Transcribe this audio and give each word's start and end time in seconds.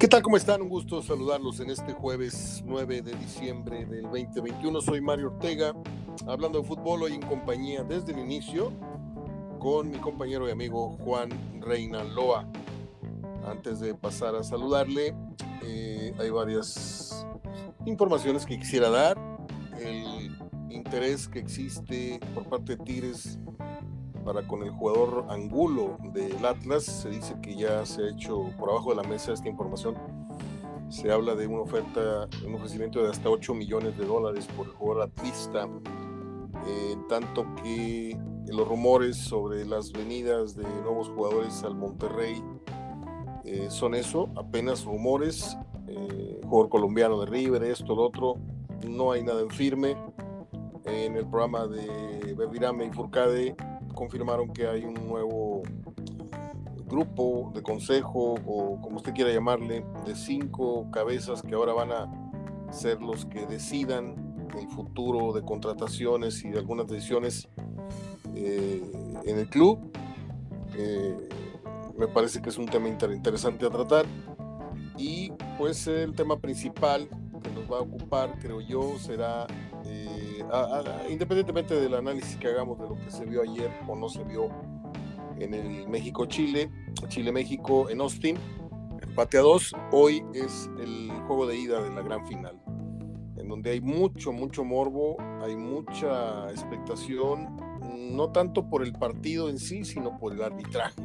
¿Qué 0.00 0.08
tal? 0.08 0.22
¿Cómo 0.22 0.38
están? 0.38 0.62
Un 0.62 0.70
gusto 0.70 1.02
saludarlos 1.02 1.60
en 1.60 1.68
este 1.68 1.92
jueves 1.92 2.62
9 2.64 3.02
de 3.02 3.12
diciembre 3.16 3.84
del 3.84 4.04
2021. 4.04 4.80
Soy 4.80 5.02
Mario 5.02 5.26
Ortega, 5.26 5.74
hablando 6.26 6.58
de 6.58 6.66
fútbol 6.66 7.02
hoy 7.02 7.12
en 7.12 7.20
compañía 7.20 7.84
desde 7.84 8.12
el 8.12 8.18
inicio 8.20 8.72
con 9.58 9.90
mi 9.90 9.98
compañero 9.98 10.48
y 10.48 10.52
amigo 10.52 10.96
Juan 11.04 11.28
Reina 11.60 12.02
Loa. 12.02 12.50
Antes 13.46 13.78
de 13.80 13.94
pasar 13.94 14.34
a 14.36 14.42
saludarle, 14.42 15.14
eh, 15.64 16.14
hay 16.18 16.30
varias 16.30 17.26
informaciones 17.84 18.46
que 18.46 18.58
quisiera 18.58 18.88
dar. 18.88 19.18
El 19.78 20.34
interés 20.70 21.28
que 21.28 21.40
existe 21.40 22.18
por 22.34 22.48
parte 22.48 22.74
de 22.74 22.84
Tigres 22.84 23.38
para 24.24 24.46
con 24.46 24.62
el 24.62 24.70
jugador 24.70 25.26
Angulo 25.28 25.96
del 26.12 26.44
Atlas. 26.44 26.84
Se 26.84 27.10
dice 27.10 27.36
que 27.42 27.54
ya 27.56 27.84
se 27.86 28.02
ha 28.02 28.08
hecho 28.10 28.50
por 28.58 28.70
abajo 28.70 28.90
de 28.90 28.96
la 28.96 29.08
mesa 29.08 29.32
esta 29.32 29.48
información. 29.48 29.96
Se 30.88 31.12
habla 31.12 31.34
de 31.34 31.46
una 31.46 31.62
oferta, 31.62 32.28
un 32.46 32.54
ofrecimiento 32.56 33.02
de 33.02 33.10
hasta 33.10 33.28
8 33.28 33.54
millones 33.54 33.96
de 33.96 34.04
dólares 34.04 34.46
por 34.56 34.66
el 34.66 34.72
jugador 34.72 35.04
atlista. 35.04 35.68
Eh, 36.66 36.96
tanto 37.08 37.46
que 37.62 38.18
los 38.48 38.66
rumores 38.66 39.16
sobre 39.16 39.64
las 39.64 39.92
venidas 39.92 40.56
de 40.56 40.64
nuevos 40.82 41.08
jugadores 41.08 41.62
al 41.62 41.74
Monterrey 41.74 42.42
eh, 43.44 43.68
son 43.70 43.94
eso, 43.94 44.28
apenas 44.36 44.84
rumores. 44.84 45.56
Eh, 45.86 46.40
jugador 46.44 46.68
colombiano 46.68 47.20
de 47.20 47.26
River, 47.26 47.62
esto, 47.64 47.94
lo 47.94 48.02
otro. 48.02 48.36
No 48.88 49.12
hay 49.12 49.22
nada 49.22 49.40
en 49.40 49.50
firme. 49.50 49.96
En 50.84 51.16
el 51.16 51.26
programa 51.26 51.66
de 51.66 52.34
Verdirame 52.34 52.86
y 52.86 52.90
Furcade 52.90 53.54
confirmaron 54.00 54.50
que 54.50 54.66
hay 54.66 54.82
un 54.82 54.94
nuevo 54.94 55.62
grupo 56.86 57.52
de 57.54 57.62
consejo 57.62 58.36
o 58.46 58.80
como 58.80 58.96
usted 58.96 59.12
quiera 59.12 59.30
llamarle, 59.30 59.84
de 60.06 60.16
cinco 60.16 60.90
cabezas 60.90 61.42
que 61.42 61.54
ahora 61.54 61.74
van 61.74 61.92
a 61.92 62.72
ser 62.72 63.02
los 63.02 63.26
que 63.26 63.44
decidan 63.44 64.48
el 64.58 64.66
futuro 64.68 65.34
de 65.34 65.42
contrataciones 65.42 66.42
y 66.46 66.48
de 66.48 66.58
algunas 66.58 66.86
decisiones 66.86 67.46
eh, 68.34 68.82
en 69.26 69.38
el 69.38 69.50
club. 69.50 69.92
Eh, 70.78 71.28
me 71.98 72.08
parece 72.08 72.40
que 72.40 72.48
es 72.48 72.56
un 72.56 72.66
tema 72.66 72.88
interesante 72.88 73.66
a 73.66 73.70
tratar. 73.70 74.06
Y 74.96 75.30
pues 75.58 75.86
el 75.86 76.14
tema 76.14 76.38
principal 76.38 77.06
que 77.42 77.50
nos 77.50 77.70
va 77.70 77.76
a 77.76 77.82
ocupar, 77.82 78.38
creo 78.40 78.62
yo, 78.62 78.98
será 78.98 79.46
eh, 79.84 80.42
independientemente 81.08 81.74
del 81.74 81.94
análisis 81.94 82.36
que 82.36 82.48
hagamos 82.48 82.78
de 82.78 82.88
lo 82.88 82.96
que 82.96 83.10
se 83.10 83.24
vio 83.24 83.42
ayer 83.42 83.70
o 83.86 83.96
no 83.96 84.08
se 84.08 84.22
vio 84.24 84.48
en 85.38 85.54
el 85.54 85.88
México-Chile, 85.88 86.70
Chile-México 87.08 87.88
en 87.88 88.00
Austin, 88.00 88.36
empate 89.02 89.38
a 89.38 89.40
dos, 89.40 89.74
hoy 89.92 90.24
es 90.34 90.70
el 90.78 91.10
juego 91.26 91.46
de 91.46 91.56
ida 91.56 91.82
de 91.82 91.90
la 91.90 92.02
gran 92.02 92.26
final, 92.26 92.60
en 93.36 93.48
donde 93.48 93.70
hay 93.70 93.80
mucho, 93.80 94.32
mucho 94.32 94.64
morbo, 94.64 95.16
hay 95.42 95.56
mucha 95.56 96.50
expectación, 96.50 97.56
no 97.96 98.30
tanto 98.30 98.68
por 98.68 98.82
el 98.82 98.92
partido 98.92 99.48
en 99.48 99.58
sí, 99.58 99.84
sino 99.84 100.18
por 100.18 100.34
el 100.34 100.42
arbitraje, 100.42 101.02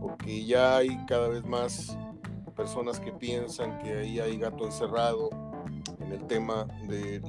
porque 0.00 0.44
ya 0.44 0.78
hay 0.78 0.96
cada 1.06 1.28
vez 1.28 1.44
más 1.44 1.98
personas 2.56 3.00
que 3.00 3.12
piensan 3.12 3.78
que 3.78 3.92
ahí 3.92 4.20
hay 4.20 4.38
gato 4.38 4.64
encerrado, 4.64 5.30
el 6.12 6.26
tema 6.26 6.66
de 6.88 7.20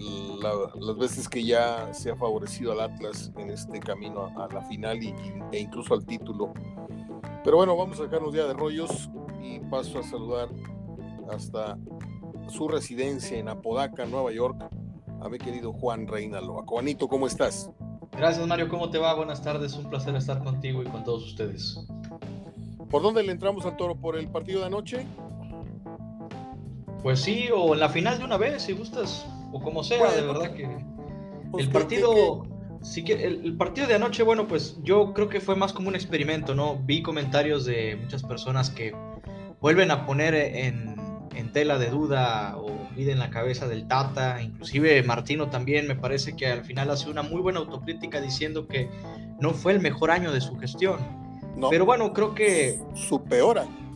las 0.80 0.98
veces 0.98 1.28
que 1.28 1.44
ya 1.44 1.94
se 1.94 2.12
ha 2.12 2.16
favorecido 2.16 2.72
al 2.72 2.82
Atlas 2.82 3.32
en 3.38 3.50
este 3.50 3.80
camino 3.80 4.32
a, 4.38 4.48
la 4.54 4.62
final 4.64 5.02
y, 5.04 5.14
e 5.52 5.60
incluso 5.60 5.94
al 5.94 6.06
título. 6.06 6.54
Pero 7.44 7.58
bueno, 7.58 7.76
vamos 7.76 8.00
a 8.00 8.04
sacarnos 8.04 8.34
ya 8.34 8.46
de 8.46 8.54
rollos 8.54 9.10
y 9.42 9.60
paso 9.60 10.00
a 10.00 10.04
saludar 10.04 10.50
hasta 11.32 11.78
su 12.50 12.68
residencia 12.68 13.38
en 13.38 13.50
Apodaca, 13.50 14.06
Nueva 14.06 14.32
York, 14.32 14.70
a 15.22 15.30
mi 15.30 15.38
querido 15.38 15.74
Juan 15.74 16.08
Reinaloa. 16.08 16.64
Juanito, 16.66 17.08
¿cómo 17.08 17.28
estás? 17.28 17.72
Gracias 18.12 18.46
Mario, 18.46 18.68
¿cómo 18.68 18.90
te 18.90 18.98
va? 18.98 19.14
Buenas 19.16 19.42
tardes, 19.42 19.74
un 19.74 19.90
placer 19.90 20.16
estar 20.16 20.44
contigo 20.44 20.84
y 20.84 20.86
con 20.86 21.04
todos 21.04 21.26
ustedes. 21.26 21.80
¿Por 22.90 23.02
dónde 23.02 23.24
le 23.24 23.32
entramos 23.32 23.66
al 23.66 23.78
toro? 23.78 23.96
¿Por 23.96 24.18
el 24.18 24.28
partido 24.28 24.60
de 24.60 24.66
anoche? 24.66 25.08
Pues 27.04 27.22
sí, 27.22 27.50
o 27.54 27.74
en 27.74 27.80
la 27.80 27.90
final 27.90 28.20
de 28.20 28.26
una 28.26 28.38
vez, 28.38 28.64
si 28.64 28.74
gustas, 28.74 29.26
o 29.52 29.62
como 29.62 29.84
sea, 29.84 30.12
de 30.12 30.22
verdad 30.22 30.54
que 30.54 30.70
pues 31.52 31.66
el 31.66 31.72
partido, 31.72 32.46
sí 32.82 33.04
que 33.04 33.26
el, 33.26 33.58
partido 33.58 33.88
de 33.88 33.96
anoche, 33.96 34.24
bueno, 34.24 34.48
pues 34.48 34.78
yo 34.84 35.14
creo 35.14 35.28
que 35.28 35.42
fue 35.42 35.56
más 35.56 35.74
como 35.74 35.90
un 35.90 35.96
experimento, 35.96 36.56
¿no? 36.56 36.78
Vi 36.84 37.02
comentarios 37.02 37.66
de 37.66 37.98
muchas 37.98 38.24
personas 38.24 38.70
que 38.70 38.94
vuelven 39.60 39.92
a 39.92 40.06
poner 40.06 40.36
en, 40.36 40.96
en 41.36 41.52
tela 41.52 41.78
de 41.78 41.90
duda 41.90 42.56
o 42.58 42.82
en 43.10 43.20
la 43.20 43.30
cabeza 43.30 43.68
del 43.68 43.88
Tata, 43.88 44.42
inclusive 44.42 45.02
Martino 45.04 45.50
también 45.50 45.88
me 45.88 45.96
parece 45.96 46.36
que 46.36 46.48
al 46.48 46.64
final 46.64 46.90
hace 46.92 47.10
una 47.10 47.24
muy 47.24 47.42
buena 47.42 47.60
autocrítica 47.60 48.22
diciendo 48.22 48.68
que 48.68 48.90
no 49.40 49.52
fue 49.52 49.74
el 49.74 49.80
mejor 49.80 50.12
año 50.12 50.32
de 50.32 50.42
su 50.42 50.58
gestión. 50.58 51.00
Pero 51.70 51.86
bueno, 51.86 52.14
creo 52.14 52.34
que... 52.34 52.80
Su 52.96 53.24
peor 53.24 53.60
año. 53.60 53.91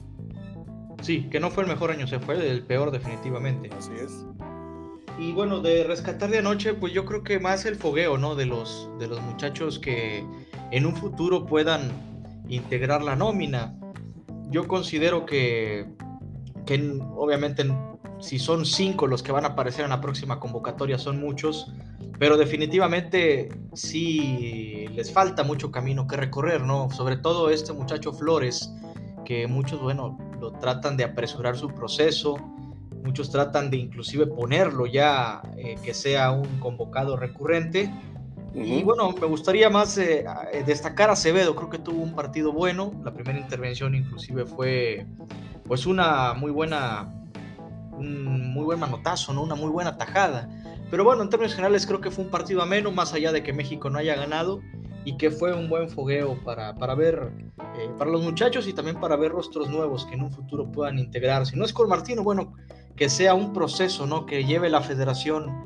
Sí, 1.01 1.27
que 1.29 1.39
no 1.39 1.51
fue 1.51 1.63
el 1.63 1.69
mejor 1.69 1.91
año, 1.91 2.07
se 2.07 2.19
fue 2.19 2.35
el 2.49 2.63
peor 2.63 2.91
definitivamente. 2.91 3.69
Así 3.77 3.91
es. 3.99 4.25
Y 5.17 5.31
bueno, 5.31 5.61
de 5.61 5.83
rescatar 5.85 6.29
de 6.29 6.39
anoche, 6.39 6.73
pues 6.73 6.93
yo 6.93 7.05
creo 7.05 7.23
que 7.23 7.39
más 7.39 7.65
el 7.65 7.75
fogueo, 7.75 8.17
¿no? 8.17 8.35
De 8.35 8.45
los, 8.45 8.89
de 8.99 9.07
los 9.07 9.21
muchachos 9.21 9.79
que 9.79 10.25
en 10.71 10.85
un 10.85 10.95
futuro 10.95 11.45
puedan 11.45 11.91
integrar 12.49 13.01
la 13.01 13.15
nómina. 13.15 13.75
Yo 14.49 14.67
considero 14.67 15.25
que, 15.25 15.87
que 16.65 16.99
obviamente 17.15 17.65
si 18.19 18.39
son 18.39 18.65
cinco 18.65 19.07
los 19.07 19.23
que 19.23 19.31
van 19.31 19.45
a 19.45 19.49
aparecer 19.49 19.83
en 19.83 19.91
la 19.91 20.01
próxima 20.01 20.39
convocatoria 20.39 20.97
son 20.97 21.19
muchos, 21.19 21.71
pero 22.19 22.37
definitivamente 22.37 23.49
sí 23.73 24.87
les 24.93 25.11
falta 25.11 25.43
mucho 25.43 25.71
camino 25.71 26.07
que 26.07 26.17
recorrer, 26.17 26.61
¿no? 26.61 26.89
Sobre 26.89 27.17
todo 27.17 27.49
este 27.49 27.73
muchacho 27.73 28.13
Flores, 28.13 28.73
que 29.25 29.47
muchos, 29.47 29.81
bueno, 29.81 30.17
lo 30.45 30.59
tratan 30.59 30.95
de 30.95 31.03
apresurar 31.03 31.57
su 31.57 31.69
proceso, 31.69 32.35
muchos 33.03 33.31
tratan 33.31 33.71
de 33.71 33.77
inclusive 33.77 34.27
ponerlo 34.27 34.85
ya 34.85 35.41
eh, 35.57 35.75
que 35.83 35.93
sea 35.93 36.31
un 36.31 36.59
convocado 36.59 37.17
recurrente. 37.17 37.91
Y 38.53 38.83
bueno, 38.83 39.11
me 39.11 39.27
gustaría 39.27 39.69
más 39.69 39.97
eh, 39.97 40.23
destacar 40.65 41.09
a 41.09 41.13
Acevedo, 41.13 41.55
creo 41.55 41.69
que 41.69 41.79
tuvo 41.79 42.01
un 42.01 42.15
partido 42.15 42.53
bueno, 42.53 42.93
la 43.03 43.11
primera 43.11 43.37
intervención 43.37 43.95
inclusive 43.95 44.45
fue 44.45 45.05
pues 45.67 45.85
una 45.85 46.33
muy 46.35 46.51
buena, 46.51 47.11
un 47.97 48.53
muy 48.53 48.63
buen 48.63 48.79
manotazo, 48.79 49.33
¿no? 49.33 49.41
una 49.43 49.55
muy 49.55 49.69
buena 49.69 49.97
tajada. 49.97 50.47
Pero 50.91 51.03
bueno, 51.03 51.23
en 51.23 51.29
términos 51.29 51.55
generales 51.55 51.87
creo 51.87 51.99
que 51.99 52.11
fue 52.11 52.23
un 52.23 52.29
partido 52.29 52.61
ameno, 52.61 52.91
más 52.91 53.13
allá 53.13 53.31
de 53.31 53.41
que 53.41 53.51
México 53.51 53.89
no 53.89 53.97
haya 53.97 54.15
ganado 54.15 54.61
y 55.05 55.15
que 55.17 55.29
fue 55.29 55.53
un 55.53 55.69
buen 55.69 55.87
fogueo 55.87 56.43
para, 56.43 56.75
para 56.75 56.95
ver, 56.95 57.31
eh, 57.77 57.89
para 57.97 58.09
los 58.09 58.23
muchachos 58.23 58.67
y 58.67 58.73
también 58.73 58.99
para 58.99 59.15
ver 59.15 59.31
rostros 59.31 59.69
nuevos 59.69 60.05
que 60.07 60.15
en 60.15 60.23
un 60.23 60.31
futuro 60.31 60.69
puedan 60.71 60.97
integrarse. 60.97 61.55
No 61.55 61.63
es 61.63 61.71
con 61.71 61.87
Martino, 61.87 62.23
bueno, 62.23 62.53
que 62.95 63.07
sea 63.07 63.35
un 63.35 63.53
proceso, 63.53 64.07
¿no? 64.07 64.25
Que 64.25 64.43
lleve 64.43 64.69
la 64.69 64.81
federación 64.81 65.65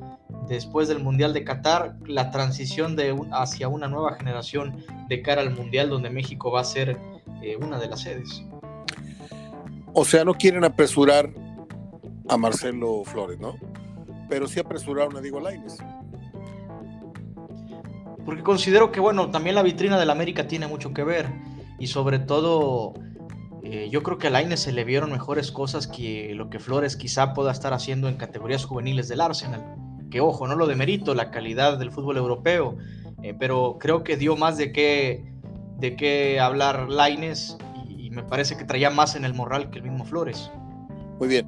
después 0.50 0.90
del 0.90 1.00
Mundial 1.00 1.34
de 1.34 1.46
Qatar, 1.46 1.96
la 2.06 2.32
transición 2.32 2.98
de 2.98 3.18
hacia 3.32 3.70
una 3.70 3.88
nueva 3.88 4.16
generación 4.16 4.84
de 5.08 5.22
cara 5.22 5.42
al 5.42 5.56
Mundial 5.56 5.90
donde 5.90 6.10
México 6.10 6.52
va 6.52 6.62
a 6.62 6.66
ser 6.66 7.00
eh, 7.42 7.56
una 7.56 7.80
de 7.80 7.88
las 7.88 8.02
sedes. 8.02 8.44
O 9.94 10.04
sea, 10.04 10.26
no 10.26 10.34
quieren 10.34 10.66
apresurar 10.66 11.30
a 12.28 12.38
Marcelo 12.38 13.04
Flores, 13.06 13.40
¿no? 13.40 13.56
Pero 14.28 14.48
sí 14.48 14.60
apresuraron 14.60 15.16
a 15.16 15.22
Diego 15.22 15.40
Lainez 15.40 15.78
porque 18.30 18.44
considero 18.44 18.92
que, 18.92 19.00
bueno, 19.00 19.32
también 19.32 19.56
la 19.56 19.64
vitrina 19.64 19.98
del 19.98 20.12
América 20.12 20.48
tiene 20.48 20.68
mucho 20.68 20.94
que 20.94 21.04
ver 21.04 21.26
y 21.80 21.88
sobre 21.88 22.20
todo 22.20 22.94
eh, 23.64 23.90
yo 23.92 24.04
creo 24.04 24.20
que 24.20 24.28
a 24.28 24.30
Laine 24.30 24.56
se 24.56 24.72
le 24.72 24.84
vieron 24.84 25.12
mejores 25.12 25.52
cosas 25.52 25.88
que 25.88 26.36
lo 26.36 26.48
que 26.52 26.60
Flores 26.60 26.96
quizá 26.96 27.34
pueda 27.34 27.52
estar 27.52 27.74
haciendo 27.74 28.08
en 28.08 28.18
categorías 28.18 28.66
juveniles 28.66 29.08
del 29.08 29.22
Arsenal. 29.22 29.66
Que 30.12 30.22
ojo, 30.22 30.46
no 30.46 30.56
lo 30.56 30.68
demerito, 30.68 31.16
la 31.16 31.32
calidad 31.32 31.80
del 31.80 31.92
fútbol 31.92 32.18
europeo, 32.18 32.78
eh, 33.24 33.34
pero 33.34 33.78
creo 33.80 34.04
que 34.04 34.16
dio 34.16 34.36
más 34.36 34.58
de 34.58 34.72
qué, 34.72 35.34
de 35.80 35.96
qué 35.96 36.40
hablar 36.40 36.88
Laines 36.88 37.58
y, 37.88 38.06
y 38.06 38.10
me 38.12 38.22
parece 38.22 38.58
que 38.58 38.64
traía 38.64 38.92
más 38.92 39.16
en 39.16 39.26
el 39.26 39.34
moral 39.34 39.72
que 39.72 39.80
el 39.80 39.86
mismo 39.86 40.06
Flores. 40.06 40.52
Muy 41.18 41.30
bien 41.30 41.48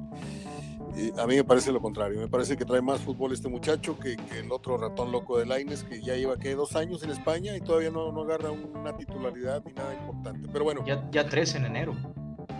a 1.18 1.26
mí 1.26 1.36
me 1.36 1.44
parece 1.44 1.72
lo 1.72 1.80
contrario, 1.80 2.20
me 2.20 2.28
parece 2.28 2.56
que 2.56 2.64
trae 2.64 2.82
más 2.82 3.00
fútbol 3.00 3.32
este 3.32 3.48
muchacho 3.48 3.98
que, 3.98 4.16
el 4.36 4.52
otro 4.52 4.76
ratón 4.76 5.10
loco 5.10 5.38
de 5.38 5.46
Laines 5.46 5.84
que 5.84 6.02
ya 6.02 6.16
lleva 6.16 6.38
que 6.38 6.54
dos 6.54 6.76
años 6.76 7.02
en 7.02 7.10
España 7.10 7.56
y 7.56 7.60
todavía 7.60 7.90
no, 7.90 8.12
no 8.12 8.22
agarra 8.22 8.50
una 8.50 8.94
titularidad 8.96 9.62
ni 9.64 9.72
nada 9.72 9.94
importante. 9.94 10.48
Pero 10.52 10.64
bueno. 10.64 10.84
Ya, 10.86 11.08
ya 11.10 11.26
tres 11.28 11.54
en 11.54 11.64
enero. 11.64 11.94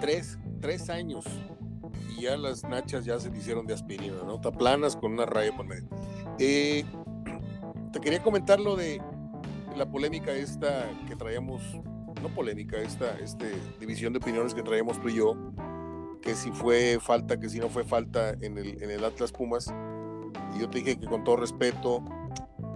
Tres, 0.00 0.38
tres 0.60 0.88
años. 0.88 1.24
Y 2.16 2.22
ya 2.22 2.36
las 2.36 2.64
nachas 2.64 3.04
ya 3.04 3.18
se 3.20 3.30
le 3.30 3.38
hicieron 3.38 3.66
de 3.66 3.74
aspirina, 3.74 4.16
¿no? 4.24 4.40
Taplanas 4.40 4.96
con 4.96 5.12
una 5.12 5.26
raya 5.26 5.54
por 5.54 5.66
medio. 5.66 5.88
Eh, 6.38 6.84
te 7.92 8.00
quería 8.00 8.22
comentar 8.22 8.58
lo 8.60 8.76
de 8.76 9.00
la 9.76 9.90
polémica 9.90 10.32
esta 10.32 10.90
que 11.06 11.16
traíamos, 11.16 11.62
no 12.22 12.28
polémica, 12.34 12.78
esta 12.78 13.18
este, 13.18 13.52
división 13.78 14.12
de 14.14 14.20
opiniones 14.20 14.54
que 14.54 14.62
traíamos 14.62 15.00
tú 15.00 15.08
y 15.08 15.16
yo 15.16 15.36
que 16.32 16.38
si 16.38 16.50
fue 16.50 16.98
falta, 16.98 17.38
que 17.38 17.50
si 17.50 17.58
no 17.58 17.68
fue 17.68 17.84
falta 17.84 18.30
en 18.40 18.56
el, 18.56 18.82
en 18.82 18.90
el 18.90 19.04
Atlas 19.04 19.30
Pumas. 19.30 19.66
Y 20.56 20.60
yo 20.60 20.70
te 20.70 20.78
dije 20.78 20.98
que 20.98 21.06
con 21.06 21.24
todo 21.24 21.36
respeto, 21.36 22.02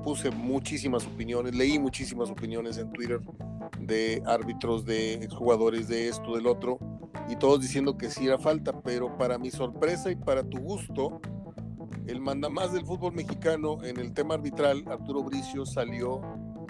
puse 0.05 0.31
muchísimas 0.31 1.07
opiniones, 1.07 1.55
leí 1.55 1.79
muchísimas 1.79 2.29
opiniones 2.29 2.77
en 2.77 2.93
Twitter 2.93 3.19
de 3.81 4.23
árbitros, 4.27 4.85
de 4.85 5.15
exjugadores, 5.15 5.89
de 5.89 6.09
esto, 6.09 6.35
del 6.35 6.47
otro, 6.47 6.79
y 7.31 7.37
todos 7.37 7.63
diciendo 7.63 7.97
que 7.97 8.11
sí 8.11 8.27
era 8.27 8.37
falta, 8.39 8.83
pero 8.83 9.17
para 9.17 9.39
mi 9.39 9.51
sorpresa 9.51 10.11
y 10.11 10.17
para 10.17 10.43
tu 10.43 10.59
gusto, 10.59 11.19
el 12.07 12.21
mandamás 12.21 12.75
del 12.75 12.85
fútbol 12.85 13.15
mexicano 13.15 13.83
en 13.85 13.99
el 13.99 14.13
tema 14.13 14.35
arbitral, 14.35 14.85
Arturo 14.87 15.23
Bricio, 15.23 15.65
salió 15.65 16.21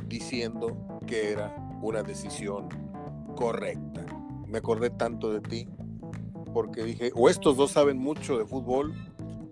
diciendo 0.07 1.01
que 1.05 1.33
era 1.33 1.53
una 1.83 2.05
decisión 2.05 2.69
correcta. 3.35 4.07
Me 4.47 4.59
acordé 4.59 4.91
tanto 4.91 5.33
de 5.33 5.41
ti 5.41 5.69
porque 6.53 6.85
dije, 6.85 7.11
o 7.15 7.29
estos 7.29 7.57
dos 7.57 7.73
saben 7.73 7.99
mucho 7.99 8.39
de 8.39 8.47
fútbol 8.47 8.95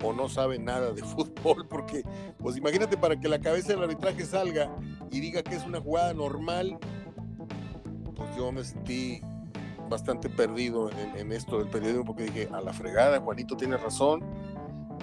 o 0.02 0.12
no 0.12 0.28
saben 0.28 0.64
nada 0.64 0.92
de 0.92 1.02
fútbol, 1.04 1.66
porque 1.68 2.02
pues 2.38 2.56
imagínate 2.56 2.96
para 2.96 3.18
que 3.18 3.28
la 3.28 3.40
cabeza 3.40 3.68
del 3.68 3.82
arbitraje 3.82 4.24
salga 4.24 4.74
y 5.10 5.20
diga 5.20 5.42
que 5.42 5.54
es 5.54 5.64
una 5.64 5.80
jugada 5.80 6.12
normal, 6.14 6.78
pues 8.14 8.36
yo 8.36 8.52
me 8.52 8.64
sentí 8.64 9.20
bastante 9.88 10.28
perdido 10.28 10.90
en, 11.16 11.32
esto 11.32 11.58
del 11.58 11.68
periodismo 11.68 12.04
porque 12.04 12.24
dije, 12.24 12.48
a 12.52 12.60
la 12.60 12.72
fregada, 12.72 13.20
Juanito 13.20 13.56
tiene 13.56 13.76
razón, 13.76 14.22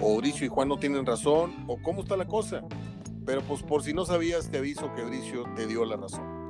o 0.00 0.16
Bricio 0.16 0.46
y 0.46 0.48
Juan 0.48 0.68
no 0.68 0.78
tienen 0.78 1.06
razón, 1.06 1.64
o 1.66 1.78
cómo 1.80 2.02
está 2.02 2.16
la 2.16 2.26
cosa. 2.26 2.62
Pero 3.24 3.40
pues 3.42 3.62
por 3.62 3.82
si 3.82 3.92
no 3.94 4.04
sabías, 4.04 4.50
te 4.50 4.58
aviso 4.58 4.92
que 4.94 5.04
Bricio 5.04 5.44
te 5.54 5.66
dio 5.66 5.84
la 5.84 5.96
razón. 5.96 6.42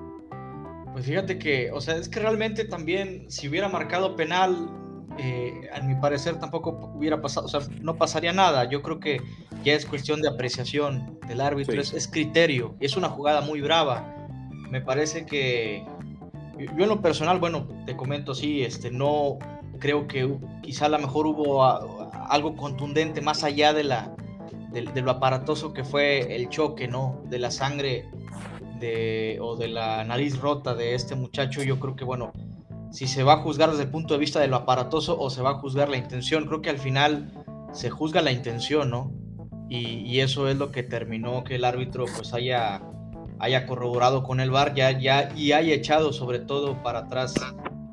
Pues 0.93 1.07
fíjate 1.07 1.39
que, 1.39 1.71
o 1.73 1.81
sea, 1.81 1.97
es 1.97 2.09
que 2.09 2.21
realmente 2.21 2.65
también 2.65 3.31
si 3.31 3.49
hubiera 3.49 3.69
marcado 3.69 4.17
penal, 4.17 4.82
eh, 5.19 5.69
a 5.75 5.81
mi 5.81 5.95
parecer 5.95 6.39
tampoco 6.39 6.93
hubiera 6.95 7.21
pasado, 7.21 7.47
o 7.47 7.49
sea, 7.49 7.61
no 7.81 7.97
pasaría 7.97 8.33
nada. 8.33 8.65
Yo 8.69 8.83
creo 8.83 9.01
que 9.01 9.21
ya 9.65 9.75
es 9.75 9.87
cuestión 9.87 10.21
de 10.23 10.29
apreciación 10.29 11.19
del 11.29 11.41
árbitro, 11.41 11.81
es, 11.81 11.93
es, 11.93 12.09
criterio, 12.09 12.75
es 12.81 12.97
una 12.97 13.09
jugada 13.09 13.41
muy 13.41 13.61
brava. 13.61 14.15
Me 14.71 14.81
parece 14.81 15.27
que 15.27 15.85
yo 16.59 16.85
en 16.85 16.89
lo 16.89 17.01
personal, 17.01 17.39
bueno, 17.39 17.67
te 17.87 17.97
comento, 17.97 18.35
sí, 18.35 18.63
este, 18.63 18.91
no 18.91 19.39
creo 19.79 20.07
que 20.07 20.39
quizá 20.63 20.87
a 20.87 20.89
lo 20.89 20.99
mejor 20.99 21.27
hubo 21.27 21.65
algo 21.65 22.57
contundente 22.57 23.21
más 23.21 23.43
allá 23.43 23.73
de, 23.73 23.85
la, 23.85 24.15
de, 24.71 25.03
lo 25.03 25.11
aparatoso 25.11 25.73
que 25.73 25.85
fue 25.85 26.37
el 26.37 26.49
choque, 26.49 26.89
¿no? 26.89 27.21
De 27.29 27.39
la 27.39 27.51
sangre 27.51 28.09
de, 28.79 29.39
o 29.41 29.57
de 29.57 29.69
la 29.69 30.05
nariz 30.05 30.39
rota 30.39 30.75
de 30.75 30.95
este 30.95 31.15
muchacho, 31.15 31.63
yo 31.63 31.81
creo 31.81 31.97
que, 31.97 32.05
bueno, 32.05 32.33
si 32.93 33.09
se 33.09 33.25
va 33.25 33.35
a 33.35 33.37
juzgar 33.39 33.71
desde 33.71 33.85
el 33.85 33.91
punto 33.91 34.15
de 34.15 34.21
vista 34.21 34.39
de 34.39 34.47
lo 34.47 34.57
aparatoso 34.57 35.19
o 35.19 35.31
se 35.31 35.43
va 35.43 35.51
a 35.51 35.55
juzgar 35.55 35.89
la 35.89 35.97
intención, 35.97 36.47
creo 36.47 36.63
que 36.63 36.71
al 36.71 36.79
final 36.79 37.33
se 37.73 37.91
juzga 37.91 38.23
la 38.23 38.31
intención, 38.31 38.91
¿no? 38.91 39.13
Y, 39.69 40.01
y 40.01 40.21
eso 40.21 40.49
es 40.49 40.57
lo 40.57 40.71
que 40.71 40.83
terminó 40.83 41.43
que 41.43 41.57
el 41.57 41.65
árbitro 41.65 42.05
pues 42.15 42.35
haya 42.35 42.83
haya 43.43 43.67
corroborado 43.67 44.23
con 44.23 44.39
el 44.39 44.53
VAR 44.53 44.73
ya, 44.73 44.97
ya, 44.97 45.33
y 45.35 45.51
haya 45.51 45.75
echado 45.75 46.13
sobre 46.13 46.39
todo 46.39 46.81
para 46.81 47.01
atrás 47.01 47.35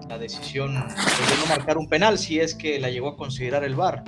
la 0.08 0.20
decisión 0.20 0.76
de 0.76 1.38
no 1.40 1.46
marcar 1.50 1.80
un 1.80 1.90
penal 1.90 2.20
si 2.20 2.40
es 2.40 2.54
que 2.54 2.80
la 2.80 2.92
llegó 2.92 3.10
a 3.10 3.18
considerar 3.18 3.64
el 3.64 3.76
VAR. 3.76 4.04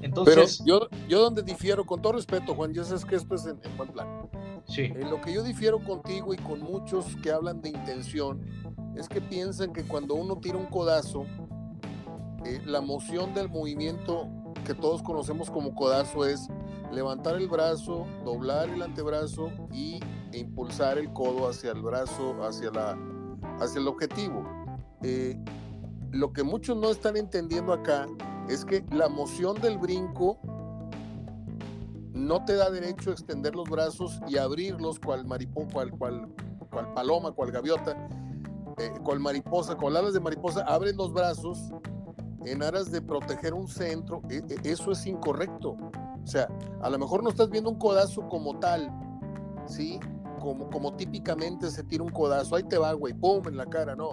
Entonces, 0.00 0.62
Pero 0.64 0.80
yo, 0.80 0.88
yo 1.08 1.20
donde 1.20 1.42
difiero, 1.42 1.84
con 1.84 2.00
todo 2.00 2.12
respeto, 2.12 2.54
Juan, 2.54 2.72
ya 2.72 2.84
sabes 2.84 3.04
que 3.04 3.16
esto 3.16 3.34
es 3.34 3.46
en, 3.46 3.58
buen 3.76 3.90
plan. 3.90 4.28
Sí. 4.68 4.82
En 4.82 5.10
lo 5.10 5.20
que 5.20 5.32
yo 5.32 5.42
difiero 5.42 5.80
contigo 5.80 6.32
y 6.32 6.36
con 6.36 6.60
muchos 6.60 7.16
que 7.22 7.32
hablan 7.32 7.60
de 7.62 7.70
intención, 7.70 8.65
es 8.96 9.08
que 9.08 9.20
piensan 9.20 9.72
que 9.72 9.84
cuando 9.84 10.14
uno 10.14 10.38
tira 10.38 10.56
un 10.56 10.66
codazo, 10.66 11.26
eh, 12.44 12.60
la 12.64 12.80
moción 12.80 13.34
del 13.34 13.48
movimiento 13.48 14.28
que 14.64 14.74
todos 14.74 15.02
conocemos 15.02 15.50
como 15.50 15.74
codazo 15.74 16.24
es 16.24 16.48
levantar 16.90 17.36
el 17.36 17.48
brazo, 17.48 18.06
doblar 18.24 18.68
el 18.68 18.82
antebrazo 18.82 19.50
y 19.72 20.00
e 20.32 20.38
impulsar 20.38 20.98
el 20.98 21.12
codo 21.12 21.48
hacia 21.48 21.72
el 21.72 21.82
brazo, 21.82 22.42
hacia, 22.42 22.70
la, 22.70 22.98
hacia 23.60 23.80
el 23.80 23.88
objetivo. 23.88 24.44
Eh, 25.02 25.36
lo 26.12 26.32
que 26.32 26.42
muchos 26.42 26.76
no 26.76 26.90
están 26.90 27.16
entendiendo 27.16 27.72
acá 27.72 28.06
es 28.48 28.64
que 28.64 28.84
la 28.92 29.08
moción 29.08 29.60
del 29.60 29.78
brinco 29.78 30.38
no 32.12 32.44
te 32.44 32.54
da 32.54 32.70
derecho 32.70 33.10
a 33.10 33.12
extender 33.12 33.54
los 33.54 33.68
brazos 33.68 34.20
y 34.26 34.38
abrirlos 34.38 34.98
cual 34.98 35.26
mariposa, 35.26 35.68
cual, 35.72 35.90
cual, 35.90 36.28
cual 36.70 36.94
paloma, 36.94 37.32
cual 37.32 37.52
gaviota, 37.52 38.08
eh, 38.78 38.92
cual 39.02 39.20
mariposa, 39.20 39.76
cual 39.76 39.96
alas 39.96 40.14
de 40.14 40.20
mariposa, 40.20 40.62
abres 40.62 40.96
los 40.96 41.12
brazos 41.12 41.70
en 42.44 42.62
aras 42.62 42.90
de 42.90 43.02
proteger 43.02 43.54
un 43.54 43.68
centro. 43.68 44.22
E, 44.30 44.42
e, 44.48 44.70
eso 44.70 44.92
es 44.92 45.06
incorrecto. 45.06 45.76
O 46.22 46.26
sea, 46.26 46.48
a 46.82 46.90
lo 46.90 46.98
mejor 46.98 47.22
no 47.22 47.30
estás 47.30 47.50
viendo 47.50 47.70
un 47.70 47.78
codazo 47.78 48.28
como 48.28 48.58
tal, 48.58 48.90
¿sí? 49.66 50.00
como, 50.70 50.94
típicamente 50.94 51.70
se 51.70 51.82
tira 51.82 52.04
un 52.04 52.10
codazo, 52.10 52.56
ahí 52.56 52.62
te 52.62 52.78
va, 52.78 52.92
güey, 52.92 53.14
pum, 53.14 53.42
en 53.48 53.56
la 53.56 53.66
cara, 53.66 53.96
no. 53.96 54.10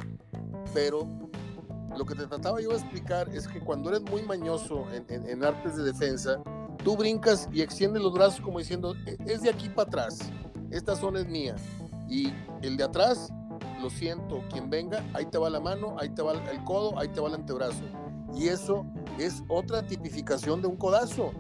Pero 0.73 1.07
lo 1.95 2.05
que 2.05 2.15
te 2.15 2.25
trataba 2.25 2.59
yo 2.61 2.69
de 2.69 2.77
explicar 2.77 3.29
es 3.29 3.47
que 3.47 3.59
cuando 3.59 3.89
eres 3.89 4.01
muy 4.09 4.23
mañoso 4.23 4.85
en, 4.91 5.43
artes 5.43 5.75
de 5.75 5.83
defensa, 5.83 6.41
tú 6.83 6.97
brincas 6.97 7.47
y 7.51 7.61
extiendes 7.61 8.01
los 8.01 8.13
brazos 8.13 8.41
como 8.41 8.59
diciendo, 8.59 8.95
e, 9.05 9.17
es 9.25 9.41
de 9.41 9.49
aquí 9.49 9.69
para 9.69 9.87
atrás, 9.87 10.19
esta 10.71 10.95
zona 10.95 11.19
es 11.19 11.27
mía. 11.27 11.55
Y 12.09 12.33
el 12.61 12.77
de 12.77 12.83
atrás, 12.83 13.31
lo 13.83 13.89
siento, 13.91 14.41
quien 14.49 14.69
venga, 14.69 15.03
ahí 15.13 15.25
te 15.25 15.37
va 15.37 15.49
la 15.49 15.59
mano, 15.59 15.95
ahí 15.99 16.09
te 16.09 16.21
va 16.21 16.33
el 16.33 16.63
codo, 16.63 16.97
ahí 16.97 17.09
te 17.09 17.21
va 17.21 17.27
el 17.27 17.35
antebrazo. 17.35 17.83
Y 18.33 18.47
eso 18.47 18.85
es 19.19 19.43
otra 19.47 19.85
tipificación 19.85 20.61
de 20.61 20.67
un 20.67 20.77
codazo 20.77 21.31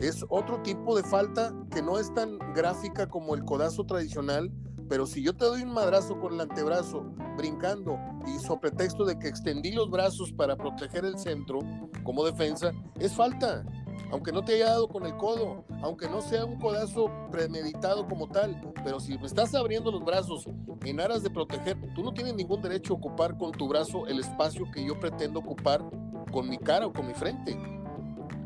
es 0.00 0.24
otro 0.30 0.62
tipo 0.62 0.96
de 0.96 1.02
falta 1.02 1.52
que 1.70 1.82
no 1.82 1.98
es 1.98 2.12
tan 2.14 2.38
gráfica 2.54 3.06
como 3.06 3.34
el 3.34 3.44
codazo 3.44 3.84
tradicional, 3.84 4.50
pero 4.88 5.06
si 5.06 5.22
yo 5.22 5.36
te 5.36 5.44
doy 5.44 5.62
un 5.62 5.74
madrazo 5.74 6.18
con 6.18 6.34
el 6.34 6.40
antebrazo 6.40 7.04
brincando 7.36 7.98
y 8.26 8.38
sobre 8.38 8.70
pretexto 8.70 9.04
de 9.04 9.18
que 9.18 9.28
extendí 9.28 9.72
los 9.72 9.90
brazos 9.90 10.32
para 10.32 10.56
proteger 10.56 11.04
el 11.04 11.18
centro 11.18 11.58
como 12.02 12.24
defensa, 12.24 12.72
es 12.98 13.12
falta. 13.12 13.62
Aunque 14.12 14.32
no 14.32 14.44
te 14.44 14.54
haya 14.54 14.66
dado 14.66 14.88
con 14.88 15.06
el 15.06 15.16
codo, 15.16 15.64
aunque 15.82 16.08
no 16.08 16.20
sea 16.20 16.44
un 16.44 16.58
codazo 16.58 17.10
premeditado 17.30 18.08
como 18.08 18.28
tal, 18.28 18.60
pero 18.82 18.98
si 18.98 19.16
me 19.16 19.26
estás 19.26 19.54
abriendo 19.54 19.92
los 19.92 20.04
brazos 20.04 20.48
en 20.84 21.00
aras 21.00 21.22
de 21.22 21.30
proteger, 21.30 21.76
tú 21.94 22.02
no 22.02 22.12
tienes 22.12 22.34
ningún 22.34 22.60
derecho 22.60 22.94
a 22.94 22.96
ocupar 22.96 23.38
con 23.38 23.52
tu 23.52 23.68
brazo 23.68 24.06
el 24.06 24.18
espacio 24.18 24.66
que 24.72 24.84
yo 24.84 24.98
pretendo 24.98 25.38
ocupar 25.38 25.84
con 26.32 26.48
mi 26.48 26.58
cara 26.58 26.86
o 26.86 26.92
con 26.92 27.06
mi 27.06 27.14
frente. 27.14 27.56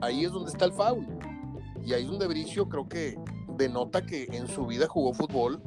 Ahí 0.00 0.24
es 0.24 0.32
donde 0.32 0.50
está 0.50 0.66
el 0.66 0.72
foul. 0.72 1.06
Y 1.84 1.92
ahí 1.94 2.02
es 2.02 2.10
donde 2.10 2.26
Bricio 2.26 2.68
creo 2.68 2.88
que 2.88 3.18
denota 3.56 4.04
que 4.04 4.26
en 4.32 4.48
su 4.48 4.66
vida 4.66 4.86
jugó 4.86 5.14
fútbol, 5.14 5.62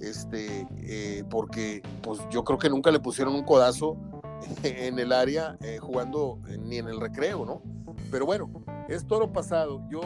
este, 0.00 0.66
eh, 0.78 1.24
porque 1.30 1.82
pues 2.02 2.20
yo 2.30 2.44
creo 2.44 2.58
que 2.58 2.68
nunca 2.68 2.90
le 2.90 3.00
pusieron 3.00 3.34
un 3.34 3.44
codazo 3.44 3.96
en 4.62 4.98
el 4.98 5.12
área 5.12 5.56
eh, 5.60 5.78
jugando 5.78 6.38
ni 6.60 6.78
en 6.78 6.88
el 6.88 7.00
recreo, 7.00 7.44
¿no? 7.44 7.62
Pero 8.10 8.26
bueno, 8.26 8.50
es 8.88 9.06
todo 9.06 9.32
pasado. 9.32 9.82
Yo 9.88 10.00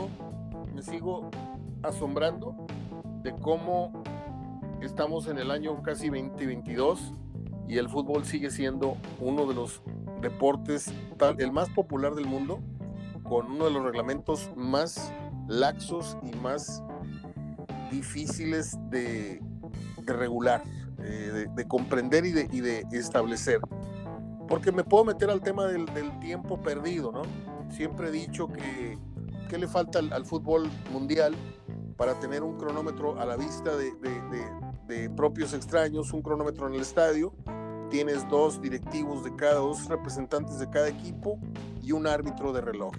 me 0.74 0.82
sigo 0.82 1.30
asombrando 1.82 2.54
de 3.22 3.34
cómo 3.34 4.02
estamos 4.80 5.26
en 5.26 5.38
el 5.38 5.50
año 5.50 5.82
casi 5.82 6.08
2022 6.08 7.14
y 7.68 7.78
el 7.78 7.88
fútbol 7.88 8.24
sigue 8.24 8.50
siendo 8.50 8.96
uno 9.20 9.46
de 9.46 9.54
los 9.54 9.82
deportes, 10.20 10.92
el 11.38 11.52
más 11.52 11.68
popular 11.70 12.14
del 12.14 12.26
mundo, 12.26 12.60
con 13.22 13.46
uno 13.52 13.66
de 13.66 13.70
los 13.70 13.84
reglamentos 13.84 14.50
más 14.56 15.12
laxos 15.46 16.16
y 16.22 16.34
más 16.36 16.82
difíciles 17.90 18.78
de, 18.90 19.40
regular, 20.04 20.62
eh, 20.98 21.46
de, 21.54 21.68
comprender 21.68 22.24
y 22.24 22.32
de, 22.32 22.86
establecer. 22.92 23.60
Porque 24.48 24.72
me 24.72 24.82
puedo 24.82 25.04
meter 25.04 25.30
al 25.30 25.40
tema 25.40 25.66
del, 25.66 25.86
tiempo 26.20 26.60
perdido, 26.60 27.12
¿no? 27.12 27.22
Siempre 27.70 28.08
he 28.08 28.10
dicho 28.10 28.48
que, 28.48 28.98
¿qué 29.48 29.58
le 29.58 29.68
falta 29.68 29.98
al, 29.98 30.26
fútbol 30.26 30.70
mundial 30.92 31.34
para 31.96 32.18
tener 32.18 32.42
un 32.42 32.56
cronómetro 32.56 33.18
a 33.20 33.24
la 33.24 33.36
vista 33.36 33.72
de, 33.76 35.10
propios 35.16 35.54
extraños, 35.54 36.12
un 36.12 36.22
cronómetro 36.22 36.66
en 36.66 36.74
el 36.74 36.82
estadio? 36.82 37.34
Tienes 37.90 38.28
dos 38.28 38.60
directivos 38.60 39.24
de 39.24 39.34
cada, 39.34 39.54
dos 39.54 39.88
representantes 39.88 40.58
de 40.58 40.68
cada 40.70 40.88
equipo 40.88 41.38
y 41.82 41.92
un 41.92 42.06
árbitro 42.06 42.52
de 42.52 42.60
reloj 42.60 42.92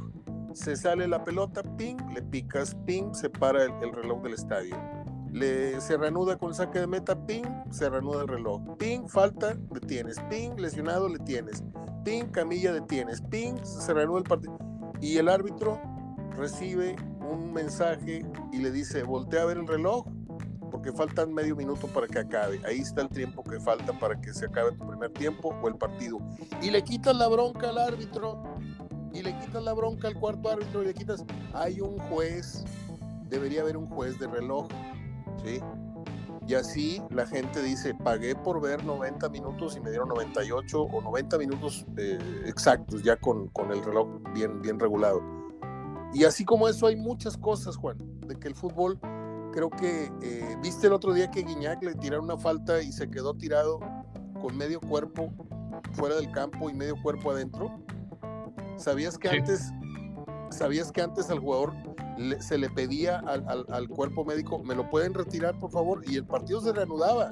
se 0.53 0.75
sale 0.75 1.07
la 1.07 1.23
pelota, 1.23 1.63
ping, 1.77 1.97
le 2.13 2.21
picas, 2.21 2.75
ping, 2.85 3.13
se 3.13 3.29
para 3.29 3.63
el, 3.63 3.93
reloj 3.93 4.21
del 4.21 4.33
estadio. 4.33 4.75
Le, 5.31 5.79
se 5.79 5.97
reanuda 5.97 6.37
con 6.37 6.53
saque 6.53 6.79
de 6.79 6.87
meta, 6.87 7.15
ping, 7.25 7.43
se 7.71 7.89
reanuda 7.89 8.23
el 8.23 8.27
reloj. 8.27 8.77
Ping, 8.77 9.07
falta, 9.07 9.55
detienes. 9.71 10.17
Ping, 10.29 10.51
lesionado, 10.57 11.07
le 11.07 11.19
tienes. 11.19 11.63
Ping, 12.03 12.25
camilla, 12.25 12.73
detienes. 12.73 13.21
Ping, 13.21 13.55
se 13.63 13.93
reanuda 13.93 14.19
el 14.19 14.25
partido. 14.25 14.57
Y 14.99 15.17
el 15.17 15.29
árbitro 15.29 15.81
recibe 16.37 16.95
un 17.31 17.53
mensaje 17.53 18.25
y 18.51 18.57
le 18.57 18.71
dice, 18.71 19.03
voltea 19.03 19.43
a 19.43 19.45
ver 19.45 19.57
el 19.57 19.67
reloj 19.67 20.05
porque 20.71 20.91
faltan 20.93 21.33
medio 21.33 21.55
minuto 21.55 21.87
para 21.87 22.07
que 22.07 22.19
acabe. 22.19 22.61
Ahí 22.65 22.79
está 22.79 23.01
el 23.01 23.09
tiempo 23.09 23.43
que 23.43 23.59
falta 23.59 23.93
para 23.99 24.19
que 24.19 24.33
se 24.33 24.45
acabe 24.45 24.71
tu 24.71 24.87
primer 24.87 25.11
tiempo 25.11 25.53
o 25.61 25.67
el 25.67 25.75
partido. 25.75 26.19
Y 26.61 26.71
le 26.71 26.81
quitas 26.81 27.15
la 27.15 27.27
bronca 27.27 27.69
al 27.69 27.77
árbitro 27.77 28.41
y 29.13 29.21
le 29.21 29.37
quitas 29.39 29.61
la 29.61 29.73
bronca 29.73 30.07
al 30.07 30.15
cuarto 30.15 30.49
árbitro 30.49 30.81
y 30.81 30.87
le 30.87 30.93
quitas, 30.93 31.23
hay 31.53 31.81
un 31.81 31.97
juez, 31.97 32.63
debería 33.27 33.61
haber 33.61 33.77
un 33.77 33.87
juez 33.87 34.17
de 34.19 34.27
reloj, 34.27 34.67
¿sí? 35.43 35.59
Y 36.47 36.55
así 36.55 37.01
la 37.11 37.25
gente 37.25 37.61
dice, 37.61 37.93
pagué 37.93 38.35
por 38.35 38.59
ver 38.61 38.83
90 38.83 39.29
minutos 39.29 39.77
y 39.77 39.79
me 39.79 39.89
dieron 39.89 40.09
98 40.09 40.81
o 40.81 41.01
90 41.01 41.37
minutos 41.37 41.85
eh, 41.97 42.17
exactos, 42.45 43.03
ya 43.03 43.15
con, 43.15 43.47
con, 43.49 43.71
el 43.71 43.83
reloj 43.83 44.07
bien, 44.33 44.61
bien 44.61 44.79
regulado. 44.79 45.21
Y 46.13 46.25
así 46.25 46.43
como 46.43 46.67
eso 46.67 46.87
hay 46.87 46.95
muchas 46.95 47.37
cosas, 47.37 47.77
Juan, 47.77 47.97
de 48.27 48.35
que 48.37 48.47
el 48.47 48.55
fútbol, 48.55 48.99
creo 49.53 49.69
que, 49.69 50.11
eh, 50.21 50.57
viste 50.61 50.87
el 50.87 50.93
otro 50.93 51.13
día 51.13 51.29
que 51.29 51.43
Guiñac 51.43 51.83
le 51.83 51.93
tiraron 51.95 52.25
una 52.25 52.37
falta 52.37 52.81
y 52.81 52.91
se 52.91 53.09
quedó 53.09 53.33
tirado 53.35 53.79
con 54.41 54.57
medio 54.57 54.81
cuerpo 54.81 55.31
fuera 55.93 56.15
del 56.15 56.31
campo 56.31 56.69
y 56.69 56.73
medio 56.73 56.95
cuerpo 57.01 57.31
adentro. 57.31 57.79
¿Sabías 58.77 59.17
que 59.17 59.29
antes, 59.29 59.71
sabías 60.49 60.91
que 60.91 61.01
antes 61.01 61.29
al 61.29 61.39
jugador 61.39 61.73
se 62.39 62.57
le 62.57 62.69
pedía 62.69 63.19
al, 63.19 63.87
cuerpo 63.89 64.25
médico, 64.25 64.59
me 64.59 64.75
lo 64.75 64.89
pueden 64.89 65.13
retirar 65.13 65.59
por 65.59 65.71
favor, 65.71 66.03
y 66.07 66.17
el 66.17 66.25
partido 66.25 66.61
se 66.61 66.73
reanudaba. 66.73 67.31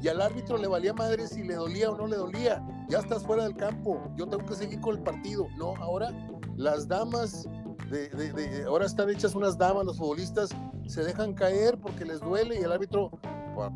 Y 0.00 0.08
al 0.08 0.20
árbitro 0.20 0.58
le 0.58 0.68
valía 0.68 0.94
madre 0.94 1.26
si 1.26 1.42
le 1.42 1.54
dolía 1.54 1.90
o 1.90 1.96
no 1.96 2.06
le 2.06 2.16
dolía. 2.16 2.64
Ya 2.88 2.98
estás 2.98 3.24
fuera 3.24 3.44
del 3.44 3.56
campo, 3.56 4.00
yo 4.16 4.26
tengo 4.28 4.44
que 4.46 4.54
seguir 4.54 4.80
con 4.80 4.96
el 4.96 5.02
partido. 5.02 5.46
No, 5.56 5.74
ahora 5.76 6.12
las 6.56 6.86
damas, 6.86 7.48
de, 7.90 8.64
ahora 8.66 8.86
están 8.86 9.10
hechas 9.10 9.34
unas 9.34 9.58
damas, 9.58 9.84
los 9.84 9.98
futbolistas 9.98 10.50
se 10.86 11.04
dejan 11.04 11.34
caer 11.34 11.78
porque 11.78 12.04
les 12.04 12.20
duele 12.20 12.58
y 12.58 12.64
el 12.64 12.72
árbitro, 12.72 13.10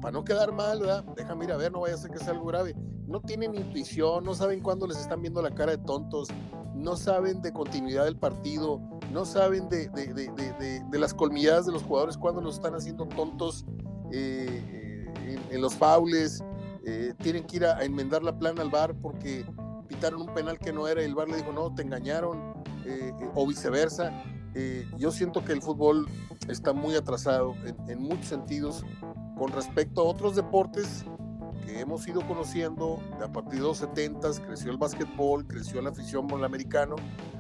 para, 0.01 0.13
no 0.13 0.25
quedar 0.25 0.53
mal, 0.53 0.81
¿verdad? 0.81 1.05
déjame 1.17 1.45
ir 1.45 1.53
a 1.53 1.57
ver, 1.57 1.73
no 1.73 1.81
vaya 1.81 1.95
a 1.95 1.99
ser 1.99 2.11
que 2.11 2.19
sea 2.19 2.33
algo 2.33 2.47
grave. 2.47 2.75
No 3.07 3.21
tienen 3.21 3.55
intuición, 3.55 4.25
no 4.25 4.35
saben 4.35 4.61
cuándo 4.61 4.87
les 4.87 4.99
están 4.99 5.21
viendo 5.21 5.43
la 5.43 5.55
cara 5.55 5.73
de 5.73 5.79
tontos, 5.79 6.29
no 6.75 6.97
saben 6.97 7.43
de 7.43 7.53
continuidad 7.53 8.05
del 8.05 8.17
partido, 8.17 8.81
no 9.13 9.27
saben 9.27 9.69
de, 9.69 9.91
las 10.93 11.15
colmilladas 11.15 11.67
de 11.67 11.73
los 11.73 11.83
jugadores 11.83 12.17
cuando 12.17 12.41
los 12.41 12.55
están 12.57 12.75
haciendo 12.75 13.07
tontos 13.07 13.67
eh, 14.11 15.07
en, 15.51 15.61
los 15.61 15.75
faules, 15.75 16.43
eh, 16.85 17.15
tienen 17.19 17.45
que 17.45 17.57
ir 17.57 17.67
a, 17.67 17.85
enmendar 17.85 18.23
la 18.23 18.37
plana 18.39 18.63
al 18.63 18.71
bar 18.71 18.95
porque 19.01 19.45
pitaron 19.87 20.23
un 20.23 20.35
penal 20.35 20.59
que 20.59 20.73
no 20.73 20.89
era 20.89 21.03
y 21.03 21.05
el 21.05 21.15
bar 21.15 21.29
le 21.29 21.37
dijo 21.37 21.53
no, 21.53 21.75
te 21.75 21.83
engañaron, 21.83 22.55
eh, 22.87 23.13
o 23.35 23.47
viceversa. 23.47 24.13
yo 24.97 25.11
siento 25.11 25.45
que 25.45 25.53
el 25.53 25.63
fútbol 25.63 26.07
está 26.49 26.73
muy 26.73 26.95
atrasado 26.95 27.55
en 27.89 28.03
muchos 28.03 28.27
sentidos 28.27 28.85
con 29.37 29.53
respecto 29.53 30.01
a 30.03 30.05
otros 30.05 30.35
deportes 30.37 31.05
que 31.65 31.81
hemos 31.81 32.07
ido 32.07 32.27
conociendo 32.27 32.99
a 33.23 33.31
partir 33.31 33.61
de 33.61 33.67
los 33.67 33.79
70 33.79 34.29
creció 34.47 34.71
el 34.71 34.79
básquetbol, 34.79 35.47
creció 35.47 35.81
la 35.83 35.91
afición 35.91 36.27
por 36.27 36.45
americano. 36.45 36.97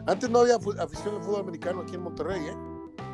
Antes 0.07 0.31
no 0.31 0.41
había 0.41 0.57
afición 0.57 1.17
al 1.17 1.23
fútbol 1.23 1.41
americano 1.41 1.81
aquí 1.83 1.95
en 1.95 2.03
Monterrey, 2.03 2.47
¿eh? 2.47 2.57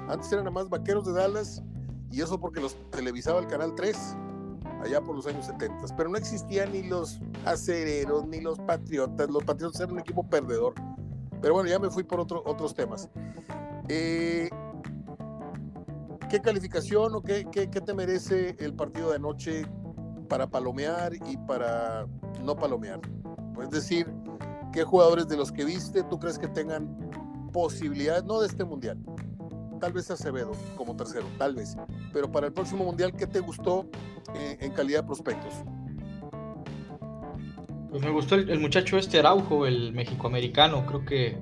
Antes 0.08 0.32
eran 0.32 0.44
nada 0.44 0.54
más 0.54 0.68
vaqueros 0.68 1.04
de 1.06 1.12
Dallas 1.12 1.62
y 2.10 2.20
eso 2.22 2.40
porque 2.40 2.60
los 2.60 2.76
televisaba 2.90 3.40
el 3.40 3.46
Canal 3.46 3.74
3 3.74 4.16
allá 4.82 5.02
por 5.02 5.16
los 5.16 5.26
años 5.26 5.46
70. 5.46 5.94
Pero 5.96 6.08
no 6.08 6.16
existían 6.16 6.72
ni 6.72 6.82
los 6.82 7.20
acereros 7.44 8.26
ni 8.26 8.40
los 8.40 8.58
patriotas. 8.58 9.28
Los 9.28 9.44
patriotas 9.44 9.80
eran 9.80 9.92
un 9.92 10.00
equipo 10.00 10.28
perdedor. 10.28 10.74
Pero 11.40 11.54
bueno, 11.54 11.68
ya 11.68 11.78
me 11.78 11.90
fui 11.90 12.02
por 12.02 12.20
otro, 12.20 12.42
otros 12.46 12.74
temas. 12.74 13.08
Eh, 13.88 14.48
¿Qué 16.30 16.40
calificación 16.40 17.14
o 17.14 17.22
qué, 17.22 17.46
qué, 17.50 17.70
qué 17.70 17.80
te 17.80 17.94
merece 17.94 18.56
el 18.58 18.74
partido 18.74 19.10
de 19.10 19.16
anoche 19.16 19.66
para 20.28 20.46
palomear 20.46 21.14
y 21.14 21.36
para 21.36 22.06
no 22.42 22.56
palomear. 22.56 23.00
Es 23.62 23.70
decir, 23.70 24.06
¿qué 24.72 24.84
jugadores 24.84 25.28
de 25.28 25.36
los 25.36 25.50
que 25.50 25.64
viste 25.64 26.02
tú 26.04 26.18
crees 26.18 26.38
que 26.38 26.48
tengan 26.48 26.88
posibilidades, 27.52 28.24
no 28.24 28.40
de 28.40 28.46
este 28.46 28.64
mundial? 28.64 28.98
Tal 29.80 29.92
vez 29.92 30.10
Acevedo 30.10 30.52
como 30.76 30.96
tercero, 30.96 31.26
tal 31.38 31.54
vez. 31.54 31.76
Pero 32.12 32.30
para 32.30 32.48
el 32.48 32.52
próximo 32.52 32.84
mundial, 32.84 33.12
¿qué 33.14 33.26
te 33.26 33.40
gustó 33.40 33.88
eh, 34.34 34.58
en 34.60 34.72
calidad 34.72 35.00
de 35.00 35.06
prospectos? 35.06 35.54
Pues 37.90 38.02
me 38.02 38.10
gustó 38.10 38.34
el, 38.34 38.50
el 38.50 38.60
muchacho 38.60 38.98
este 38.98 39.18
Araujo, 39.18 39.66
el 39.66 39.92
mexicoamericano. 39.92 40.84
Creo 40.84 41.04
que 41.04 41.38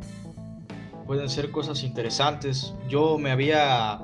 pueden 1.06 1.28
ser 1.28 1.50
cosas 1.50 1.82
interesantes. 1.82 2.74
Yo 2.88 3.18
me 3.18 3.30
había 3.30 4.00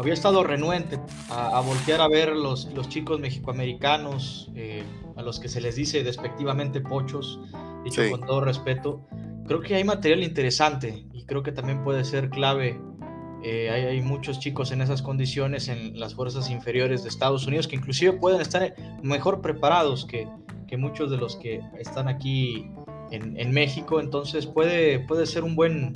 había 0.00 0.14
estado 0.14 0.42
renuente 0.42 0.98
a, 1.28 1.60
voltear 1.60 2.00
a 2.00 2.08
ver 2.08 2.34
los, 2.34 2.72
los 2.72 2.88
chicos 2.88 3.20
mexicoamericanos, 3.20 4.50
eh, 4.54 4.82
a 5.14 5.22
los 5.22 5.38
que 5.38 5.50
se 5.50 5.60
les 5.60 5.76
dice 5.76 6.02
despectivamente 6.02 6.80
pochos, 6.80 7.38
dicho 7.84 8.02
con 8.10 8.22
todo 8.22 8.40
respeto. 8.40 9.06
Creo 9.46 9.60
que 9.60 9.74
hay 9.74 9.84
material 9.84 10.22
interesante 10.22 11.04
y 11.12 11.24
creo 11.24 11.42
que 11.42 11.52
también 11.52 11.84
puede 11.84 12.04
ser 12.04 12.30
clave. 12.30 12.80
Eh, 13.44 13.68
hay, 13.68 13.82
hay, 13.84 14.00
muchos 14.00 14.40
chicos 14.40 14.72
en 14.72 14.80
esas 14.80 15.02
condiciones 15.02 15.68
en 15.68 15.98
las 16.00 16.14
fuerzas 16.14 16.50
inferiores 16.50 17.02
de 17.02 17.10
Estados 17.10 17.46
Unidos 17.46 17.68
que 17.68 17.76
inclusive 17.76 18.14
pueden 18.14 18.40
estar 18.40 18.74
mejor 19.02 19.42
preparados 19.42 20.06
que, 20.06 20.26
que 20.66 20.78
muchos 20.78 21.10
de 21.10 21.18
los 21.18 21.36
que 21.36 21.60
están 21.78 22.08
aquí 22.08 22.70
en, 23.10 23.38
en 23.38 23.50
México. 23.50 24.00
Entonces 24.00 24.46
puede, 24.46 25.00
puede 25.00 25.26
ser 25.26 25.44
un 25.44 25.56
buen, 25.56 25.92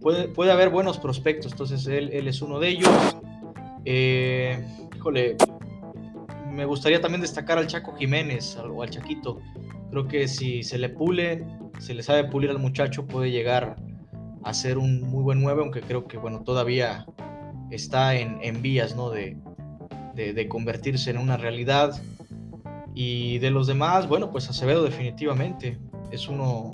puede, 0.00 0.28
puede 0.28 0.52
haber 0.52 0.70
buenos 0.70 0.96
prospectos. 0.96 1.52
Entonces 1.52 1.86
él, 1.86 2.08
él 2.14 2.28
es 2.28 2.40
uno 2.40 2.58
de 2.58 2.68
ellos. 2.68 2.88
Eh, 3.84 4.64
híjole, 4.96 5.36
me 6.52 6.64
gustaría 6.64 7.00
también 7.00 7.20
destacar 7.20 7.58
al 7.58 7.66
Chaco 7.66 7.94
Jiménez 7.96 8.56
o 8.56 8.82
al 8.82 8.90
Chaquito. 8.90 9.40
Creo 9.90 10.06
que 10.06 10.28
si 10.28 10.62
se 10.62 10.78
le 10.78 10.88
pule, 10.88 11.44
se 11.78 11.94
le 11.94 12.02
sabe 12.02 12.24
pulir 12.24 12.50
al 12.50 12.58
muchacho, 12.58 13.06
puede 13.06 13.30
llegar 13.30 13.76
a 14.44 14.54
ser 14.54 14.78
un 14.78 15.02
muy 15.02 15.22
buen 15.22 15.40
9, 15.42 15.62
aunque 15.62 15.80
creo 15.80 16.06
que 16.06 16.18
bueno, 16.18 16.42
todavía 16.42 17.06
está 17.70 18.14
en, 18.14 18.62
vías 18.62 18.96
¿no? 18.96 19.10
de, 19.10 19.36
convertirse 20.48 21.10
en 21.10 21.18
una 21.18 21.36
realidad. 21.36 22.00
Y 22.94 23.38
de 23.38 23.50
los 23.50 23.66
demás, 23.66 24.06
bueno, 24.06 24.30
pues 24.30 24.50
Acevedo 24.50 24.84
definitivamente 24.84 25.78
es 26.10 26.28
uno 26.28 26.70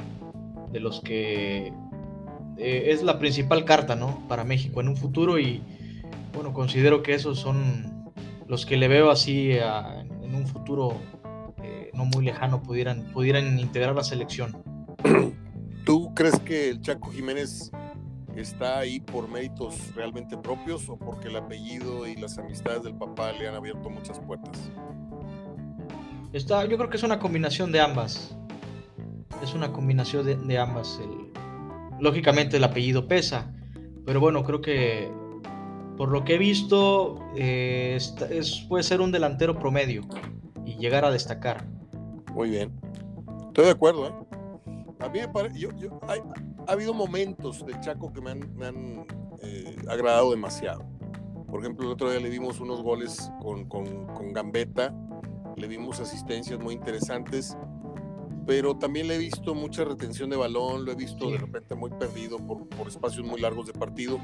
de 0.72 0.80
los 0.80 1.00
que 1.00 1.72
eh, 2.56 2.82
es 2.86 3.04
la 3.04 3.20
principal 3.20 3.64
carta 3.64 3.94
¿no? 3.94 4.26
para 4.28 4.42
México 4.42 4.80
en 4.80 4.88
un 4.88 4.96
futuro 4.96 5.38
y, 5.38 5.62
bueno, 6.32 6.52
considero 6.52 7.02
que 7.02 7.14
esos 7.14 7.38
son 7.38 8.12
los 8.47 8.64
que 8.64 8.76
le 8.76 8.88
veo 8.88 9.11
así 9.11 9.52
en 9.52 10.35
un 10.35 10.47
futuro 10.47 10.97
eh, 11.62 11.90
no 11.92 12.04
muy 12.06 12.25
lejano 12.25 12.62
pudieran, 12.62 13.04
pudieran 13.12 13.58
integrar 13.58 13.94
la 13.94 14.04
selección. 14.04 14.62
¿Tú 15.85 16.14
crees 16.14 16.38
que 16.40 16.70
el 16.70 16.80
Chaco 16.80 17.11
Jiménez 17.11 17.70
está 18.37 18.78
ahí 18.78 19.00
por 19.00 19.28
méritos 19.28 19.94
realmente 19.94 20.37
propios 20.37 20.88
o 20.88 20.97
porque 20.97 21.28
el 21.28 21.37
apellido 21.37 22.06
y 22.06 22.16
las 22.16 22.38
amistades 22.38 22.82
del 22.82 22.94
papá 22.94 23.32
le 23.32 23.49
han 23.49 23.54
abierto 23.54 23.90
muchas 23.90 24.18
puertas? 24.20 24.70
Está, 26.32 26.64
yo 26.66 26.76
creo 26.76 26.90
que 26.90 26.99
es 26.99 27.02
una 27.02 27.18
combinación 27.18 27.73
de 27.73 27.80
ambas. 27.80 28.37
Es 29.42 29.54
una 29.54 29.73
combinación 29.73 30.47
de, 30.47 30.58
ambas. 30.58 31.00
lógicamente 32.00 32.56
el 32.56 32.64
apellido 32.64 33.06
pesa, 33.06 33.54
pero 34.04 34.20
bueno, 34.20 34.42
creo 34.42 34.61
que 34.61 35.11
por 35.98 36.10
lo 36.10 36.24
que 36.24 36.36
he 36.36 36.38
visto, 36.38 37.18
eh, 37.36 37.98
puede 38.68 38.84
ser 38.84 39.00
un 39.00 39.10
delantero 39.10 39.58
promedio 39.58 40.02
y 40.64 40.76
llegar 40.76 41.04
a 41.04 41.10
destacar. 41.10 41.66
Muy 42.32 42.50
bien. 42.50 42.72
Estoy 43.48 43.64
de 43.64 43.70
acuerdo, 43.72 44.06
¿eh? 44.06 44.12
A 45.00 45.08
mí 45.08 45.18
me 45.18 45.28
parece, 45.28 45.68
ha 46.66 46.72
habido 46.72 46.94
momentos 46.94 47.66
del 47.66 47.80
Chaco 47.80 48.12
que 48.12 48.20
me 48.20 48.30
han, 48.30 49.06
eh, 49.42 49.76
agradado 49.88 50.30
demasiado. 50.30 50.86
Por 51.48 51.60
ejemplo, 51.60 51.86
el 51.86 51.92
otro 51.92 52.10
día 52.10 52.20
le 52.20 52.30
vimos 52.30 52.60
unos 52.60 52.80
goles 52.82 53.32
con, 53.40 53.68
con, 53.68 54.06
con 54.06 54.32
Gambetta, 54.32 54.94
le 55.56 55.66
vimos 55.66 55.98
asistencias 55.98 56.60
muy 56.60 56.74
interesantes 56.74 57.56
pero 58.48 58.74
también 58.74 59.08
le 59.08 59.16
he 59.16 59.18
visto 59.18 59.54
mucha 59.54 59.84
retención 59.84 60.30
de 60.30 60.36
balón, 60.36 60.86
lo 60.86 60.92
he 60.92 60.94
visto 60.94 61.30
de 61.30 61.36
repente 61.36 61.74
muy 61.74 61.90
perdido 61.90 62.38
por, 62.38 62.66
por, 62.66 62.88
espacios 62.88 63.26
muy 63.26 63.38
largos 63.42 63.66
de 63.66 63.74
partido. 63.74 64.18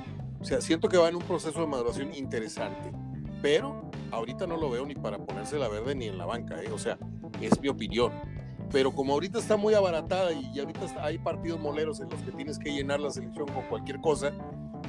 O 0.45 0.47
sea, 0.47 0.61
siento 0.61 0.91
que 0.91 0.99
va 0.99 1.09
en 1.09 1.17
un 1.17 1.23
proceso 1.23 1.59
de 1.59 1.67
maduración 1.67 2.13
interesante, 2.13 2.93
pero 3.41 3.91
ahorita 4.11 4.47
no 4.47 4.59
lo 4.59 4.69
veo 4.69 4.85
ni 4.85 4.95
para 4.95 5.17
ponerse 5.17 5.59
la 5.59 5.69
verde 5.69 5.95
ni 5.95 6.05
en 6.05 6.19
la 6.19 6.27
banca, 6.27 6.63
¿eh? 6.63 6.71
o 6.71 6.77
sea, 6.77 6.99
es 7.41 7.59
mi 7.63 7.69
opinión. 7.69 8.13
Pero 8.71 8.93
como 8.93 9.15
ahorita 9.15 9.39
está 9.39 9.57
muy 9.57 9.73
abaratada 9.73 10.33
y 10.33 10.61
ahorita 10.61 11.03
hay 11.03 11.17
partidos 11.17 11.59
moleros 11.61 11.99
en 12.01 12.11
los 12.11 12.21
que 12.21 12.31
tienes 12.31 12.59
que 12.59 12.71
llenar 12.71 13.01
la 13.01 13.09
selección 13.09 13.47
con 13.49 13.63
cualquier 13.71 14.03
cosa, 14.03 14.35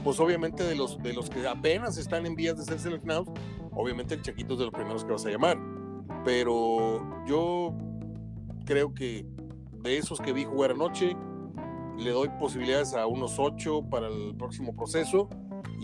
pues 0.04 0.20
obviamente 0.20 0.62
de 0.62 0.76
los, 0.76 1.02
de 1.02 1.14
los 1.14 1.30
que 1.30 1.48
apenas 1.48 1.98
están 1.98 2.26
en 2.26 2.36
vías 2.36 2.58
de 2.58 2.66
ser 2.66 2.78
seleccionados, 2.78 3.30
obviamente 3.72 4.16
el 4.16 4.24
Chaquito 4.24 4.56
es 4.56 4.60
de 4.60 4.66
los 4.66 4.74
primeros 4.74 5.06
que 5.06 5.14
vas 5.14 5.26
a 5.26 5.30
llamar. 5.30 5.58
Pero 6.26 7.26
yo 7.26 7.74
creo 8.66 8.94
que 8.94 9.26
de 9.84 9.98
esos 10.00 10.20
que 10.20 10.34
vi 10.34 10.44
jugar 10.44 10.72
anoche, 10.72 11.16
le 11.98 12.12
doy 12.12 12.28
posibilidades 12.42 12.94
a 12.94 13.08
unos 13.08 13.40
ocho 13.40 13.84
para 13.90 14.10
el 14.10 14.36
próximo 14.36 14.76
proceso 14.76 15.30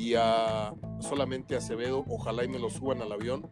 y 0.02 0.16
a 0.16 0.74
solamente 1.00 1.54
a 1.54 1.60
Acevedo, 1.60 2.04
ojalá 2.10 2.44
y 2.44 2.48
me 2.48 2.58
lo 2.58 2.70
suban 2.72 3.02
al 3.02 3.12
avión 3.12 3.48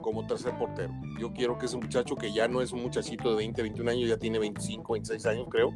como 0.00 0.24
tercer 0.26 0.56
portero. 0.56 0.92
Yo 1.18 1.32
quiero 1.32 1.58
que 1.58 1.66
ese 1.66 1.76
muchacho 1.76 2.14
que 2.14 2.32
ya 2.32 2.46
no 2.46 2.62
es 2.62 2.72
un 2.72 2.82
muchachito 2.82 3.30
de 3.30 3.36
20, 3.36 3.62
21 3.62 3.90
años, 3.90 4.08
ya 4.08 4.16
tiene 4.16 4.38
25, 4.38 4.92
26 4.92 5.26
años 5.26 5.46
creo, 5.50 5.72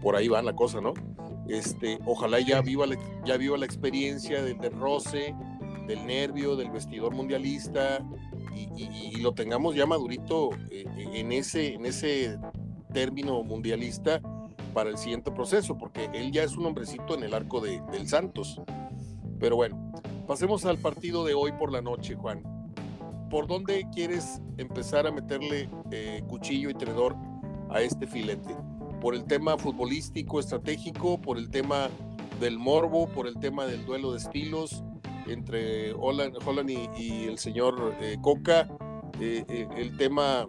por 0.00 0.14
ahí 0.14 0.28
va 0.28 0.42
la 0.42 0.54
cosa, 0.54 0.80
¿no? 0.80 0.94
Este, 1.48 1.98
ojalá 2.06 2.38
ya 2.38 2.60
viva 2.60 2.86
la, 2.86 2.96
ya 3.24 3.36
viva 3.36 3.58
la 3.58 3.64
experiencia 3.64 4.42
del, 4.42 4.58
del 4.58 4.72
roce, 4.72 5.34
del 5.88 6.06
nervio, 6.06 6.54
del 6.54 6.70
vestidor 6.70 7.12
mundialista 7.14 8.04
y, 8.54 9.16
lo 9.20 9.32
tengamos 9.32 9.74
ya 9.74 9.86
madurito 9.86 10.50
eh, 10.70 10.84
en, 10.96 11.32
ese, 11.32 11.74
en 11.74 11.86
ese 11.86 12.38
término 12.92 13.42
mundialista 13.42 14.20
para 14.72 14.90
el 14.90 14.98
siguiente 14.98 15.32
proceso, 15.32 15.76
porque 15.76 16.08
él 16.12 16.30
ya 16.30 16.44
es 16.44 16.56
un 16.56 16.66
hombrecito 16.66 17.16
en 17.16 17.24
el 17.24 17.34
arco 17.34 17.60
de, 17.60 17.82
del 17.90 18.06
Santos. 18.06 18.60
Pero 19.38 19.56
bueno, 19.56 19.92
pasemos 20.26 20.64
al 20.64 20.78
partido 20.78 21.24
de 21.24 21.34
hoy 21.34 21.52
por 21.52 21.72
la 21.72 21.80
noche, 21.80 22.14
Juan. 22.14 22.42
¿Por 23.30 23.46
dónde 23.46 23.86
quieres 23.92 24.40
empezar 24.56 25.06
a 25.06 25.12
meterle 25.12 25.68
eh, 25.90 26.22
cuchillo 26.28 26.70
y 26.70 26.74
tenedor 26.74 27.14
a 27.70 27.80
este 27.80 28.06
filete? 28.06 28.56
¿Por 29.00 29.14
el 29.14 29.24
tema 29.24 29.58
futbolístico, 29.58 30.40
estratégico? 30.40 31.20
¿Por 31.20 31.38
el 31.38 31.50
tema 31.50 31.88
del 32.40 32.58
morbo? 32.58 33.06
¿Por 33.08 33.26
el 33.26 33.38
tema 33.38 33.66
del 33.66 33.84
duelo 33.84 34.12
de 34.12 34.18
estilos 34.18 34.82
entre 35.26 35.92
Holland, 35.92 36.70
y, 36.96 37.24
el 37.24 37.38
señor 37.38 37.94
eh, 38.00 38.16
Coca? 38.20 38.68
Eh, 39.20 39.44
el 39.76 39.96
tema 39.96 40.46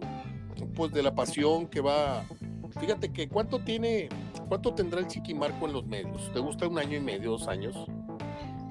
pues 0.74 0.92
de 0.92 1.02
la 1.02 1.14
pasión 1.14 1.66
que 1.66 1.80
va 1.80 2.24
Fíjate 2.78 3.12
que 3.12 3.28
cuánto 3.28 3.60
tiene, 3.60 4.08
cuánto 4.48 4.74
tendrá 4.74 5.00
el 5.00 5.06
Chiquimarco 5.06 5.66
en 5.66 5.72
los 5.72 5.86
medios. 5.86 6.30
¿Te 6.32 6.38
gusta 6.38 6.68
un 6.68 6.78
año 6.78 6.96
y 6.96 7.00
medio, 7.00 7.32
dos 7.32 7.48
años? 7.48 7.76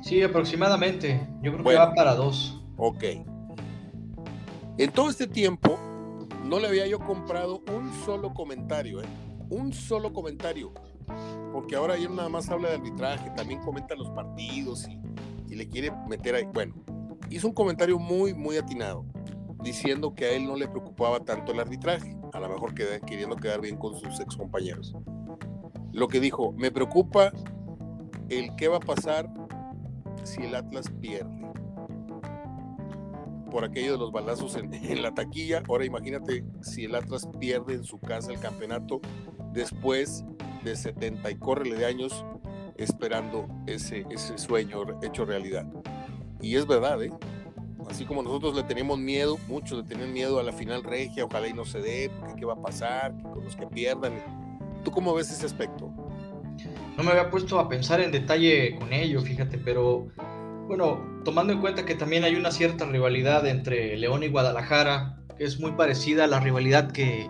Sí, 0.02 0.22
aproximadamente. 0.22 1.28
Yo 1.42 1.54
creo 1.54 1.64
que 1.64 1.76
va 1.76 1.94
para 1.94 2.16
dos. 2.16 2.62
Ok. 2.78 3.04
En 4.78 4.92
todo 4.92 5.10
este 5.10 5.28
tiempo 5.28 5.78
no 6.46 6.60
le 6.60 6.68
había 6.68 6.88
yo 6.88 7.00
comprado 7.00 7.62
un 7.76 7.92
solo 8.06 8.34
comentario, 8.34 9.02
¿eh? 9.02 9.08
Un 9.50 9.74
solo 9.74 10.14
comentario. 10.14 10.72
Porque 11.52 11.76
ahora 11.76 11.96
él 11.96 12.16
nada 12.16 12.30
más 12.30 12.50
habla 12.50 12.70
de 12.70 12.76
arbitraje, 12.76 13.30
también 13.36 13.60
comenta 13.62 13.96
los 13.96 14.10
partidos 14.12 14.88
y, 14.88 15.00
y 15.52 15.56
le 15.56 15.68
quiere 15.68 15.92
meter 16.08 16.36
ahí. 16.36 16.46
Bueno, 16.54 16.76
hizo 17.30 17.48
un 17.48 17.54
comentario 17.54 18.00
muy, 18.00 18.34
muy 18.34 18.58
atinado 18.58 19.06
diciendo 19.62 20.14
que 20.16 20.26
a 20.26 20.32
él 20.32 20.46
no 20.46 20.56
le 20.56 20.68
preocupaba 20.68 21.20
tanto 21.20 21.52
el 21.52 21.60
arbitraje, 21.60 22.16
a 22.32 22.40
lo 22.40 22.50
mejor 22.50 22.74
queriendo 22.74 23.36
quedar 23.36 23.62
bien 23.62 23.78
con 23.78 23.96
sus 23.96 24.20
ex 24.20 24.36
compañeros. 24.36 24.96
Lo 25.92 26.08
que 26.08 26.20
dijo, 26.20 26.54
me 26.54 26.72
preocupa 26.72 27.34
el 28.30 28.56
qué 28.56 28.68
va 28.68 28.78
a 28.78 28.82
pasar 28.82 29.30
si 30.24 30.44
el 30.44 30.56
Atlas 30.56 30.90
pierde. 31.02 31.48
Por 33.52 33.64
aquello 33.64 33.94
de 33.94 33.98
los 33.98 34.12
balazos 34.12 34.56
en, 34.58 35.02
la 35.02 35.14
taquilla, 35.14 35.64
ahora 35.68 35.86
imagínate 35.86 36.46
si 36.62 36.86
el 36.86 36.96
Atlas 36.96 37.28
pierde 37.40 37.74
en 37.74 37.84
su 37.84 38.00
casa 38.00 38.32
el 38.32 38.40
campeonato 38.40 39.02
después 39.54 40.24
de 40.64 40.76
70 40.76 41.32
y 41.32 41.36
córrele 41.36 41.76
de 41.76 41.86
años 41.86 42.26
esperando 42.78 43.48
ese, 43.68 44.06
sueño 44.38 44.84
hecho 45.02 45.26
realidad. 45.26 45.66
Y 46.42 46.56
es 46.56 46.66
verdad, 46.66 47.04
¿eh? 47.04 47.12
así 47.90 48.06
como 48.06 48.24
nosotros 48.24 48.56
le 48.56 48.64
teníamos 48.64 49.00
miedo, 49.00 49.38
muchos 49.48 49.80
le 49.80 49.84
tenían 49.84 50.14
miedo 50.14 50.40
a 50.40 50.44
la 50.44 50.54
final 50.54 50.84
regia, 50.84 51.26
ojalá 51.26 51.48
y 51.48 51.54
no 51.54 51.66
se 51.66 51.80
dé, 51.80 52.12
porque 52.20 52.36
qué 52.36 52.46
va 52.46 52.54
a 52.54 52.62
pasar, 52.62 53.14
con 53.22 53.44
los 53.44 53.56
que 53.56 53.68
pierdan. 53.68 54.14
¿Tú 54.84 54.92
cómo 54.92 55.14
ves 55.14 55.32
ese 55.32 55.46
aspecto? 55.46 55.89
No 57.00 57.06
me 57.06 57.12
había 57.12 57.30
puesto 57.30 57.62
a 57.62 57.70
pensar 57.70 58.02
en 58.02 58.12
detalle 58.12 58.76
con 58.76 58.92
ello, 58.92 59.22
fíjate, 59.22 59.58
pero 59.58 60.10
bueno, 60.68 61.22
tomando 61.24 61.54
en 61.54 61.62
cuenta 61.62 61.86
que 61.86 61.96
también 61.96 62.26
hay 62.26 62.36
una 62.36 62.52
cierta 62.52 62.86
rivalidad 62.86 63.48
entre 63.48 63.96
León 63.96 64.22
y 64.24 64.28
Guadalajara, 64.28 65.18
que 65.38 65.46
es 65.46 65.62
muy 65.62 65.72
parecida 65.72 66.26
a 66.26 66.28
la 66.28 66.42
rivalidad 66.42 66.92
que, 66.92 67.30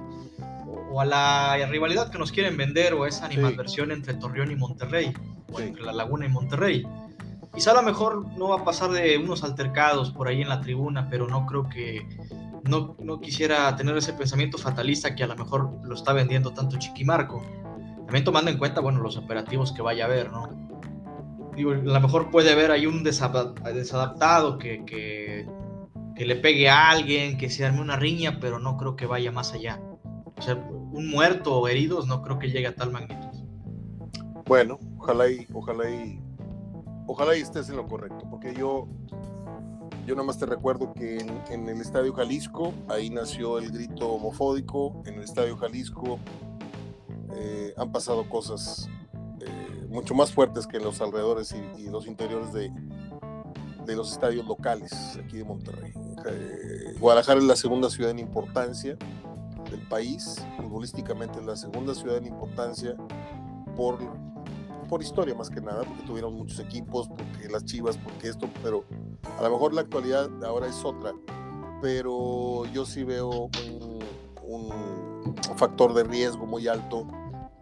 o 0.91 0.99
a 0.99 1.05
la 1.05 1.67
rivalidad 1.69 2.09
que 2.09 2.17
nos 2.17 2.31
quieren 2.31 2.57
vender, 2.57 2.95
o 2.95 3.05
esa 3.05 3.27
animadversión 3.27 3.91
entre 3.91 4.15
Torreón 4.15 4.49
y 4.49 4.55
Monterrey, 4.55 5.13
o 5.53 5.59
entre 5.59 5.83
La 5.83 5.93
Laguna 5.93 6.25
y 6.25 6.29
Monterrey. 6.29 6.87
Quizá 7.53 7.69
a 7.69 7.75
lo 7.75 7.83
mejor 7.83 8.25
no 8.39 8.47
va 8.47 8.61
a 8.61 8.65
pasar 8.65 8.89
de 8.89 9.19
unos 9.19 9.43
altercados 9.43 10.09
por 10.09 10.29
ahí 10.29 10.41
en 10.41 10.49
la 10.49 10.61
tribuna, 10.61 11.07
pero 11.11 11.27
no 11.27 11.45
creo 11.45 11.69
que 11.69 12.07
no, 12.63 12.95
no 12.97 13.21
quisiera 13.21 13.75
tener 13.75 13.95
ese 13.95 14.13
pensamiento 14.13 14.57
fatalista 14.57 15.13
que 15.13 15.23
a 15.23 15.27
lo 15.27 15.35
mejor 15.35 15.69
lo 15.83 15.93
está 15.93 16.11
vendiendo 16.11 16.53
tanto 16.55 16.79
Chiquimarco. 16.79 17.43
También 18.09 18.25
tomando 18.25 18.49
en 18.49 18.57
cuenta, 18.57 18.81
bueno, 18.81 19.01
los 19.01 19.17
operativos 19.17 19.71
que 19.71 19.83
vaya 19.83 20.05
a 20.05 20.07
haber, 20.07 20.31
¿no? 20.31 20.49
Digo, 21.55 21.73
a 21.73 21.75
lo 21.75 21.99
mejor 21.99 22.31
puede 22.31 22.51
haber 22.51 22.71
ahí 22.71 22.87
un 22.87 23.03
desadaptado 23.03 24.57
que, 24.57 24.83
que, 24.83 25.47
que 26.15 26.25
le 26.25 26.35
pegue 26.35 26.71
a 26.71 26.89
alguien, 26.89 27.37
que 27.37 27.51
se 27.51 27.63
arme 27.63 27.81
una 27.81 27.97
riña, 27.97 28.39
pero 28.41 28.57
no 28.57 28.77
creo 28.77 28.95
que 28.95 29.05
vaya 29.05 29.31
más 29.31 29.53
allá. 29.53 29.79
O 30.35 30.41
sea, 30.41 30.55
un 30.55 31.07
muerto 31.11 31.55
o 31.55 31.67
heridos 31.67 32.07
no 32.07 32.23
creo 32.23 32.39
que 32.39 32.49
llegue 32.49 32.65
a 32.65 32.73
tal 32.73 32.89
magnitud. 32.89 33.27
Bueno, 34.47 34.79
ojalá 34.97 35.29
y, 35.29 35.45
ojalá 35.53 35.87
y 35.87 36.19
ojalá 37.05 37.37
y 37.37 37.41
estés 37.41 37.69
en 37.69 37.75
lo 37.75 37.85
correcto, 37.85 38.25
porque 38.27 38.55
yo, 38.55 38.87
yo 40.07 40.15
nada 40.15 40.25
más 40.25 40.39
te 40.39 40.47
recuerdo 40.47 40.93
que 40.95 41.19
en, 41.51 41.69
el 41.69 41.79
Estadio 41.79 42.11
Jalisco, 42.15 42.73
ahí 42.87 43.11
nació 43.11 43.59
el 43.59 43.69
grito 43.69 44.09
homofóbico, 44.13 45.03
en 45.05 45.13
el 45.13 45.25
Estadio 45.25 45.55
Jalisco 45.57 46.17
eh, 47.35 47.73
han 47.77 47.91
pasado 47.91 48.29
cosas 48.29 48.89
eh, 49.41 49.87
mucho 49.89 50.13
más 50.13 50.31
fuertes 50.31 50.67
que 50.67 50.77
en 50.77 50.83
los 50.83 51.01
alrededores 51.01 51.55
y, 51.77 51.89
los 51.89 52.07
interiores 52.07 52.53
de, 52.53 52.71
de, 53.85 53.95
los 53.95 54.11
estadios 54.11 54.45
locales 54.45 55.17
aquí 55.23 55.37
de 55.37 55.43
Monterrey. 55.43 55.93
Eh, 56.25 56.95
Guadalajara 56.99 57.39
es 57.39 57.45
la 57.45 57.55
segunda 57.55 57.89
ciudad 57.89 58.11
en 58.11 58.19
importancia 58.19 58.97
del 59.69 59.87
país, 59.87 60.45
futbolísticamente 60.57 61.39
es 61.39 61.45
la 61.45 61.55
segunda 61.55 61.93
ciudad 61.95 62.17
en 62.17 62.27
importancia 62.27 62.95
por 63.75 63.99
por 64.89 65.03
historia 65.03 65.35
más 65.35 65.49
que 65.49 65.61
nada, 65.61 65.83
porque 65.83 66.01
tuvieron 66.03 66.33
muchos 66.33 66.59
equipos, 66.59 67.07
porque 67.07 67.47
las 67.47 67.63
Chivas, 67.63 67.97
porque 67.97 68.27
esto, 68.27 68.49
pero 68.63 68.83
a 69.37 69.43
lo 69.43 69.51
mejor 69.51 69.73
la 69.73 69.81
actualidad 69.81 70.27
ahora 70.43 70.67
es 70.67 70.83
otra. 70.83 71.13
Pero 71.81 72.65
yo 72.73 72.85
sí 72.85 73.03
veo 73.03 73.49
un, 74.47 75.08
factor 75.55 75.93
de 75.93 76.03
riesgo 76.03 76.45
muy 76.45 76.67
alto 76.67 77.07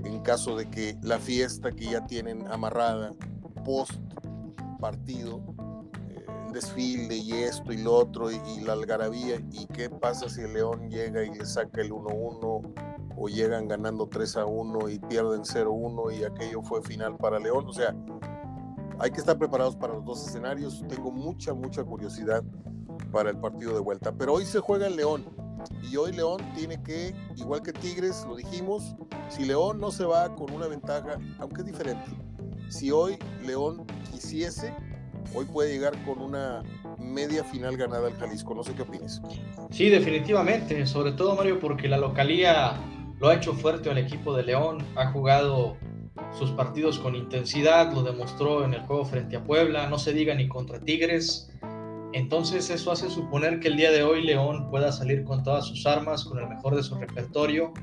en 0.03 0.21
caso 0.21 0.55
de 0.55 0.69
que 0.69 0.97
la 1.01 1.17
fiesta 1.19 1.71
que 1.71 1.91
ya 1.91 2.05
tienen 2.05 2.47
amarrada 2.51 3.11
post 3.65 3.99
partido, 4.79 5.41
eh, 6.09 6.25
desfile 6.53 7.15
y 7.15 7.33
esto 7.33 7.73
y 7.73 7.77
lo 7.77 7.95
otro 7.95 8.31
y, 8.31 8.39
y, 8.55 8.61
la 8.61 8.73
algarabía, 8.73 9.41
y 9.51 9.65
qué 9.67 9.89
pasa 9.89 10.29
si 10.29 10.41
el 10.41 10.53
León 10.53 10.89
llega 10.89 11.23
y 11.23 11.31
le 11.31 11.45
saca 11.45 11.81
el 11.81 11.91
1-1 11.91 12.73
o 13.17 13.27
llegan 13.27 13.67
ganando 13.67 14.07
3 14.07 14.37
a 14.37 14.45
1 14.45 14.89
y 14.89 14.99
pierden 14.99 15.41
0-1 15.41 16.19
y 16.19 16.23
aquello 16.23 16.61
fue 16.61 16.81
final 16.83 17.17
para 17.17 17.39
León. 17.39 17.65
O 17.67 17.73
sea, 17.73 17.95
hay 18.99 19.11
que 19.11 19.19
estar 19.19 19.37
preparados 19.37 19.75
para 19.75 19.93
los 19.93 20.05
dos 20.05 20.27
escenarios. 20.27 20.83
Tengo 20.87 21.11
mucha, 21.11 21.53
mucha 21.53 21.83
curiosidad 21.83 22.43
para 23.11 23.31
el 23.31 23.39
partido 23.39 23.73
de 23.73 23.79
vuelta. 23.79 24.11
Pero 24.11 24.35
hoy 24.35 24.45
se 24.45 24.59
juega 24.59 24.87
en 24.87 24.95
León. 24.95 25.25
Y 25.89 25.95
hoy 25.97 26.13
León 26.13 26.41
tiene 26.55 26.81
que, 26.83 27.13
igual 27.35 27.61
que 27.61 27.73
Tigres, 27.73 28.25
lo 28.27 28.35
dijimos, 28.35 28.95
si 29.29 29.45
León 29.45 29.79
no 29.79 29.91
se 29.91 30.05
va 30.05 30.35
con 30.35 30.51
una 30.51 30.67
ventaja, 30.67 31.17
aunque 31.39 31.61
es 31.61 31.67
diferente, 31.67 32.05
si 32.69 32.91
hoy 32.91 33.17
León 33.45 33.85
quisiese, 34.11 34.73
hoy 35.33 35.45
puede 35.45 35.73
llegar 35.73 35.93
con 36.05 36.19
una 36.19 36.63
media 36.97 37.43
final 37.43 37.77
ganada 37.77 38.07
al 38.07 38.13
Jalisco. 38.15 38.53
No 38.53 38.63
sé 38.63 38.73
qué 38.73 38.81
opinas. 38.81 39.21
Sí, 39.71 39.89
definitivamente, 39.89 40.85
sobre 40.85 41.11
todo 41.13 41.35
Mario, 41.35 41.59
porque 41.59 41.87
la 41.87 41.97
localía 41.97 42.73
lo 43.19 43.29
ha 43.29 43.35
hecho 43.35 43.53
fuerte 43.53 43.89
al 43.89 43.97
equipo 43.97 44.35
de 44.35 44.43
León, 44.43 44.85
ha 44.95 45.11
jugado 45.11 45.77
sus 46.37 46.51
partidos 46.51 46.99
con 46.99 47.15
intensidad, 47.15 47.93
lo 47.93 48.03
demostró 48.03 48.65
en 48.65 48.73
el 48.73 48.81
juego 48.81 49.05
frente 49.05 49.37
a 49.37 49.43
Puebla, 49.43 49.87
no 49.87 49.99
se 49.99 50.13
diga 50.13 50.33
ni 50.35 50.47
contra 50.47 50.79
Tigres. 50.79 51.49
Entonces 52.17 52.71
eso 52.71 52.91
hace 52.91 53.11
suponer 53.11 53.59
que 53.59 53.67
el 53.67 53.77
día 53.77 53.91
de 53.91 54.01
hoy 54.01 54.23
León 54.23 54.71
pueda 54.71 54.91
salir 54.91 55.23
con 55.23 55.43
todas 55.43 55.65
sus 55.65 55.85
armas, 55.85 56.25
con 56.25 56.39
el 56.39 56.49
mejor 56.49 56.75
de 56.75 56.81
su 56.81 56.95
repertorio, 56.95 57.73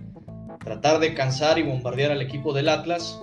tratar 0.65 0.99
de 0.99 1.15
cansar 1.15 1.57
y 1.61 1.63
bombardear 1.63 2.11
al 2.11 2.21
equipo 2.21 2.53
del 2.53 2.69
Atlas. 2.69 3.23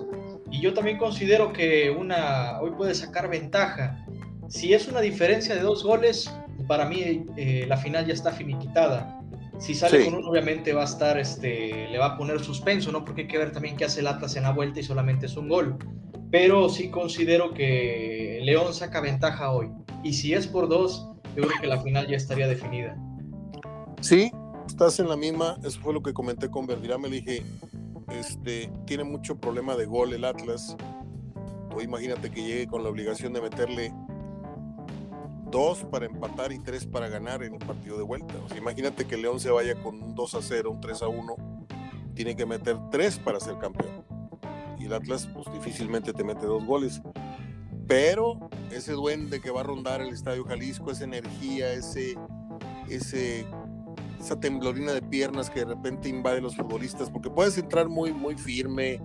Y 0.50 0.62
yo 0.62 0.72
también 0.72 0.96
considero 0.96 1.52
que 1.52 1.90
una 1.90 2.58
hoy 2.62 2.70
puede 2.70 2.94
sacar 2.94 3.28
ventaja. 3.28 4.06
Si 4.48 4.72
es 4.72 4.88
una 4.88 5.02
diferencia 5.02 5.54
de 5.54 5.60
dos 5.60 5.84
goles, 5.84 6.34
para 6.66 6.86
mí 6.86 7.26
eh, 7.36 7.66
la 7.68 7.76
final 7.76 8.06
ya 8.06 8.14
está 8.14 8.32
finiquitada. 8.32 9.20
Si 9.58 9.74
sale 9.74 10.06
con 10.06 10.14
uno, 10.14 10.30
obviamente 10.30 10.72
va 10.72 10.80
a 10.80 10.86
estar, 10.86 11.18
este, 11.18 11.88
le 11.90 11.98
va 11.98 12.06
a 12.06 12.16
poner 12.16 12.40
suspenso, 12.40 12.90
¿no? 12.90 13.04
Porque 13.04 13.22
hay 13.22 13.28
que 13.28 13.36
ver 13.36 13.52
también 13.52 13.76
qué 13.76 13.84
hace 13.84 14.00
el 14.00 14.06
Atlas 14.06 14.34
en 14.36 14.44
la 14.44 14.52
vuelta 14.52 14.80
y 14.80 14.82
solamente 14.82 15.26
es 15.26 15.36
un 15.36 15.50
gol. 15.50 15.76
Pero 16.30 16.70
sí 16.70 16.88
considero 16.88 17.52
que 17.52 18.40
León 18.42 18.72
saca 18.72 19.02
ventaja 19.02 19.52
hoy. 19.52 19.68
Y 20.02 20.12
si 20.12 20.34
es 20.34 20.46
por 20.46 20.68
dos, 20.68 21.08
yo 21.36 21.44
creo 21.44 21.60
que 21.60 21.66
la 21.66 21.80
final 21.80 22.06
ya 22.08 22.16
estaría 22.16 22.46
definida. 22.46 22.96
Sí, 24.00 24.32
estás 24.66 24.98
en 25.00 25.08
la 25.08 25.16
misma. 25.16 25.56
Eso 25.64 25.80
fue 25.80 25.94
lo 25.94 26.02
que 26.02 26.12
comenté 26.12 26.50
con 26.50 26.66
Verdirame. 26.66 27.08
Le 27.08 27.20
dije, 27.20 27.42
este, 28.08 28.70
tiene 28.86 29.04
mucho 29.04 29.38
problema 29.38 29.76
de 29.76 29.86
gol 29.86 30.12
el 30.12 30.24
Atlas. 30.24 30.76
O 31.74 31.80
imagínate 31.80 32.30
que 32.30 32.42
llegue 32.42 32.66
con 32.66 32.82
la 32.82 32.90
obligación 32.90 33.32
de 33.32 33.40
meterle 33.40 33.92
dos 35.52 35.84
para 35.84 36.06
empatar 36.06 36.50
y 36.50 36.58
tres 36.58 36.86
para 36.86 37.08
ganar 37.08 37.42
en 37.42 37.52
un 37.52 37.58
partido 37.60 37.96
de 37.96 38.02
vuelta. 38.02 38.34
O 38.44 38.48
sea, 38.48 38.58
imagínate 38.58 39.06
que 39.06 39.16
León 39.16 39.38
se 39.38 39.50
vaya 39.50 39.80
con 39.80 40.02
un 40.02 40.14
2 40.14 40.34
a 40.34 40.42
0, 40.42 40.70
un 40.70 40.80
3 40.80 41.02
a 41.02 41.08
1, 41.08 41.36
tiene 42.14 42.34
que 42.34 42.46
meter 42.46 42.76
tres 42.90 43.18
para 43.18 43.38
ser 43.38 43.58
campeón. 43.58 44.04
y 44.78 44.86
el 44.86 44.92
Atlas 44.94 45.28
pues 45.32 45.46
difícilmente 45.52 46.12
te 46.12 46.24
mete 46.24 46.46
dos 46.46 46.64
goles. 46.64 47.00
Pero 47.92 48.38
ese 48.70 48.92
duende 48.92 49.42
que 49.42 49.50
va 49.50 49.60
a 49.60 49.64
rondar 49.64 50.00
el 50.00 50.14
Estadio 50.14 50.46
Jalisco, 50.46 50.90
esa 50.90 51.04
energía, 51.04 51.74
ese, 51.74 52.16
ese, 52.88 53.44
esa 54.18 54.40
temblorina 54.40 54.94
de 54.94 55.02
piernas 55.02 55.50
que 55.50 55.60
de 55.60 55.66
repente 55.66 56.08
invade 56.08 56.40
los 56.40 56.56
futbolistas, 56.56 57.10
porque 57.10 57.28
puedes 57.28 57.58
entrar 57.58 57.90
muy, 57.90 58.14
muy 58.14 58.34
firme, 58.34 58.98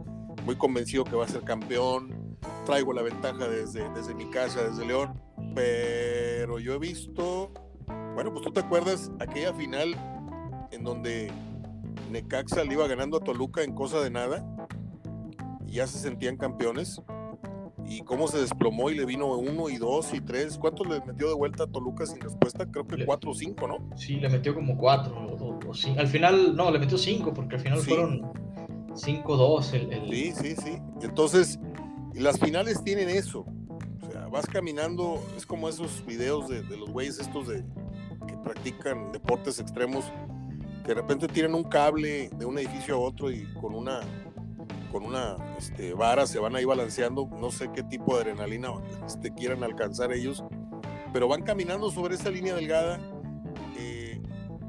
muy 0.45 0.56
convencido 0.56 1.04
que 1.04 1.17
va 1.17 1.26
a 1.26 1.28
ser 1.28 1.41
campeón, 1.41 2.38
traigo 2.65 2.93
la 2.93 3.02
ventaja 3.02 3.50
desde, 3.50 3.89
desde 3.89 4.15
mi 4.15 4.30
casa, 4.30 4.63
desde 4.63 4.86
León, 4.86 5.21
pero 5.54 6.58
yo 6.58 6.76
he 6.76 6.80
visto, 6.80 7.52
bueno, 8.15 8.32
pues 8.32 8.45
tú 8.45 8.54
te 8.54 8.62
acuerdas 8.62 9.12
aquella 9.19 9.54
final 9.54 9.97
en 10.71 10.86
donde 10.86 11.30
Necaxa 12.10 12.63
iba 12.63 12.88
ganando 12.88 13.17
a 13.17 13.19
Toluca 13.19 13.63
en 13.63 13.76
cosa 13.76 14.00
de 14.00 14.12
nada, 14.12 14.47
y 15.65 15.73
ya 15.73 15.88
se 15.88 16.00
sentían 16.00 16.38
campeones, 16.38 17.02
y 17.88 18.02
cómo 18.02 18.28
se 18.28 18.39
desplomó 18.39 18.89
y 18.89 18.95
le 18.95 19.06
vino 19.06 19.34
uno 19.38 19.69
y 19.69 19.78
dos 19.78 20.13
y 20.13 20.19
tres. 20.19 20.58
¿Cuántos 20.58 20.88
le 20.88 21.00
metió 21.02 21.30
de 21.30 21.34
vuelta 21.34 21.63
a 21.63 21.67
Toluca 21.67 22.06
sin 22.06 22.19
respuesta? 22.19 22.65
Creo 22.69 22.86
que 22.86 23.06
cuatro 23.06 23.32
o 23.32 23.34
cinco, 23.34 23.67
¿no? 23.67 23.78
Sí, 23.95 24.15
le 24.15 24.30
metió 24.30 24.54
como 24.54 24.78
cuatro 24.78 25.15
o, 25.15 25.60
Al 25.97 26.08
final, 26.08 26.56
no, 26.56 26.69
le 26.69 26.80
metió 26.80 26.97
cinco 26.97 27.34
porque 27.34 27.56
al 27.56 27.62
final 27.62 27.80
fueron 27.80 28.32
cinco 28.93 29.38
dos. 29.38 29.73
El, 29.73 29.89
Sí, 30.10 30.34
sí, 30.34 30.56
sí. 30.56 30.78
Entonces, 31.02 31.60
las 32.13 32.39
finales 32.39 32.84
tienen 32.84 33.10
eso. 33.10 33.45
O 34.02 34.12
sea, 34.12 34.28
vas 34.28 34.45
caminando, 34.45 35.23
es 35.38 35.45
como 35.45 35.69
esos 35.69 36.06
videos 36.06 36.50
de, 36.50 36.63
de 36.63 36.78
los 36.78 36.89
güeyes 36.89 37.19
estos 37.19 37.47
de 37.47 37.63
que 38.28 38.38
practican 38.43 39.13
deportes 39.13 39.60
extremos, 39.60 40.06
que 40.84 40.89
de 40.89 40.95
repente 40.95 41.28
tiran 41.28 41.56
un 41.56 41.63
cable 41.63 42.30
de 42.38 42.45
un 42.45 42.58
edificio 42.58 42.95
a 42.95 43.00
otro 43.00 43.32
y 43.32 43.45
con 43.62 43.73
una 43.73 44.02
con 44.98 45.06
una 45.06 45.36
este, 45.60 45.94
vara 45.94 46.26
se 46.26 46.40
van 46.40 46.56
ahí 46.56 46.66
balanceando, 46.66 47.30
no 47.40 47.52
sé 47.52 47.70
qué 47.72 47.84
tipo 47.84 48.16
de 48.16 48.24
adrenalina 48.24 48.70
este, 49.06 49.32
quieran 49.32 49.64
alcanzar 49.64 50.12
ellos, 50.12 50.44
pero 51.14 51.28
van 51.28 51.44
caminando 51.44 51.92
sobre 51.92 52.16
esa 52.16 52.32
línea 52.32 52.56
delgada, 52.56 53.00
eh, 53.78 54.20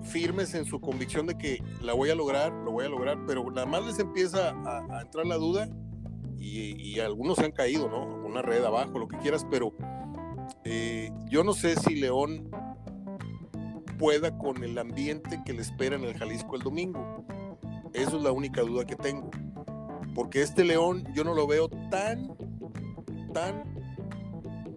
firmes 0.02 0.52
en 0.52 0.66
su 0.66 0.82
convicción 0.82 1.26
de 1.26 1.38
que 1.38 1.62
la 1.80 1.94
voy 1.94 2.10
a 2.10 2.14
lograr, 2.14 2.52
lo 2.52 2.72
voy 2.72 2.84
a 2.84 2.90
lograr, 2.90 3.24
pero 3.26 3.50
nada 3.50 3.64
más 3.64 3.86
les 3.86 3.98
empieza 4.00 4.50
a, 4.50 5.00
entrar 5.00 5.24
la 5.24 5.36
duda 5.36 5.70
y, 6.36 7.00
algunos 7.00 7.38
se 7.38 7.46
han 7.46 7.52
caído, 7.52 7.88
¿no? 7.88 8.04
Una 8.26 8.42
red 8.42 8.62
abajo, 8.64 8.98
lo 8.98 9.08
que 9.08 9.16
quieras, 9.18 9.46
pero 9.50 9.72
eh, 10.64 11.10
yo 11.30 11.42
no 11.42 11.54
sé 11.54 11.74
si 11.76 11.94
León 11.94 12.50
pueda 13.98 14.36
con 14.36 14.62
el 14.62 14.76
ambiente 14.76 15.40
que 15.46 15.54
le 15.54 15.62
espera 15.62 15.96
en 15.96 16.04
el 16.04 16.18
Jalisco 16.18 16.54
el 16.54 16.62
domingo. 16.62 17.24
Eso 17.94 18.18
es 18.18 18.22
la 18.22 18.32
única 18.32 18.60
duda 18.60 18.84
que 18.84 18.96
tengo 18.96 19.30
porque 20.18 20.42
este 20.42 20.64
León 20.64 21.04
yo 21.14 21.22
no 21.22 21.32
lo 21.32 21.46
veo 21.46 21.68
tan, 21.68 22.36
tan 23.32 23.62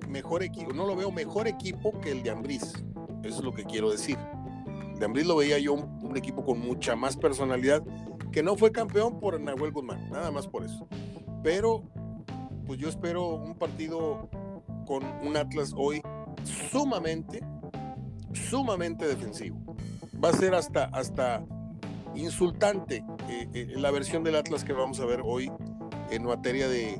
mejor 0.07 0.43
equipo, 0.43 0.71
no 0.71 0.85
lo 0.85 0.95
veo 0.95 1.11
mejor 1.11 1.47
equipo 1.47 1.99
que 1.99 2.11
el 2.11 2.21
de 2.21 2.29
Ambriz. 2.29 2.73
Eso 3.23 3.39
es 3.39 3.43
lo 3.43 3.51
que 3.51 3.63
quiero 3.65 3.89
decir. 3.89 4.19
De 4.99 5.03
Ambriz 5.03 5.25
lo 5.25 5.35
veía 5.35 5.57
yo 5.57 5.73
un, 5.73 6.15
equipo 6.15 6.45
con 6.45 6.59
mucha 6.59 6.95
más 6.95 7.17
personalidad, 7.17 7.83
que 8.31 8.43
no 8.43 8.55
fue 8.55 8.71
campeón 8.71 9.19
por 9.19 9.41
Nahuel 9.41 9.71
Guzmán, 9.71 10.11
nada 10.11 10.29
más 10.29 10.47
por 10.47 10.63
eso. 10.63 10.87
Pero, 11.41 11.85
pues 12.67 12.79
yo 12.79 12.87
espero 12.87 13.29
un 13.29 13.55
partido 13.55 14.29
con 14.85 15.03
un 15.23 15.35
Atlas 15.37 15.73
hoy 15.75 16.03
sumamente, 16.69 17.43
sumamente 18.31 19.07
defensivo. 19.07 19.57
Va 20.23 20.29
a 20.29 20.33
ser 20.33 20.53
hasta, 20.53 20.83
hasta 20.93 21.43
insultante 22.15 23.03
eh, 23.29 23.47
eh, 23.53 23.73
la 23.75 23.91
versión 23.91 24.23
del 24.23 24.35
Atlas 24.35 24.63
que 24.63 24.73
vamos 24.73 24.99
a 24.99 25.05
ver 25.05 25.21
hoy 25.23 25.51
en 26.09 26.23
materia 26.23 26.67
de, 26.67 26.99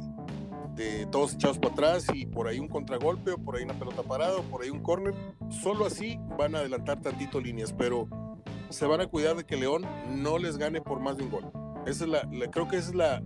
de, 0.75 1.05
todos 1.07 1.33
echados 1.33 1.59
para 1.59 1.73
atrás 1.73 2.05
y 2.13 2.25
por 2.25 2.47
ahí 2.47 2.59
un 2.59 2.67
contragolpe 2.67 3.31
o 3.31 3.37
por 3.37 3.55
ahí 3.55 3.63
una 3.63 3.73
pelota 3.73 4.03
parada 4.03 4.37
o 4.37 4.43
por 4.43 4.63
ahí 4.63 4.69
un 4.69 4.81
córner. 4.81 5.13
Solo 5.49 5.85
así 5.85 6.19
van 6.37 6.55
a 6.55 6.59
adelantar 6.59 7.01
tantito 7.01 7.39
líneas, 7.39 7.73
pero 7.73 8.07
se 8.69 8.85
van 8.85 9.01
a 9.01 9.07
cuidar 9.07 9.35
de 9.35 9.43
que 9.43 9.57
León 9.57 9.85
no 10.09 10.37
les 10.37 10.57
gane 10.57 10.81
por 10.81 10.99
más 10.99 11.17
de 11.17 11.23
un 11.23 11.31
gol. 11.31 11.51
Esa 11.85 12.05
es 12.05 12.09
la, 12.09 12.21
creo 12.51 12.67
que 12.67 12.77
esa 12.77 12.89
es 12.89 12.95
la, 12.95 13.23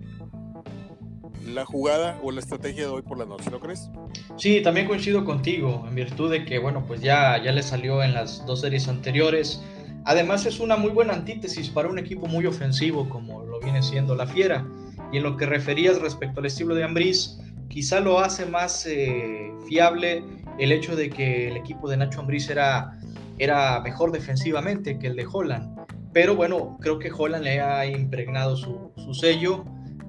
la 1.45 1.65
jugada 1.65 2.19
o 2.23 2.31
la 2.31 2.39
estrategia 2.39 2.83
de 2.83 2.89
hoy 2.89 3.01
por 3.01 3.17
la 3.17 3.25
noche, 3.25 3.49
¿no 3.51 3.59
crees? 3.59 3.89
Sí, 4.37 4.61
también 4.61 4.87
coincido 4.87 5.23
contigo, 5.23 5.85
en 5.87 5.95
virtud 5.95 6.31
de 6.31 6.45
que, 6.45 6.59
bueno, 6.59 6.85
pues 6.87 7.01
ya, 7.01 7.41
ya 7.43 7.51
le 7.51 7.61
salió 7.61 8.01
en 8.01 8.13
las 8.13 8.45
dos 8.45 8.61
series 8.61 8.87
anteriores 8.87 9.61
Además 10.05 10.45
es 10.45 10.59
una 10.59 10.77
muy 10.77 10.91
buena 10.91 11.13
antítesis 11.13 11.69
para 11.69 11.89
un 11.89 11.97
equipo 11.97 12.27
muy 12.27 12.45
ofensivo 12.45 13.09
como 13.09 13.43
lo 13.43 13.59
viene 13.59 13.81
siendo 13.81 14.15
la 14.15 14.27
Fiera. 14.27 14.65
Y 15.11 15.17
en 15.17 15.23
lo 15.23 15.35
que 15.35 15.47
referías 15.47 15.99
respecto 15.99 16.39
al 16.39 16.45
estilo 16.45 16.75
de 16.75 16.83
Ambriz, 16.83 17.39
quizá 17.69 17.99
lo 17.99 18.19
hace 18.19 18.45
más 18.45 18.85
eh, 18.85 19.51
fiable 19.67 20.23
el 20.59 20.71
hecho 20.71 20.95
de 20.95 21.09
que 21.09 21.47
el 21.47 21.57
equipo 21.57 21.89
de 21.89 21.97
Nacho 21.97 22.19
Ambriz 22.19 22.49
era, 22.49 22.99
era 23.39 23.81
mejor 23.81 24.11
defensivamente 24.11 24.99
que 24.99 25.07
el 25.07 25.15
de 25.15 25.25
Holland. 25.31 25.75
Pero 26.13 26.35
bueno, 26.35 26.77
creo 26.79 26.99
que 26.99 27.11
Holland 27.11 27.43
le 27.43 27.59
ha 27.59 27.85
impregnado 27.87 28.55
su, 28.55 28.91
sello. 29.13 29.65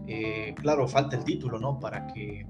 Eh, 0.07 0.55
claro, 0.61 0.87
falta 0.87 1.17
el 1.17 1.25
título, 1.25 1.59
¿no? 1.59 1.81
Para 1.81 2.07
que 2.09 2.47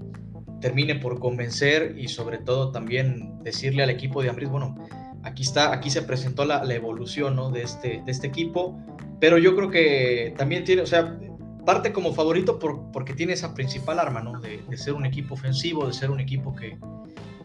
termine 0.59 0.95
por 0.95 1.19
convencer 1.19 1.95
y 1.97 2.09
sobre 2.09 2.39
todo 2.39 2.71
también 2.71 3.41
decirle 3.43 3.83
al 3.83 3.89
equipo 3.89 4.21
de 4.21 4.29
Ambriz, 4.29 4.49
bueno, 4.49 4.75
aquí 5.27 5.43
está, 5.43 5.73
aquí 5.73 5.89
se 5.89 6.01
presentó 6.01 6.45
la, 6.45 6.63
evolución 6.73 7.35
¿no? 7.35 7.51
de, 7.51 7.63
este, 7.63 8.01
de 8.03 8.11
este 8.11 8.27
equipo, 8.27 8.79
pero 9.19 9.37
yo 9.37 9.55
creo 9.55 9.69
que 9.69 10.33
también 10.37 10.63
tiene, 10.63 10.81
o 10.81 10.87
sea, 10.87 11.17
parte 11.65 11.91
como 11.91 12.13
favorito 12.13 12.59
por, 12.59 12.91
porque 12.91 13.13
tiene 13.13 13.33
esa 13.33 13.53
principal 13.53 13.99
arma, 13.99 14.21
¿no? 14.21 14.39
De, 14.39 14.61
ser 14.77 14.93
un 14.93 15.05
equipo 15.05 15.33
ofensivo, 15.33 15.85
de 15.85 15.93
ser 15.93 16.11
un 16.11 16.19
equipo 16.19 16.55
que, 16.55 16.77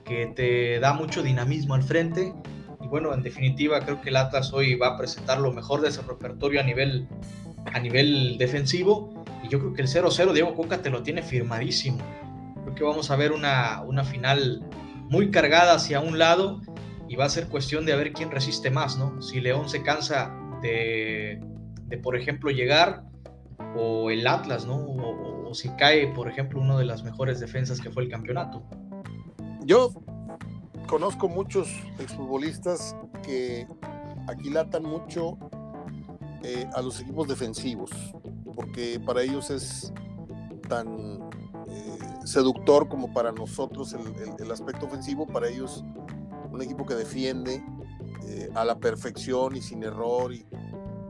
que 0.04 0.26
te 0.28 0.78
da 0.80 0.92
mucho 0.92 1.22
dinamismo 1.22 1.74
al 1.74 1.82
frente. 1.82 2.32
Y 2.80 2.86
bueno, 2.86 3.12
en 3.14 3.22
definitiva, 3.22 3.80
creo 3.80 4.00
que 4.00 4.10
el 4.10 4.16
Atlas 4.16 4.52
hoy 4.52 4.76
va 4.76 4.88
a 4.88 4.96
presentar 4.96 5.40
lo 5.40 5.52
mejor 5.52 5.80
de 5.80 5.88
ese 5.88 6.02
repertorio 6.02 6.60
a 6.60 6.62
nivel, 6.62 7.08
a 7.72 7.80
nivel 7.80 8.36
defensivo. 8.38 9.24
Y 9.42 9.48
yo 9.48 9.58
creo 9.58 9.72
que 9.72 9.82
el 9.82 9.88
0-0, 9.88 10.32
Diego 10.32 10.54
Coca 10.54 10.82
te 10.82 10.90
lo 10.90 11.02
tiene 11.02 11.22
firmadísimo. 11.22 11.98
Creo 12.62 12.74
que 12.74 12.84
vamos 12.84 13.10
a 13.10 13.16
ver 13.16 13.32
una, 13.32 13.82
una 13.82 14.04
final 14.04 14.62
muy 15.08 15.30
cargada 15.30 15.74
hacia 15.74 16.00
un 16.00 16.18
lado 16.18 16.60
y 17.12 17.14
va 17.14 17.26
a 17.26 17.28
ser 17.28 17.48
cuestión 17.48 17.84
de 17.84 17.94
ver 17.94 18.14
quién 18.14 18.30
resiste 18.30 18.70
más, 18.70 18.96
¿no? 18.96 19.20
Si 19.20 19.38
León 19.38 19.68
se 19.68 19.82
cansa 19.82 20.34
de, 20.62 21.38
de 21.84 21.98
por 21.98 22.16
ejemplo, 22.16 22.50
llegar, 22.50 23.04
o 23.76 24.10
el 24.10 24.26
Atlas, 24.26 24.64
¿no? 24.64 24.76
O, 24.76 25.52
si 25.52 25.68
cae, 25.76 26.06
por 26.14 26.26
ejemplo, 26.26 26.58
una 26.58 26.78
de 26.78 26.86
las 26.86 27.02
mejores 27.02 27.38
defensas 27.38 27.82
que 27.82 27.90
fue 27.90 28.04
el 28.04 28.08
campeonato. 28.08 28.62
Yo 29.66 29.92
conozco 30.86 31.28
muchos 31.28 31.68
exfutbolistas 31.98 32.96
que 33.22 33.66
aquilatan 34.26 34.82
mucho 34.82 35.36
eh, 36.42 36.66
a 36.74 36.80
los 36.80 36.98
equipos 36.98 37.28
defensivos, 37.28 37.90
porque 38.54 38.98
para 39.04 39.20
ellos 39.20 39.50
es 39.50 39.92
tan 40.66 41.28
eh, 41.68 41.98
seductor 42.24 42.88
como 42.88 43.12
para 43.12 43.32
nosotros 43.32 43.92
el, 43.92 44.00
el, 44.42 44.50
aspecto 44.50 44.86
ofensivo, 44.86 45.26
para 45.26 45.50
ellos 45.50 45.84
un 46.52 46.62
equipo 46.62 46.84
que 46.84 46.94
defiende 46.94 47.64
eh, 48.26 48.50
a 48.54 48.64
la 48.64 48.78
perfección 48.78 49.56
y 49.56 49.62
sin 49.62 49.82
error. 49.82 50.32
Y... 50.32 50.46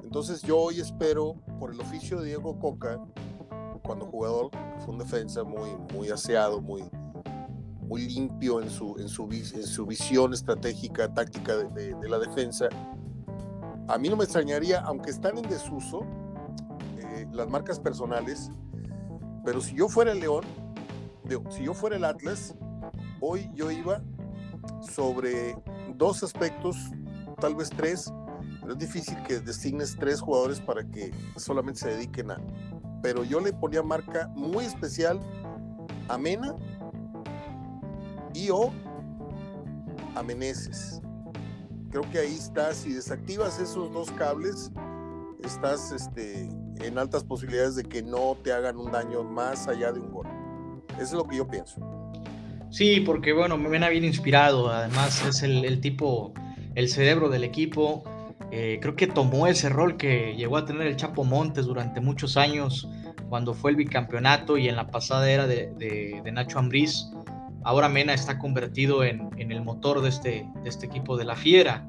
Entonces 0.05 0.43
yo 0.43 0.59
hoy 0.59 0.81
espero, 0.81 1.35
por 1.59 1.73
el 1.73 1.81
oficio 1.81 2.21
de 2.21 2.29
Diego 2.29 2.59
Coca, 2.59 3.01
cuando 3.83 4.07
jugador, 4.07 4.51
fue 4.79 4.95
un 4.95 4.99
defensa 4.99 5.43
muy, 5.43 5.71
muy 5.93 6.09
aseado, 6.11 6.61
muy, 6.61 6.85
muy 7.81 8.09
limpio 8.09 8.61
en 8.61 8.71
su, 8.71 8.97
en, 8.99 9.09
su, 9.09 9.27
visión 9.87 10.33
estratégica, 10.33 11.13
táctica 11.13 11.57
de, 11.57 11.95
de, 11.95 12.09
la 12.09 12.19
defensa. 12.19 12.69
A 13.89 13.99
mí 13.99 14.09
no 14.09 14.17
me 14.17 14.25
extrañaría, 14.25 14.81
aunque 14.81 15.11
están 15.11 15.37
en 15.39 15.49
desuso 15.49 16.07
eh, 16.99 17.27
las 17.33 17.49
marcas 17.49 17.81
personales, 17.81 18.51
pero 19.45 19.61
si 19.61 19.75
yo 19.75 19.89
fuera 19.89 20.13
el 20.13 20.21
León, 20.21 20.45
si 21.51 21.65
yo 21.65 21.75
fuera 21.75 21.97
el 21.97 22.05
Atlas, 22.05 22.55
hoy 23.21 23.51
yo 23.55 23.71
iba 23.71 24.03
sobre 24.81 25.57
dos 25.97 26.23
aspectos, 26.23 26.77
tal 27.41 27.55
vez 27.55 27.71
tres, 27.71 28.13
pero 28.61 28.73
es 28.75 28.79
difícil 28.79 29.21
que 29.25 29.41
designes 29.41 29.97
tres 29.99 30.21
jugadores 30.21 30.61
para 30.61 30.85
que 30.85 31.13
solamente 31.37 31.81
se 31.81 31.91
dediquen 31.91 32.31
a. 32.31 32.41
Pero 33.03 33.25
yo 33.25 33.41
le 33.41 33.53
ponía 33.53 33.83
marca 33.83 34.29
muy 34.35 34.65
especial 34.65 35.21
a 36.09 36.17
Mena 36.19 36.55
y 38.35 38.51
o 38.51 38.73
a. 40.15 40.23
Creo 41.91 42.11
que 42.11 42.19
ahí 42.19 42.35
estás, 42.35 42.77
si 42.77 42.93
desactivas 42.95 43.59
esos 43.59 43.93
dos 43.93 44.11
cables, 44.13 44.71
estás 45.45 45.93
este, 45.93 46.49
en 46.81 46.99
altas 46.99 47.25
posibilidades 47.25 47.77
de 47.77 47.85
que 47.85 48.03
no 48.03 48.37
te 48.43 48.53
hagan 48.53 48.77
un 48.77 48.91
daño 48.91 49.23
más 49.23 49.69
allá 49.69 49.93
de 49.93 50.01
un 50.01 50.11
gol. 50.11 50.27
Eso 50.95 51.03
es 51.03 51.13
lo 51.13 51.25
que 51.25 51.37
yo 51.37 51.47
pienso. 51.47 51.81
Sí, 52.73 53.01
porque 53.01 53.35
bueno, 53.35 53.59
me 53.59 53.69
Mena 53.69 53.91
bien 53.91 54.03
inspirado, 54.03 54.71
además 54.71 55.23
es 55.27 55.43
el, 55.43 55.79
tipo, 55.83 56.33
el 56.75 56.89
cerebro 56.89 57.29
del 57.29 57.45
equipo. 57.45 58.03
Eh, 58.51 58.79
creo 58.81 58.97
que 58.97 59.07
tomó 59.07 59.47
ese 59.47 59.69
rol 59.69 59.99
que 59.99 60.35
llegó 60.37 60.57
a 60.57 60.65
tener 60.65 60.87
el 60.87 60.97
Chapo 60.97 61.23
Montes 61.23 61.67
durante 61.67 62.01
muchos 62.01 62.39
años 62.39 62.89
cuando 63.29 63.53
fue 63.53 63.73
el 63.73 63.77
bicampeonato 63.77 64.57
y 64.57 64.69
en 64.69 64.77
la 64.77 64.87
pasada 64.87 65.31
era 65.31 65.47
de, 65.47 66.23
Nacho 66.33 66.59
Ambriz. 66.59 67.11
Ahora 67.63 67.91
Mena 67.91 68.15
está 68.15 68.39
convertido 68.39 69.05
en, 69.05 69.29
el 69.37 69.63
motor 69.63 70.01
de 70.01 70.09
este, 70.09 70.49
de 70.63 70.69
este 70.71 70.87
equipo 70.87 71.19
de 71.19 71.27
la 71.27 71.37
Fiera. 71.37 71.87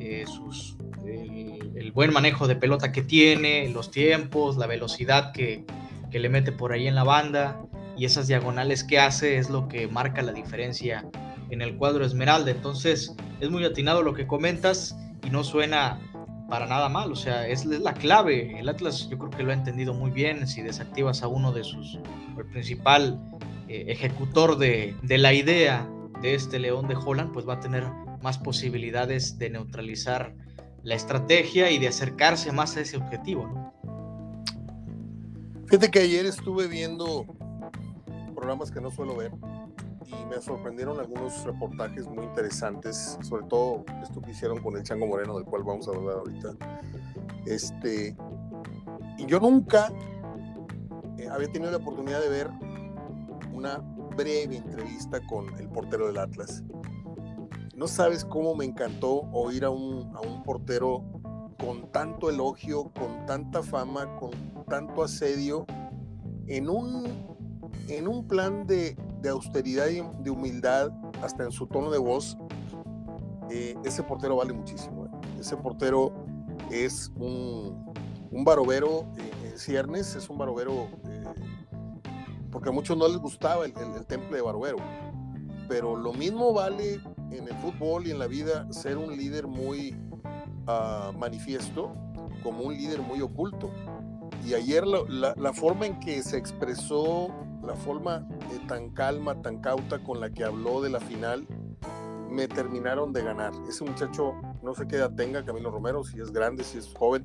Eh, 0.00 0.24
sus, 0.26 0.78
el, 1.04 1.92
buen 1.92 2.14
manejo 2.14 2.48
de 2.48 2.56
pelota 2.56 2.92
que 2.92 3.02
tiene, 3.02 3.68
los 3.68 3.90
tiempos, 3.90 4.56
la 4.56 4.66
velocidad 4.66 5.32
que, 5.32 5.66
que 6.10 6.18
le 6.18 6.30
mete 6.30 6.50
por 6.50 6.72
ahí 6.72 6.88
en 6.88 6.94
la 6.94 7.04
banda 7.04 7.60
y 7.96 8.04
esas 8.04 8.26
diagonales 8.26 8.84
que 8.84 8.98
hace 8.98 9.38
es 9.38 9.50
lo 9.50 9.68
que 9.68 9.88
marca 9.88 10.22
la 10.22 10.32
diferencia 10.32 11.04
en 11.50 11.62
el 11.62 11.76
cuadro 11.76 12.04
Esmeralda. 12.04 12.50
Entonces 12.50 13.14
es 13.40 13.50
muy 13.50 13.64
atinado 13.64 14.02
lo 14.02 14.14
que 14.14 14.26
comentas 14.26 14.96
y 15.24 15.30
no 15.30 15.44
suena 15.44 16.00
para 16.48 16.66
nada 16.66 16.88
mal, 16.88 17.10
o 17.10 17.16
sea, 17.16 17.48
es, 17.48 17.64
la 17.64 17.94
clave. 17.94 18.58
El 18.58 18.68
Atlas 18.68 19.08
yo 19.08 19.18
creo 19.18 19.30
que 19.30 19.42
lo 19.42 19.50
ha 19.50 19.54
entendido 19.54 19.94
muy 19.94 20.10
bien. 20.10 20.46
Si 20.46 20.62
desactivas 20.62 21.22
a 21.22 21.28
uno 21.28 21.52
de 21.52 21.64
sus, 21.64 21.98
el 22.36 22.44
principal 22.46 23.18
eh, 23.68 23.86
ejecutor 23.88 24.58
de, 24.58 24.94
de, 25.02 25.18
la 25.18 25.32
idea 25.32 25.88
de 26.20 26.34
este 26.34 26.58
León 26.58 26.86
de 26.86 26.96
Holland, 26.96 27.32
pues 27.32 27.48
va 27.48 27.54
a 27.54 27.60
tener 27.60 27.84
más 28.22 28.38
posibilidades 28.38 29.38
de 29.38 29.50
neutralizar 29.50 30.34
la 30.82 30.94
estrategia 30.94 31.70
y 31.70 31.78
de 31.78 31.88
acercarse 31.88 32.52
más 32.52 32.76
a 32.76 32.82
ese 32.82 32.98
objetivo. 32.98 33.72
Fíjate 35.66 35.90
que 35.90 36.00
ayer 36.00 36.26
estuve 36.26 36.68
viendo 36.68 37.26
programas 38.44 38.70
que 38.70 38.78
no 38.78 38.90
suelo 38.90 39.16
ver 39.16 39.32
y 40.06 40.26
me 40.26 40.38
sorprendieron 40.38 41.00
algunos 41.00 41.44
reportajes 41.44 42.06
muy 42.06 42.26
interesantes, 42.26 43.18
sobre 43.22 43.46
todo 43.46 43.86
esto 44.02 44.20
que 44.20 44.32
hicieron 44.32 44.62
con 44.62 44.76
el 44.76 44.82
Chango 44.82 45.06
Moreno, 45.06 45.36
del 45.36 45.46
cual 45.46 45.62
vamos 45.62 45.88
a 45.88 45.92
hablar 45.92 46.16
ahorita. 46.18 46.50
Este, 47.46 48.14
y 49.16 49.24
yo 49.24 49.40
nunca 49.40 49.90
eh, 51.16 51.26
había 51.30 51.50
tenido 51.50 51.70
la 51.70 51.78
oportunidad 51.78 52.20
de 52.20 52.28
ver 52.28 52.50
una 53.54 53.78
breve 54.14 54.58
entrevista 54.58 55.26
con 55.26 55.48
el 55.58 55.66
portero 55.70 56.08
del 56.08 56.18
Atlas. 56.18 56.62
No 57.74 57.88
sabes 57.88 58.26
cómo 58.26 58.54
me 58.54 58.66
encantó 58.66 59.22
oír 59.32 59.64
a 59.64 59.70
un, 59.70 60.14
a 60.14 60.20
un 60.20 60.42
portero 60.42 61.02
con 61.58 61.90
tanto 61.92 62.28
elogio, 62.28 62.92
con 62.92 63.24
tanta 63.24 63.62
fama, 63.62 64.14
con 64.16 64.32
tanto 64.68 65.02
asedio, 65.02 65.64
en 66.46 66.68
un, 66.68 67.33
en 67.88 68.08
un 68.08 68.26
plan 68.26 68.66
de, 68.66 68.96
de 69.20 69.28
austeridad 69.28 69.88
y 69.88 70.02
de 70.22 70.30
humildad, 70.30 70.92
hasta 71.22 71.44
en 71.44 71.52
su 71.52 71.66
tono 71.66 71.90
de 71.90 71.98
voz, 71.98 72.36
eh, 73.50 73.74
ese 73.84 74.02
portero 74.02 74.36
vale 74.36 74.52
muchísimo. 74.52 75.06
Eh. 75.06 75.40
Ese 75.40 75.56
portero 75.56 76.12
es 76.70 77.10
un, 77.16 77.94
un 78.30 78.44
barovero 78.44 79.06
en 79.44 79.58
ciernes, 79.58 80.14
es 80.14 80.28
un 80.28 80.38
barovero, 80.38 80.88
eh, 81.08 81.24
porque 82.50 82.68
a 82.70 82.72
muchos 82.72 82.96
no 82.96 83.08
les 83.08 83.18
gustaba 83.18 83.64
el, 83.64 83.72
temple 84.06 84.36
de 84.36 84.42
barovero, 84.42 84.78
pero 85.68 85.96
lo 85.96 86.12
mismo 86.12 86.52
vale 86.52 87.00
en 87.30 87.48
el 87.48 87.54
fútbol 87.56 88.06
y 88.06 88.10
en 88.10 88.18
la 88.18 88.26
vida 88.26 88.70
ser 88.72 88.96
un 88.96 89.16
líder 89.16 89.46
muy 89.46 89.96
uh, 90.68 91.12
manifiesto 91.18 91.92
como 92.42 92.64
un 92.64 92.74
líder 92.74 93.00
muy 93.00 93.20
oculto. 93.22 93.70
Y 94.44 94.54
ayer 94.54 94.86
la, 94.86 95.34
la 95.36 95.52
forma 95.52 95.86
en 95.86 95.98
que 96.00 96.22
se 96.22 96.36
expresó 96.36 97.28
la 97.66 97.74
forma 97.74 98.26
eh, 98.52 98.60
tan 98.68 98.90
calma, 98.90 99.40
tan 99.42 99.60
cauta 99.60 100.02
con 100.02 100.20
la 100.20 100.30
que 100.30 100.44
habló 100.44 100.82
de 100.82 100.90
la 100.90 101.00
final, 101.00 101.46
me 102.30 102.48
terminaron 102.48 103.12
de 103.12 103.22
ganar. 103.22 103.52
Ese 103.68 103.84
muchacho, 103.84 104.34
no 104.62 104.74
sé 104.74 104.86
qué 104.86 104.96
edad 104.96 105.12
tenga, 105.14 105.44
Camilo 105.44 105.70
Romero, 105.70 106.04
si 106.04 106.20
es 106.20 106.30
grande, 106.30 106.64
si 106.64 106.78
es 106.78 106.92
joven, 106.94 107.24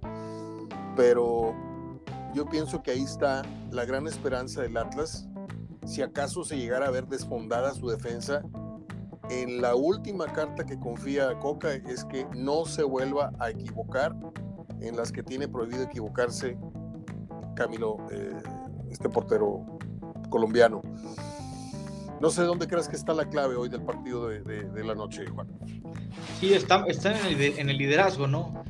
pero 0.96 1.56
yo 2.34 2.46
pienso 2.46 2.84
que 2.84 2.92
ahí 2.92 3.04
está 3.04 3.42
la 3.72 3.86
gran 3.86 4.08
esperanza 4.08 4.62
del 4.62 4.78
Atlas. 4.78 5.28
Si 5.86 6.02
acaso 6.02 6.44
se 6.44 6.58
llegara 6.58 6.88
a 6.88 6.92
ver 6.92 7.08
desfondada 7.08 7.74
su 7.74 7.90
defensa, 7.90 8.44
en 9.30 9.62
la 9.62 9.76
última 9.76 10.26
carta 10.26 10.66
que 10.66 10.80
confía 10.80 11.38
Coca 11.40 11.74
es 11.74 12.04
que 12.06 12.26
no 12.36 12.66
se 12.66 12.84
vuelva 12.84 13.32
a 13.40 13.52
equivocar 13.52 14.16
en 14.82 14.96
las 14.96 15.12
que 15.12 15.24
tiene 15.24 15.48
prohibido 15.48 15.84
equivocarse 15.84 16.58
Camilo, 17.56 17.98
eh, 18.12 18.36
este 18.90 19.10
portero 19.10 19.80
colombiano. 20.30 20.82
No 22.20 22.30
sé 22.30 22.44
dónde 22.44 22.68
crees 22.68 22.90
que 22.90 22.98
está 22.98 23.14
la 23.14 23.30
clave 23.30 23.56
hoy 23.56 23.70
del 23.70 23.82
partido 23.82 24.28
de, 24.28 24.84
la 24.84 24.94
noche, 24.94 25.26
Juan. 25.28 25.48
Sí, 26.40 26.54
está, 26.54 26.86
está 26.88 27.18
en, 27.30 27.70
el, 27.70 27.78
liderazgo, 27.78 28.28
¿no? 28.28 28.64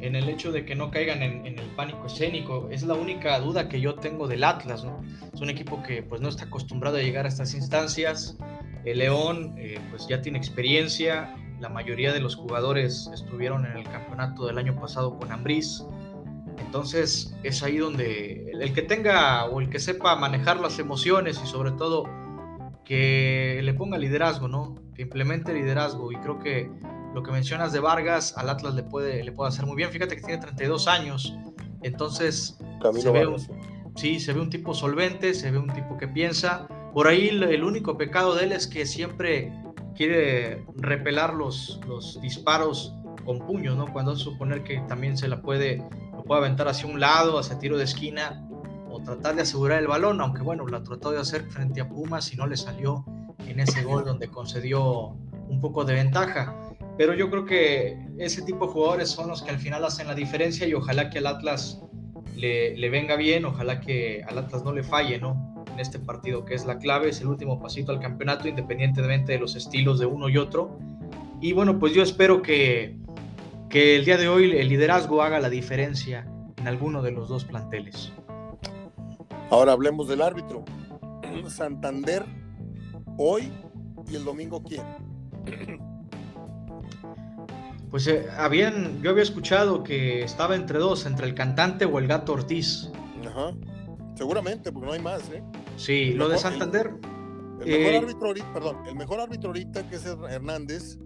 En 0.00 0.16
el 0.16 0.28
hecho 0.28 0.50
de 0.50 0.64
que 0.64 0.74
no 0.74 0.90
caigan 0.90 1.22
en, 1.22 1.46
el 1.46 1.70
pánico 1.76 2.06
escénico. 2.06 2.68
Es 2.70 2.82
la 2.82 2.94
única 2.94 3.38
duda 3.38 3.68
que 3.68 3.80
yo 3.80 3.94
tengo 3.94 4.26
del 4.26 4.42
Atlas, 4.42 4.84
¿no? 4.84 5.00
Es 5.32 5.40
un 5.40 5.50
equipo 5.50 5.82
que 5.84 6.02
pues 6.02 6.20
no 6.20 6.28
está 6.28 6.46
acostumbrado 6.46 6.96
a 6.96 7.00
llegar 7.00 7.26
a 7.26 7.28
estas 7.28 7.54
instancias. 7.54 8.36
El 8.84 8.98
León 8.98 9.54
eh, 9.56 9.78
pues 9.90 10.08
ya 10.08 10.20
tiene 10.20 10.38
experiencia. 10.38 11.32
La 11.60 11.68
mayoría 11.68 12.12
de 12.12 12.20
los 12.20 12.34
jugadores 12.34 13.08
estuvieron 13.14 13.66
en 13.66 13.76
el 13.76 13.84
campeonato 13.84 14.46
del 14.46 14.58
año 14.58 14.74
pasado 14.74 15.16
con 15.16 15.30
Ambriz. 15.30 15.84
Entonces 16.58 17.36
es 17.44 17.62
ahí 17.62 17.78
donde 17.78 18.45
el 18.60 18.72
que 18.72 18.82
tenga 18.82 19.44
o 19.46 19.60
el 19.60 19.68
que 19.70 19.78
sepa 19.78 20.16
manejar 20.16 20.58
las 20.58 20.78
emociones 20.78 21.40
y 21.42 21.46
sobre 21.46 21.72
todo 21.72 22.04
que 22.84 23.60
le 23.62 23.74
ponga 23.74 23.98
liderazgo, 23.98 24.48
¿no? 24.48 24.76
Que 24.94 25.02
implemente 25.02 25.52
liderazgo. 25.52 26.12
Y 26.12 26.16
creo 26.16 26.38
que 26.38 26.70
lo 27.14 27.22
que 27.22 27.32
mencionas 27.32 27.72
de 27.72 27.80
Vargas 27.80 28.34
al 28.36 28.48
Atlas 28.48 28.74
le 28.74 28.84
puede, 28.84 29.24
le 29.24 29.32
puede 29.32 29.48
hacer 29.48 29.66
muy 29.66 29.76
bien. 29.76 29.90
Fíjate 29.90 30.16
que 30.16 30.22
tiene 30.22 30.40
32 30.40 30.86
años. 30.86 31.34
Entonces, 31.82 32.58
se 32.92 33.10
ve, 33.10 33.26
un, 33.26 33.38
sí, 33.96 34.20
se 34.20 34.32
ve 34.32 34.40
un 34.40 34.50
tipo 34.50 34.74
solvente, 34.74 35.34
se 35.34 35.50
ve 35.50 35.58
un 35.58 35.72
tipo 35.72 35.98
que 35.98 36.08
piensa. 36.08 36.68
Por 36.94 37.08
ahí 37.08 37.28
el 37.28 37.64
único 37.64 37.98
pecado 37.98 38.34
de 38.34 38.44
él 38.44 38.52
es 38.52 38.66
que 38.66 38.86
siempre 38.86 39.52
quiere 39.94 40.64
repelar 40.76 41.34
los, 41.34 41.80
los 41.86 42.20
disparos 42.20 42.94
con 43.24 43.40
puños, 43.40 43.76
¿no? 43.76 43.92
Cuando 43.92 44.14
suponer 44.14 44.62
que 44.62 44.78
también 44.88 45.16
se 45.16 45.26
la 45.26 45.42
puede 45.42 45.82
puede 46.26 46.40
aventar 46.40 46.68
hacia 46.68 46.88
un 46.88 47.00
lado, 47.00 47.38
hacia 47.38 47.58
tiro 47.58 47.78
de 47.78 47.84
esquina 47.84 48.45
o 48.90 49.00
tratar 49.00 49.34
de 49.36 49.42
asegurar 49.42 49.80
el 49.80 49.86
balón, 49.86 50.20
aunque 50.20 50.42
bueno, 50.42 50.66
lo 50.66 50.82
trató 50.82 51.10
de 51.10 51.18
hacer 51.18 51.44
frente 51.44 51.80
a 51.80 51.88
Pumas 51.88 52.32
y 52.32 52.36
no 52.36 52.46
le 52.46 52.56
salió 52.56 53.04
en 53.46 53.60
ese 53.60 53.82
gol 53.82 54.04
donde 54.04 54.28
concedió 54.28 55.16
un 55.48 55.60
poco 55.60 55.84
de 55.84 55.94
ventaja. 55.94 56.54
Pero 56.98 57.14
yo 57.14 57.30
creo 57.30 57.44
que 57.44 57.98
ese 58.18 58.42
tipo 58.42 58.66
de 58.66 58.72
jugadores 58.72 59.10
son 59.10 59.28
los 59.28 59.42
que 59.42 59.50
al 59.50 59.58
final 59.58 59.84
hacen 59.84 60.06
la 60.06 60.14
diferencia 60.14 60.66
y 60.66 60.74
ojalá 60.74 61.10
que 61.10 61.18
al 61.18 61.26
Atlas 61.26 61.82
le, 62.36 62.76
le 62.76 62.90
venga 62.90 63.16
bien, 63.16 63.44
ojalá 63.44 63.80
que 63.80 64.24
al 64.26 64.38
Atlas 64.38 64.64
no 64.64 64.72
le 64.72 64.82
falle, 64.82 65.18
¿no? 65.18 65.64
En 65.72 65.80
este 65.80 65.98
partido 65.98 66.44
que 66.44 66.54
es 66.54 66.64
la 66.64 66.78
clave, 66.78 67.10
es 67.10 67.20
el 67.20 67.26
último 67.26 67.60
pasito 67.60 67.92
al 67.92 68.00
campeonato, 68.00 68.48
independientemente 68.48 69.32
de 69.32 69.38
los 69.38 69.56
estilos 69.56 69.98
de 69.98 70.06
uno 70.06 70.28
y 70.28 70.38
otro. 70.38 70.78
Y 71.40 71.52
bueno, 71.52 71.78
pues 71.78 71.92
yo 71.92 72.02
espero 72.02 72.40
que, 72.40 72.96
que 73.68 73.96
el 73.96 74.06
día 74.06 74.16
de 74.16 74.28
hoy 74.28 74.56
el 74.56 74.68
liderazgo 74.68 75.22
haga 75.22 75.38
la 75.38 75.50
diferencia 75.50 76.26
en 76.56 76.66
alguno 76.66 77.02
de 77.02 77.10
los 77.10 77.28
dos 77.28 77.44
planteles. 77.44 78.12
Ahora 79.50 79.72
hablemos 79.72 80.08
del 80.08 80.22
árbitro. 80.22 80.64
Santander 81.48 82.24
hoy 83.18 83.52
y 84.08 84.16
el 84.16 84.24
domingo 84.24 84.62
quién. 84.62 84.84
Pues 87.90 88.08
eh, 88.08 88.26
habían, 88.36 89.00
yo 89.00 89.10
había 89.10 89.22
escuchado 89.22 89.84
que 89.84 90.22
estaba 90.22 90.56
entre 90.56 90.78
dos, 90.78 91.06
entre 91.06 91.26
el 91.26 91.34
cantante 91.34 91.84
o 91.84 91.98
el 91.98 92.08
gato 92.08 92.32
Ortiz. 92.32 92.90
Ajá. 93.26 93.52
Seguramente, 94.16 94.72
porque 94.72 94.86
no 94.86 94.92
hay 94.92 95.00
más, 95.00 95.30
¿eh? 95.30 95.42
Sí, 95.76 96.12
lo 96.12 96.28
de 96.28 96.36
Santander. 96.36 96.94
El, 97.60 97.66
mejor 97.66 97.92
eh, 97.92 97.98
árbitro 97.98 98.26
ahorita, 98.26 98.52
perdón, 98.52 98.76
el 98.86 98.96
mejor 98.96 99.20
árbitro 99.20 99.48
ahorita 99.50 99.88
que 99.88 99.96
es 99.96 100.04
Hernández, 100.04 100.98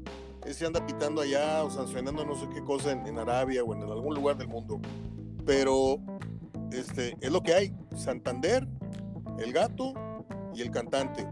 ese 0.47 0.67
anda 0.67 0.85
pitando 0.85 1.21
allá 1.21 1.63
o 1.65 1.71
sancionando 1.71 2.25
no 2.25 2.35
sé 2.35 2.49
qué 2.53 2.63
cosa 2.63 2.93
en, 2.93 3.19
Arabia 3.19 3.63
o 3.63 3.75
en 3.75 3.83
algún 3.83 4.15
lugar 4.15 4.37
del 4.37 4.49
mundo. 4.49 4.81
Pero 5.45 5.99
este, 6.73 7.17
es 7.21 7.31
lo 7.31 7.43
que 7.43 7.55
hay. 7.55 7.75
Santander, 7.97 8.67
el 9.39 9.53
gato 9.53 9.95
y 10.55 10.63
el 10.63 10.71
cantante. 10.71 11.27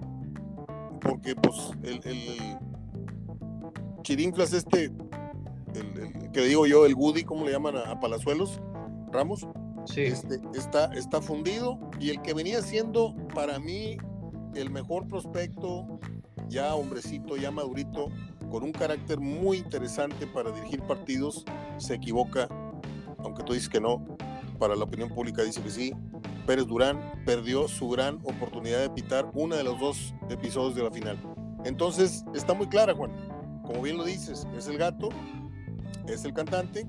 Porque 1.01 1.35
pues 1.37 1.71
el, 1.83 2.01
el 2.05 2.59
Chirinflas 4.03 4.53
este, 4.53 4.85
el, 5.75 6.31
que 6.33 6.43
digo 6.43 6.67
yo, 6.67 6.87
el 6.87 6.95
Woody, 6.95 7.25
¿cómo 7.25 7.45
le 7.45 7.53
llaman 7.53 7.77
a, 7.77 7.99
Palazuelos? 8.01 8.61
Ramos. 9.13 9.47
Sí. 9.87 10.03
Este, 10.03 10.41
está, 10.55 10.87
está 10.95 11.21
fundido 11.23 11.79
y 11.99 12.11
el 12.11 12.21
que 12.23 12.35
venía 12.35 12.61
siendo 12.63 13.15
para 13.35 13.59
mí 13.59 13.97
el 14.55 14.71
mejor 14.71 15.07
prospecto, 15.07 16.01
ya 16.49 16.75
hombrecito, 16.75 17.37
ya 17.37 17.51
madurito, 17.51 18.09
con 18.51 18.63
un 18.63 18.73
carácter 18.73 19.21
muy 19.21 19.59
interesante 19.59 20.27
para 20.27 20.51
dirigir 20.51 20.83
partidos, 20.83 21.45
se 21.79 21.95
equivoca, 21.95 22.49
aunque 23.19 23.43
tú 23.45 23.53
dices 23.53 23.69
que 23.69 23.81
no, 23.81 24.05
para 24.59 24.77
la 24.77 24.85
opinión 24.85 25.09
pública 25.09 25.43
dice 25.43 25.63
que 25.63 25.71
sí. 25.71 25.93
Pérez 26.47 26.67
Durán 26.67 27.23
perdió 27.25 27.69
su 27.69 27.89
gran 27.89 28.17
oportunidad 28.25 28.81
de 28.81 28.91
pitar 28.91 29.31
uno 29.35 29.57
de 29.57 29.65
los 29.65 29.79
dos 29.79 30.15
episodios 30.31 30.75
de 30.75 30.83
la 30.83 30.91
final. 30.91 31.19
Entonces, 31.65 32.25
está 32.35 32.55
muy 32.55 32.69
clara, 32.69 32.95
Juan. 32.95 33.13
Como 33.63 33.83
bien 33.83 33.97
lo 33.97 34.05
dices, 34.05 34.47
es 34.57 34.67
el 34.69 34.79
gato, 34.79 35.11
es 36.07 36.25
el 36.25 36.33
cantante 36.33 36.87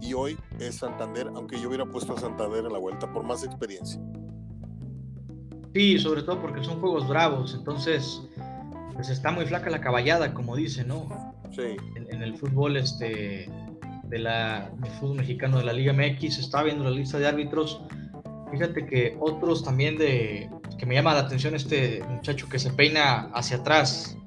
y 0.00 0.14
hoy 0.14 0.36
es 0.58 0.76
Santander, 0.76 1.28
aunque 1.34 1.60
yo 1.60 1.68
hubiera 1.68 1.86
puesto 1.86 2.14
a 2.14 2.20
Santander 2.20 2.64
en 2.64 2.72
la 2.72 2.78
vuelta 2.78 3.10
por 3.12 3.22
más 3.22 3.44
experiencia. 3.44 4.00
Sí, 5.74 5.98
sobre 5.98 6.22
todo 6.22 6.40
porque 6.40 6.62
son 6.64 6.80
juegos 6.80 7.08
bravos, 7.08 7.54
entonces 7.54 8.20
pues 8.94 9.08
está 9.08 9.30
muy 9.30 9.46
flaca 9.46 9.70
la 9.70 9.80
caballada, 9.80 10.34
como 10.34 10.56
dice, 10.56 10.84
¿no? 10.84 11.34
Sí. 11.52 11.76
En, 11.94 12.22
el 12.22 12.36
fútbol 12.36 12.76
este 12.76 13.48
de 14.12 14.18
la 14.18 14.70
fútbol 15.00 15.16
mexicano 15.16 15.56
de 15.56 15.64
la 15.64 15.72
Liga 15.72 15.94
MX, 15.94 16.38
está 16.38 16.62
viendo 16.62 16.84
la 16.84 16.90
lista 16.90 17.18
de 17.18 17.26
árbitros. 17.26 17.80
Fíjate 18.50 18.84
que 18.84 19.16
otros 19.18 19.64
también 19.64 19.96
de 19.96 20.50
que 20.78 20.84
me 20.84 20.94
llama 20.94 21.14
la 21.14 21.20
atención 21.20 21.54
este 21.54 22.04
muchacho 22.08 22.46
que 22.50 22.58
se 22.58 22.70
peina 22.70 23.30
hacia 23.32 23.56
atrás. 23.56 24.18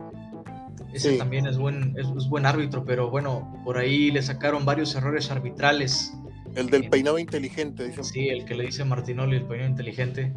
Ese 0.92 1.18
también 1.18 1.46
es 1.46 1.60
buen, 1.60 1.96
es, 2.00 2.08
buen 2.30 2.48
árbitro, 2.48 2.84
pero 2.84 3.12
bueno, 3.12 3.62
por 3.64 3.78
ahí 3.78 4.10
le 4.10 4.24
sacaron 4.24 4.66
varios 4.66 4.96
errores 4.96 5.30
arbitrales. 5.30 6.14
El 6.56 6.72
del 6.72 6.90
peinado 6.90 7.20
inteligente, 7.20 7.88
dice. 7.88 8.04
Sí, 8.04 8.30
el 8.30 8.46
que 8.46 8.56
le 8.56 8.66
dice 8.66 8.86
Martinoli, 8.86 9.36
el 9.36 9.46
peinado 9.46 9.70
inteligente 9.70 10.34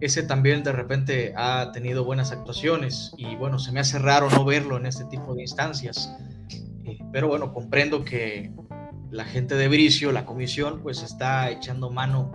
ese 0.00 0.22
también 0.22 0.62
de 0.62 0.72
repente 0.72 1.32
ha 1.36 1.72
tenido 1.72 2.04
buenas 2.04 2.32
actuaciones 2.32 3.12
y 3.18 3.36
bueno, 3.36 3.58
se 3.58 3.70
me 3.70 3.80
hace 3.80 3.98
raro 3.98 4.30
no 4.30 4.44
verlo 4.44 4.78
en 4.78 4.86
este 4.86 5.04
tipo 5.04 5.34
de 5.34 5.42
instancias. 5.42 6.16
Eh, 6.84 6.98
pero 7.12 7.28
bueno, 7.28 7.52
comprendo 7.52 8.02
que 8.02 8.50
la 9.10 9.24
gente 9.24 9.56
de 9.56 9.68
Bricio, 9.68 10.12
la 10.12 10.24
comisión, 10.24 10.80
pues 10.82 11.02
está 11.02 11.50
echando 11.50 11.90
mano 11.90 12.30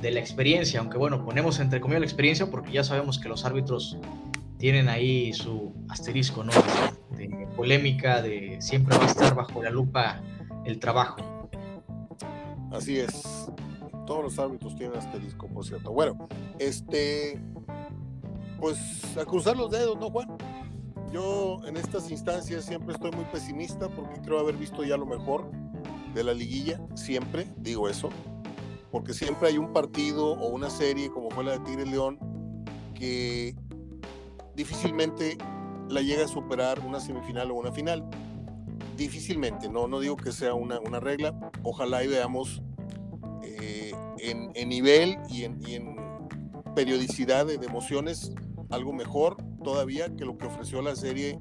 de 0.00 0.10
la 0.10 0.20
experiencia, 0.20 0.80
aunque 0.80 0.98
bueno, 0.98 1.24
ponemos 1.24 1.60
entre 1.60 1.80
comillas 1.80 2.00
la 2.00 2.06
experiencia 2.06 2.50
porque 2.50 2.72
ya 2.72 2.84
sabemos 2.84 3.18
que 3.18 3.28
los 3.28 3.44
árbitros 3.44 3.96
tienen 4.58 4.88
ahí 4.88 5.32
su 5.32 5.72
asterisco, 5.88 6.44
¿no? 6.44 6.52
De 7.16 7.48
polémica, 7.56 8.22
de 8.22 8.56
siempre 8.60 8.96
va 8.96 9.04
a 9.04 9.06
estar 9.06 9.34
bajo 9.34 9.62
la 9.62 9.70
lupa 9.70 10.20
el 10.64 10.78
trabajo. 10.78 11.48
Así 12.72 12.98
es. 12.98 13.50
Todos 14.06 14.24
los 14.24 14.38
árbitros 14.38 14.76
tienen 14.76 14.98
asterisco, 14.98 15.46
por 15.48 15.64
cierto. 15.64 15.92
Bueno, 15.92 16.28
este, 16.58 17.40
pues 18.60 19.16
a 19.16 19.24
cruzar 19.24 19.56
los 19.56 19.70
dedos, 19.70 19.98
¿no, 19.98 20.10
Juan? 20.10 20.36
Yo 21.12 21.58
en 21.66 21.76
estas 21.76 22.10
instancias 22.10 22.64
siempre 22.64 22.94
estoy 22.94 23.10
muy 23.12 23.24
pesimista 23.26 23.88
porque 23.88 24.20
creo 24.20 24.40
haber 24.40 24.56
visto 24.56 24.84
ya 24.84 24.96
lo 24.96 25.06
mejor 25.06 25.50
de 26.14 26.24
la 26.24 26.34
liguilla, 26.34 26.80
siempre 26.94 27.46
digo 27.58 27.88
eso, 27.88 28.08
porque 28.90 29.14
siempre 29.14 29.48
hay 29.48 29.58
un 29.58 29.72
partido 29.72 30.32
o 30.32 30.48
una 30.48 30.70
serie 30.70 31.10
como 31.10 31.30
fue 31.30 31.44
la 31.44 31.52
de 31.52 31.60
Tigre 31.60 31.86
León 31.86 32.18
que 32.94 33.54
difícilmente 34.54 35.36
la 35.88 36.00
llega 36.00 36.24
a 36.24 36.28
superar 36.28 36.80
una 36.80 37.00
semifinal 37.00 37.50
o 37.50 37.54
una 37.54 37.72
final. 37.72 38.08
Difícilmente, 38.96 39.68
no, 39.68 39.86
no 39.88 40.00
digo 40.00 40.16
que 40.16 40.32
sea 40.32 40.54
una, 40.54 40.80
una 40.80 41.00
regla, 41.00 41.38
ojalá 41.62 42.02
y 42.02 42.08
veamos 42.08 42.62
en, 44.18 44.68
nivel 44.68 45.18
y 45.28 45.44
en, 45.44 45.96
periodicidad 46.74 47.46
de, 47.46 47.54
emociones 47.54 48.32
algo 48.70 48.92
mejor 48.92 49.36
todavía 49.64 50.14
que 50.14 50.24
lo 50.24 50.36
que 50.36 50.46
ofreció 50.46 50.82
la 50.82 50.94
serie 50.94 51.40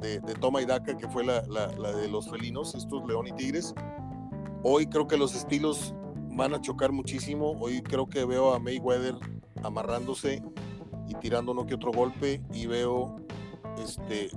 de, 0.00 0.20
Toma 0.40 0.62
y 0.62 0.66
Daca, 0.66 0.96
que 0.96 1.08
fue 1.08 1.24
la, 1.24 1.40
de 1.42 2.08
los 2.08 2.30
felinos, 2.30 2.74
estos 2.74 3.06
León 3.06 3.26
y 3.26 3.32
Tigres. 3.32 3.74
Hoy 4.62 4.86
creo 4.86 5.06
que 5.06 5.16
los 5.16 5.34
estilos 5.34 5.94
van 6.30 6.54
a 6.54 6.60
chocar 6.60 6.92
muchísimo. 6.92 7.52
Hoy 7.60 7.82
creo 7.82 8.08
que 8.08 8.24
veo 8.24 8.52
a 8.52 8.58
Mayweather 8.58 9.14
amarrándose 9.62 10.42
y 11.08 11.14
tirando 11.14 11.52
uno 11.52 11.66
que 11.66 11.74
otro 11.74 11.92
golpe 11.92 12.42
y 12.52 12.66
veo 12.66 13.16
este 13.78 14.30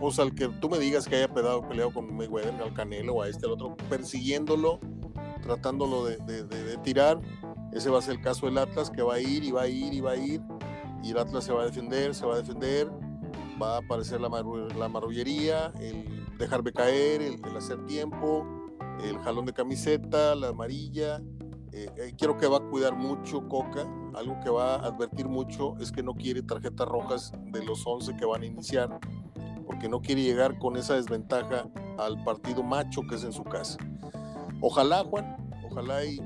pues 0.00 0.18
al 0.18 0.34
que 0.34 0.48
tú 0.48 0.70
me 0.70 0.78
digas 0.78 1.06
que 1.06 1.16
haya 1.16 1.28
peleado, 1.28 1.68
peleado 1.68 1.92
con 1.92 2.16
Mayweather, 2.16 2.54
al 2.62 2.72
Canelo 2.72 3.16
o 3.16 3.22
a 3.22 3.28
este 3.28 3.44
al 3.44 3.52
otro, 3.52 3.76
persiguiéndolo 3.90 4.80
tratándolo 5.42 6.04
de, 6.04 6.78
tirar. 6.82 7.20
Ese 7.72 7.90
va 7.90 7.98
a 7.98 8.02
ser 8.02 8.16
el 8.16 8.20
caso 8.20 8.46
del 8.46 8.58
Atlas, 8.58 8.90
que 8.90 9.02
va 9.02 9.14
a 9.14 9.20
ir 9.20 9.44
y 9.44 9.50
va 9.50 9.62
a 9.62 9.68
ir 9.68 9.92
y 9.92 10.00
va 10.00 10.12
a 10.12 10.16
ir. 10.16 10.40
Y 11.02 11.10
el 11.10 11.18
Atlas 11.18 11.44
se 11.44 11.52
va 11.52 11.62
a 11.62 11.66
defender, 11.66 12.14
se 12.14 12.26
va 12.26 12.34
a 12.34 12.38
defender. 12.38 12.90
Va 13.60 13.76
a 13.76 13.78
aparecer 13.78 14.20
la, 14.20 14.28
la 14.28 14.88
marrullería, 14.88 15.72
el 15.80 16.20
dejarme 16.38 16.72
caer, 16.72 17.20
el, 17.20 17.56
hacer 17.56 17.84
tiempo, 17.86 18.46
el 19.04 19.18
jalón 19.18 19.44
de 19.46 19.52
camiseta, 19.52 20.34
la 20.34 20.48
amarilla. 20.48 21.20
Eh, 21.72 21.88
eh, 21.96 22.14
quiero 22.18 22.36
que 22.36 22.46
va 22.46 22.56
a 22.56 22.60
cuidar 22.60 22.96
mucho 22.96 23.46
Coca. 23.48 23.86
Algo 24.14 24.40
que 24.40 24.50
va 24.50 24.76
a 24.76 24.86
advertir 24.86 25.28
mucho 25.28 25.76
es 25.78 25.92
que 25.92 26.02
no 26.02 26.14
quiere 26.14 26.42
tarjetas 26.42 26.88
rojas 26.88 27.32
de 27.52 27.64
los 27.64 27.86
11 27.86 28.16
que 28.16 28.24
van 28.24 28.42
a 28.42 28.46
iniciar, 28.46 28.98
porque 29.66 29.88
no 29.88 30.00
quiere 30.00 30.22
llegar 30.22 30.58
con 30.58 30.76
esa 30.76 30.94
desventaja 30.94 31.68
al 31.98 32.24
partido 32.24 32.62
macho 32.62 33.02
que 33.02 33.14
es 33.14 33.24
en 33.24 33.32
su 33.32 33.44
casa. 33.44 33.78
Ojalá, 34.60 35.04
Juan, 35.04 35.36
ojalá 35.70 36.04
y, 36.04 36.20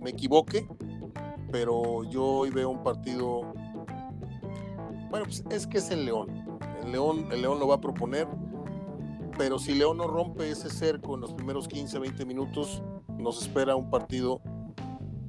me 0.00 0.10
equivoque, 0.10 0.66
pero 1.50 2.04
yo 2.04 2.24
hoy 2.24 2.50
veo 2.50 2.70
un 2.70 2.82
partido. 2.82 3.52
Bueno, 5.10 5.26
pues 5.26 5.44
es 5.50 5.66
que 5.66 5.78
es 5.78 5.90
el 5.90 6.04
León. 6.04 6.45
El 6.86 6.92
León, 6.92 7.28
el 7.32 7.42
León 7.42 7.58
lo 7.58 7.66
va 7.66 7.74
a 7.74 7.80
proponer, 7.80 8.28
pero 9.36 9.58
si 9.58 9.74
León 9.74 9.96
no 9.96 10.06
rompe 10.06 10.48
ese 10.48 10.70
cerco 10.70 11.16
en 11.16 11.20
los 11.20 11.34
primeros 11.34 11.66
15, 11.66 11.98
20 11.98 12.24
minutos, 12.24 12.80
nos 13.18 13.42
espera 13.42 13.74
un 13.74 13.90
partido 13.90 14.40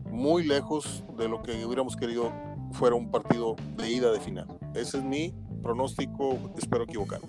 muy 0.06 0.43
lejos 0.43 1.04
de 1.17 1.28
lo 1.28 1.41
que 1.41 1.65
hubiéramos 1.65 1.96
querido 1.96 2.32
fuera 2.74 2.96
un 2.96 3.10
partido 3.10 3.56
de 3.76 3.89
ida 3.89 4.12
de 4.12 4.20
final. 4.20 4.48
Ese 4.76 5.00
es 5.00 5.04
mi 5.04 5.34
pronóstico, 5.63 6.38
espero 6.58 6.84
equivocarme. 6.84 7.28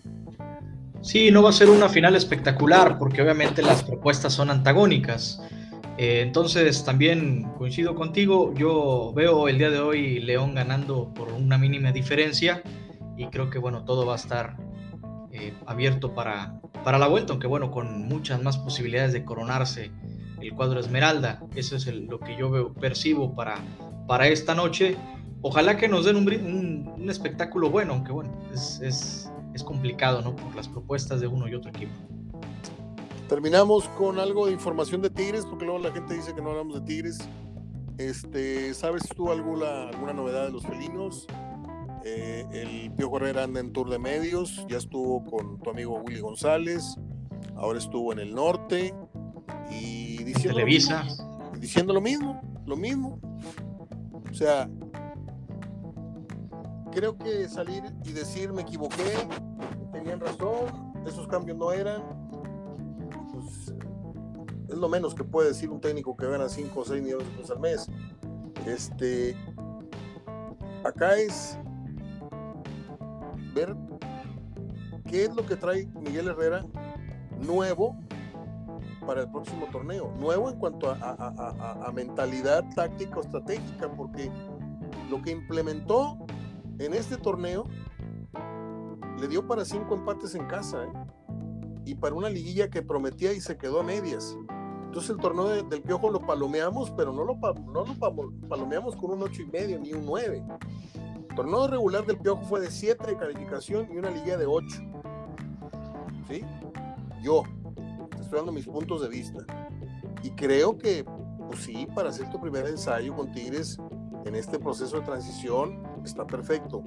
Sí, 1.01 1.31
no 1.31 1.43
va 1.43 1.49
a 1.49 1.53
ser 1.55 1.71
una 1.71 1.89
final 1.89 2.15
espectacular 2.15 2.99
porque 2.99 3.23
obviamente 3.23 3.63
las 3.63 3.83
propuestas 3.83 4.35
son 4.35 4.51
antagónicas. 4.51 5.41
Eh, 5.97 6.21
entonces 6.21 6.85
también 6.85 7.45
coincido 7.57 7.95
contigo, 7.95 8.53
yo 8.55 9.11
veo 9.17 9.49
el 9.49 9.57
día 9.57 9.71
de 9.71 9.79
hoy 9.79 10.21
León 10.21 10.55
ganando 10.55 11.15
por 11.15 11.33
una 11.33 11.57
mínima 11.57 11.93
diferencia 11.93 12.63
y 13.19 13.27
creo 13.27 13.51
que 13.51 13.59
bueno, 13.59 13.85
todo 13.85 14.07
va 14.07 14.15
a 14.15 14.17
estar 14.17 14.57
eh, 15.33 15.53
abierto 15.67 16.15
para, 16.15 16.61
para 16.85 16.99
la 16.99 17.09
vuelta, 17.09 17.33
aunque 17.33 17.47
bueno, 17.47 17.71
con 17.71 18.09
muchas 18.09 18.43
más 18.43 18.57
posibilidades 18.57 19.13
de 19.13 19.25
coronarse 19.25 19.91
el 20.41 20.55
cuadro 20.55 20.81
Esmeralda. 20.81 21.43
Eso 21.55 21.77
es 21.77 21.87
lo 21.87 22.21
que 22.21 22.37
yo 22.37 22.51
veo, 22.51 22.73
percibo 22.73 23.35
para, 23.35 23.57
para 24.07 24.29
esta 24.29 24.55
noche. 24.55 24.97
Ojalá 25.43 25.77
que 25.77 25.89
nos 25.89 26.05
den 26.05 26.17
un, 26.17 26.95
un, 26.97 27.11
espectáculo 27.11 27.71
bueno, 27.71 27.95
aunque 27.95 28.13
bueno, 28.13 28.33
es 28.53 29.29
es 29.59 29.65
complicado, 29.65 30.23
¿no? 30.23 30.37
Por 30.37 30.55
las 30.55 30.69
propuestas 30.69 31.21
de 31.21 31.27
uno 31.27 31.49
y 31.49 31.55
otro 31.55 31.71
equipo. 31.71 31.93
Terminamos 33.29 33.89
con 33.91 34.19
algo 34.19 34.47
de 34.47 34.53
información 34.53 35.03
de 35.03 35.11
Tigres, 35.11 35.45
porque 35.45 35.65
luego 35.65 35.81
la 35.81 35.93
gente 35.93 36.15
dice 36.15 36.35
que 36.35 36.41
no 36.41 36.51
hablamos 36.51 36.81
de 36.81 36.81
Tigres. 36.87 37.19
Este, 37.99 38.73
¿Sabes 38.73 39.03
tú 39.15 39.31
alguna, 39.31 39.89
alguna 39.89 40.13
novedad 40.13 40.47
de 40.47 40.53
los 40.53 40.63
felinos? 40.65 41.27
Eh, 42.11 42.47
el 42.53 42.91
Pío 42.93 43.15
Herrera 43.17 43.45
anda 43.45 43.61
en 43.61 43.71
tour 43.71 43.91
de 43.91 43.99
medios, 43.99 44.65
ya 44.67 44.79
estuvo 44.79 45.23
con 45.25 45.61
tu 45.61 45.69
amigo 45.69 46.01
Willy 46.01 46.21
González, 46.21 46.97
ahora 47.55 47.79
estuvo 47.79 48.15
en 48.15 48.19
el 48.19 48.35
norte 48.35 48.95
y 49.71 50.25
diciendo 50.25 50.55
Televisa. 50.55 51.01
Lo 51.01 51.05
mismo, 51.05 51.53
diciendo 51.61 51.93
lo 51.93 52.01
mismo, 52.01 52.41
lo 52.65 52.77
mismo. 52.77 53.21
O 54.31 54.33
sea, 54.33 54.71
creo 56.93 57.19
que 57.19 57.47
salir 57.47 57.83
y 58.07 58.13
decir 58.13 58.55
me 58.55 58.63
equivoqué, 58.63 59.13
tenían 59.93 60.19
razón, 60.19 60.95
esos 61.07 61.29
cambios 61.29 61.59
no 61.59 61.73
eran, 61.73 62.03
pues 63.35 63.75
es 64.67 64.77
lo 64.79 64.89
menos 64.89 65.15
que 65.15 65.25
puede 65.25 65.49
decir 65.49 65.69
un 65.69 65.81
técnico 65.83 66.17
que 66.17 66.27
gana 66.27 66.49
5 66.49 66.81
o 66.81 66.85
6 66.87 67.03
millones 67.03 67.29
de 67.29 67.35
pesos 67.35 67.51
al 67.51 67.61
mes. 67.61 67.87
Este, 68.67 69.37
acá 70.85 71.19
es 71.19 71.59
ver 73.59 73.77
qué 75.07 75.25
es 75.25 75.35
lo 75.35 75.45
que 75.45 75.57
trae 75.57 75.87
Miguel 76.01 76.29
Herrera 76.29 76.65
nuevo 77.41 77.97
para 79.07 79.23
el 79.23 79.31
próximo 79.31 79.67
torneo. 79.73 80.13
Nuevo 80.19 80.51
en 80.51 80.59
cuanto 80.59 80.91
a, 80.91 81.87
a 81.87 81.93
mentalidad 81.93 82.65
táctica 82.75 83.17
o 83.17 83.21
estratégica, 83.21 83.91
porque 83.91 84.31
lo 85.11 85.23
que 85.23 85.31
implementó 85.31 86.19
en 86.79 86.95
este 86.95 87.17
torneo 87.17 87.67
le 89.19 89.29
dio 89.29 89.47
para 89.47 89.65
cinco 89.65 89.95
empates 89.95 90.35
en 90.35 90.47
casa 90.47 90.85
¿eh? 90.85 90.93
y 91.85 91.95
para 91.95 92.15
una 92.15 92.29
liguilla 92.29 92.69
que 92.69 92.83
prometía 92.83 93.33
y 93.33 93.41
se 93.41 93.57
quedó 93.57 93.81
a 93.81 93.83
medias. 93.83 94.37
Entonces 94.85 95.11
el 95.11 95.19
torneo 95.19 95.65
del 95.65 95.83
Piojo 95.83 96.11
lo 96.11 96.21
palomeamos, 96.21 96.91
pero 96.93 97.13
no 97.13 97.25
lo, 97.25 97.35
no 97.35 97.85
lo 97.85 98.49
palomeamos 98.49 98.97
con 98.97 99.11
un 99.11 99.23
ocho 99.23 99.43
y 99.43 99.47
medio 99.47 99.79
ni 99.79 99.93
un 99.93 100.07
9. 100.07 100.45
Torneo 101.39 101.69
regular 101.69 102.05
del 102.05 102.19
Piojo 102.19 102.43
fue 102.43 102.59
de 102.59 102.69
7 102.69 103.07
de 103.07 103.17
calificación 103.17 103.87
y 103.93 103.97
una 103.97 104.11
liguilla 104.11 104.37
de 104.37 104.47
8. 104.47 104.67
¿Sí? 106.27 106.45
Yo 107.23 107.45
estoy 108.21 108.39
dando 108.39 108.51
mis 108.51 108.67
puntos 108.67 109.03
de 109.03 109.09
vista. 109.09 109.45
Y 110.25 110.31
creo 110.31 110.77
que, 110.77 111.05
pues 111.47 111.61
sí, 111.61 111.87
para 111.95 112.09
hacer 112.09 112.29
tu 112.33 112.41
primer 112.41 112.67
ensayo 112.67 113.15
con 113.15 113.31
Tigres 113.31 113.79
en 114.25 114.35
este 114.35 114.59
proceso 114.59 114.99
de 114.99 115.07
transición, 115.07 115.81
está 116.05 116.27
perfecto, 116.27 116.83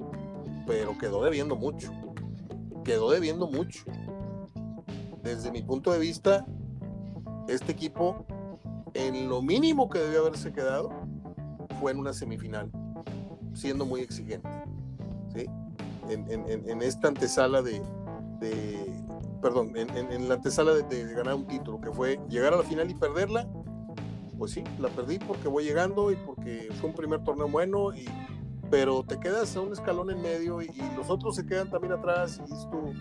pero 0.66 0.98
quedó 0.98 1.24
debiendo 1.24 1.56
mucho. 1.56 1.90
Quedó 2.84 3.10
debiendo 3.10 3.46
mucho. 3.46 3.86
Desde 5.22 5.50
mi 5.50 5.62
punto 5.62 5.92
de 5.92 5.98
vista, 5.98 6.44
este 7.48 7.72
equipo, 7.72 8.26
en 8.92 9.30
lo 9.30 9.40
mínimo 9.40 9.88
que 9.88 9.98
debió 9.98 10.20
haberse 10.20 10.52
quedado, 10.52 10.90
fue 11.80 11.92
en 11.92 12.00
una 12.00 12.12
semifinal. 12.12 12.70
Siendo 13.54 13.84
muy 13.84 14.00
exigente. 14.00 14.48
¿sí? 15.34 15.46
En, 16.08 16.82
esta 16.82 17.08
antesala 17.08 17.62
de, 17.62 17.80
perdón, 19.40 19.72
en, 19.76 20.28
la 20.28 20.34
antesala 20.34 20.72
de, 20.72 21.14
ganar 21.14 21.34
un 21.34 21.46
título, 21.46 21.80
que 21.80 21.90
fue 21.90 22.20
llegar 22.28 22.54
a 22.54 22.58
la 22.58 22.62
final 22.62 22.90
y 22.90 22.94
perderla, 22.94 23.48
pues 24.38 24.52
sí, 24.52 24.64
la 24.80 24.88
perdí 24.88 25.18
porque 25.18 25.48
voy 25.48 25.64
llegando 25.64 26.10
y 26.10 26.16
porque 26.16 26.68
fue 26.80 26.90
un 26.90 26.96
primer 26.96 27.22
torneo 27.22 27.48
bueno, 27.48 27.94
y, 27.94 28.04
pero 28.70 29.04
te 29.04 29.20
quedas 29.20 29.54
a 29.56 29.60
un 29.60 29.72
escalón 29.72 30.10
en 30.10 30.20
medio 30.20 30.62
y, 30.62 30.70
los 30.96 31.10
otros 31.10 31.36
se 31.36 31.46
quedan 31.46 31.70
también 31.70 31.92
atrás 31.92 32.40
y 32.40 32.52
esto, 32.52 32.92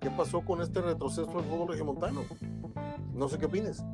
¿qué 0.00 0.10
pasó 0.10 0.42
con 0.42 0.60
este 0.60 0.80
retroceso 0.80 1.32
del 1.32 1.44
fútbol 1.44 1.68
regiomontano? 1.68 2.22
No 3.14 3.28
sé 3.28 3.38
qué 3.38 3.46
opines. 3.46 3.84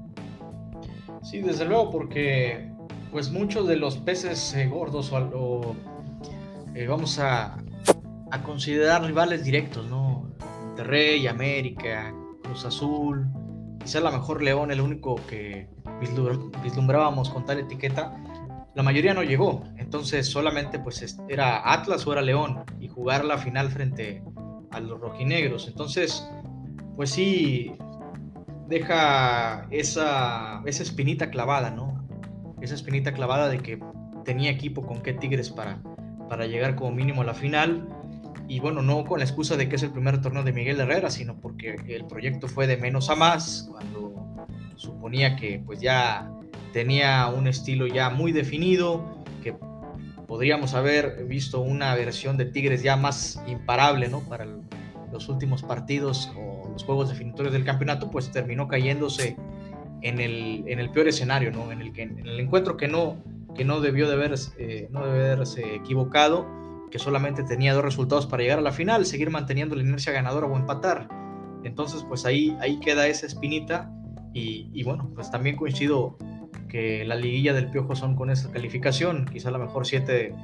Sí, 1.23 1.41
desde 1.41 1.65
luego, 1.65 1.91
porque 1.91 2.73
pues 3.11 3.31
muchos 3.31 3.67
de 3.67 3.77
los 3.77 3.97
peces 3.99 4.55
eh, 4.55 4.67
gordos 4.69 5.13
o, 5.13 5.75
eh, 6.79 6.87
vamos 6.87 7.19
a, 7.19 7.57
a, 8.31 8.43
considerar 8.45 9.03
rivales 9.03 9.45
directos, 9.45 9.85
¿no? 9.87 10.31
Monterrey, 10.63 11.27
América, 11.27 12.15
Cruz 12.45 12.65
Azul, 12.65 13.27
quizá 13.81 13.99
la 13.99 14.13
mejor 14.13 14.43
León, 14.45 14.71
el 14.71 14.81
único 14.81 15.17
que 15.27 15.69
vislumbrábamos 16.63 17.31
con 17.31 17.45
tal 17.45 17.59
etiqueta, 17.59 18.17
la 18.77 18.85
mayoría 18.85 19.13
no 19.13 19.25
llegó, 19.25 19.65
entonces 19.77 20.29
solamente 20.29 20.79
pues 20.79 21.19
era 21.29 21.73
Atlas 21.73 22.07
o 22.07 22.13
era 22.13 22.23
León 22.23 22.63
y 22.79 22.87
jugar 22.87 23.25
la 23.25 23.39
final 23.39 23.73
frente 23.73 24.23
a 24.71 24.79
los 24.79 25.01
rojinegros, 25.01 25.67
entonces 25.67 26.31
pues 26.95 27.11
sí, 27.11 27.73
deja 28.69 29.67
esa, 29.71 30.63
esa 30.65 30.83
espinita 30.85 31.29
clavada, 31.31 31.73
¿no? 31.73 32.07
Esa 32.61 32.77
espinita 32.77 33.13
clavada 33.13 33.49
de 33.49 33.59
que 33.59 33.83
tenía 34.25 34.53
equipo 34.53 34.87
con 34.87 35.03
qué 35.03 35.13
Tigres 35.13 35.51
para, 35.51 35.81
para 36.29 36.47
llegar 36.47 36.75
como 36.75 36.93
mínimo 36.93 37.23
a 37.23 37.25
la 37.25 37.35
final. 37.35 37.89
Y 38.49 38.61
bueno, 38.61 38.81
no 38.83 39.05
con 39.05 39.19
la 39.19 39.25
excusa 39.25 39.57
de 39.57 39.69
que 39.69 39.77
es 39.77 39.83
el 39.83 39.91
primer 39.91 40.21
torneo 40.21 40.43
de 40.43 40.53
Miguel 40.53 40.81
Herrera, 40.81 41.11
sino 41.11 41.39
porque 41.41 41.77
el 41.89 42.07
proyecto 42.07 42.49
fue 42.49 42.67
de 42.67 42.77
menos 42.77 43.11
a 43.11 43.15
más, 43.15 43.69
cuando 43.71 44.15
suponía 44.77 45.37
que 45.37 45.61
pues 45.65 45.81
ya 45.81 46.31
tenía 46.73 47.27
un 47.29 47.47
estilo 47.47 47.87
ya 47.87 48.09
muy 48.09 48.33
definido, 48.33 49.05
que 49.43 49.55
podríamos 50.27 50.75
haber 50.75 51.25
visto 51.27 51.61
una 51.61 51.95
versión 51.95 52.37
de 52.37 52.47
Tigres 52.47 52.83
ya 52.83 52.97
más 52.97 53.43
imparable, 53.47 54.09
¿no? 54.09 54.21
Para 54.21 54.47
los 55.13 55.29
últimos 55.29 55.63
partidos 55.63 56.33
o 56.37 56.59
juegos 56.85 57.09
definitorios 57.09 57.53
del 57.53 57.65
campeonato, 57.65 58.11
pues 58.11 58.31
terminó 58.31 58.69
cayéndose 58.69 59.37
en 60.03 60.21
el, 60.21 60.65
en 60.67 60.79
el 60.79 60.91
peor 60.91 61.09
escenario, 61.09 61.51
¿no? 61.51 61.73
En 61.73 61.81
el, 61.81 61.93
que, 61.93 62.03
en 62.03 62.27
el 62.27 62.41
encuentro 62.41 62.77
que 62.77 62.89
no, 62.89 63.17
que 63.59 63.65
no 63.65 63.81
debió 63.81 64.07
de 64.09 64.15
haber, 64.15 64.35
eh, 64.57 64.89
no 64.91 65.05
debe 65.05 65.33
haberse 65.33 65.75
equivocado, 65.75 66.47
que 66.93 67.01
solamente 67.01 67.43
tenía 67.43 67.75
dos 67.75 67.85
resultados 67.85 68.27
para 68.27 68.45
llegar 68.45 68.61
a 68.61 68.63
la 68.63 68.71
final, 68.71 69.05
seguir 69.05 69.31
manteniendo 69.31 69.75
la 69.75 69.83
inercia 69.83 70.13
ganadora 70.13 70.47
o 70.47 70.57
empatar. 70.57 71.09
Entonces, 71.65 72.05
pues 72.09 72.25
ahí, 72.25 72.57
ahí 72.61 72.79
queda 72.79 73.09
esa 73.09 73.27
espinita 73.27 73.93
y, 74.33 74.71
y 74.73 74.85
bueno, 74.85 75.11
pues 75.13 75.31
también 75.33 75.57
coincido 75.57 76.17
que 76.69 77.05
la 77.05 77.17
liguilla 77.17 77.53
del 77.53 77.69
Piojo 77.69 77.97
son 77.97 78.15
con 78.15 78.31
esa 78.31 78.51
calificación, 78.53 79.27
quizá 79.27 79.51
la 79.51 79.59
mejor 79.59 79.87
siete 79.87 80.35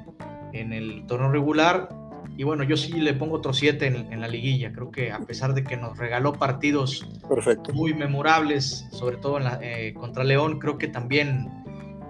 en 0.52 0.72
el 0.72 1.06
torneo 1.06 1.30
regular 1.30 1.88
y 2.36 2.42
bueno, 2.42 2.64
yo 2.64 2.76
sí 2.76 2.92
le 2.94 3.14
pongo 3.14 3.36
otro 3.36 3.52
7 3.52 3.86
en, 3.86 4.20
la 4.20 4.26
liguilla. 4.26 4.72
Creo 4.72 4.90
que 4.90 5.12
a 5.12 5.20
pesar 5.20 5.54
de 5.54 5.62
que 5.62 5.76
nos 5.76 5.96
regaló 5.96 6.32
partidos 6.32 7.06
muy 7.72 7.94
memorables, 7.94 8.88
sobre 8.90 9.18
todo 9.18 9.38
en 9.38 9.44
la, 9.44 9.60
eh, 9.62 9.94
contra 9.94 10.24
León, 10.24 10.58
creo 10.58 10.76
que 10.76 10.88
también 10.88 11.63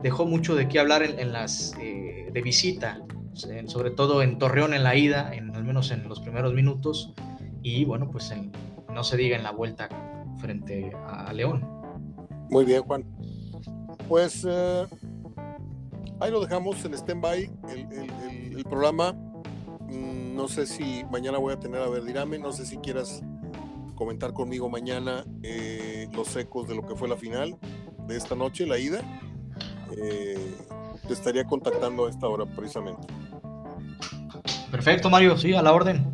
dejó 0.04 0.24
mucho 0.24 0.54
de 0.54 0.68
qué 0.68 0.78
hablar 0.78 1.02
en, 1.02 1.32
las 1.32 1.74
eh, 1.80 2.28
de 2.32 2.42
visita, 2.42 3.00
sobre 3.32 3.90
todo 3.90 4.22
en 4.22 4.38
Torreón 4.38 4.74
en 4.74 4.84
la 4.84 4.94
ida, 4.94 5.34
en, 5.34 5.56
al 5.56 5.64
menos 5.64 5.90
en 5.90 6.08
los 6.08 6.20
primeros 6.20 6.54
minutos. 6.54 7.12
Y 7.62 7.84
bueno, 7.84 8.08
pues 8.10 8.32
no 8.92 9.02
se 9.02 9.16
diga 9.16 9.36
en 9.36 9.42
la 9.42 9.50
vuelta 9.50 9.88
frente 10.38 10.92
a, 11.08 11.32
León. 11.32 11.66
Muy 12.50 12.64
bien, 12.64 12.82
Juan. 12.82 13.04
Pues 14.08 14.46
eh, 14.48 14.86
ahí 16.20 16.30
lo 16.30 16.40
dejamos 16.40 16.84
en 16.84 16.94
stand-by 16.94 17.50
el, 17.70 18.64
programa 18.64 19.16
Mm, 19.94 20.34
no 20.34 20.48
sé 20.48 20.66
si 20.66 21.04
mañana 21.10 21.38
voy 21.38 21.52
a 21.52 21.60
tener 21.60 21.80
a 21.80 21.88
Verdirame, 21.88 22.38
no 22.38 22.52
sé 22.52 22.66
si 22.66 22.78
quieras 22.78 23.22
comentar 23.94 24.32
conmigo 24.32 24.68
mañana 24.68 25.24
eh, 25.42 26.08
los 26.12 26.34
ecos 26.36 26.66
de 26.66 26.74
lo 26.74 26.86
que 26.86 26.96
fue 26.96 27.08
la 27.08 27.16
final 27.16 27.56
de 28.06 28.16
esta 28.16 28.34
noche, 28.34 28.66
la 28.66 28.78
ida. 28.78 29.02
Eh, 29.92 30.56
te 31.06 31.12
estaría 31.12 31.44
contactando 31.44 32.06
a 32.06 32.10
esta 32.10 32.26
hora 32.28 32.46
precisamente. 32.46 33.06
Perfecto, 34.70 35.10
Mario, 35.10 35.36
sí, 35.36 35.54
a 35.54 35.62
la 35.62 35.72
orden. 35.72 36.04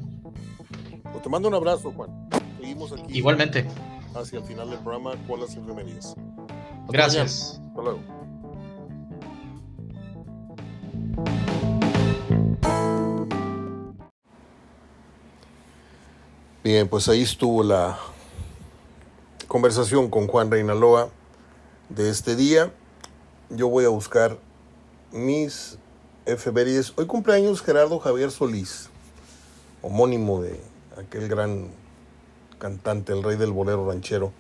Pues 1.03 1.23
te 1.23 1.29
mando 1.29 1.49
un 1.49 1.55
abrazo, 1.55 1.93
Juan. 1.93 2.29
Seguimos 2.59 2.93
aquí. 2.93 3.19
Igualmente. 3.19 3.67
Hacia 4.15 4.39
el 4.39 4.45
final 4.45 4.71
del 4.71 4.79
programa 4.81 5.13
con 5.27 5.41
las 5.41 5.55
enfermerías. 5.55 6.15
Gracias. 6.89 7.61
Hasta 7.69 7.83
luego. 7.83 8.01
Bien, 16.63 16.89
pues 16.89 17.09
ahí 17.09 17.23
estuvo 17.23 17.63
la 17.63 17.99
conversación 19.49 20.11
con 20.11 20.27
Juan 20.27 20.51
Reinaloa 20.51 21.09
de 21.89 22.11
este 22.11 22.37
día. 22.37 22.71
Yo 23.53 23.67
voy 23.67 23.85
a 23.85 23.89
buscar 23.89 24.39
mis 25.11 25.77
efemérides. 26.25 26.93
Hoy 26.95 27.07
cumpleaños 27.07 27.63
Gerardo 27.63 27.99
Javier 27.99 28.31
Solís, 28.31 28.91
homónimo 29.83 30.41
de 30.41 30.61
aquel 30.97 31.27
gran 31.27 31.67
cantante, 32.61 33.13
el 33.13 33.25
rey 33.25 33.37
del 33.37 33.51
bolero 33.51 33.89
ranchero. 33.89 34.33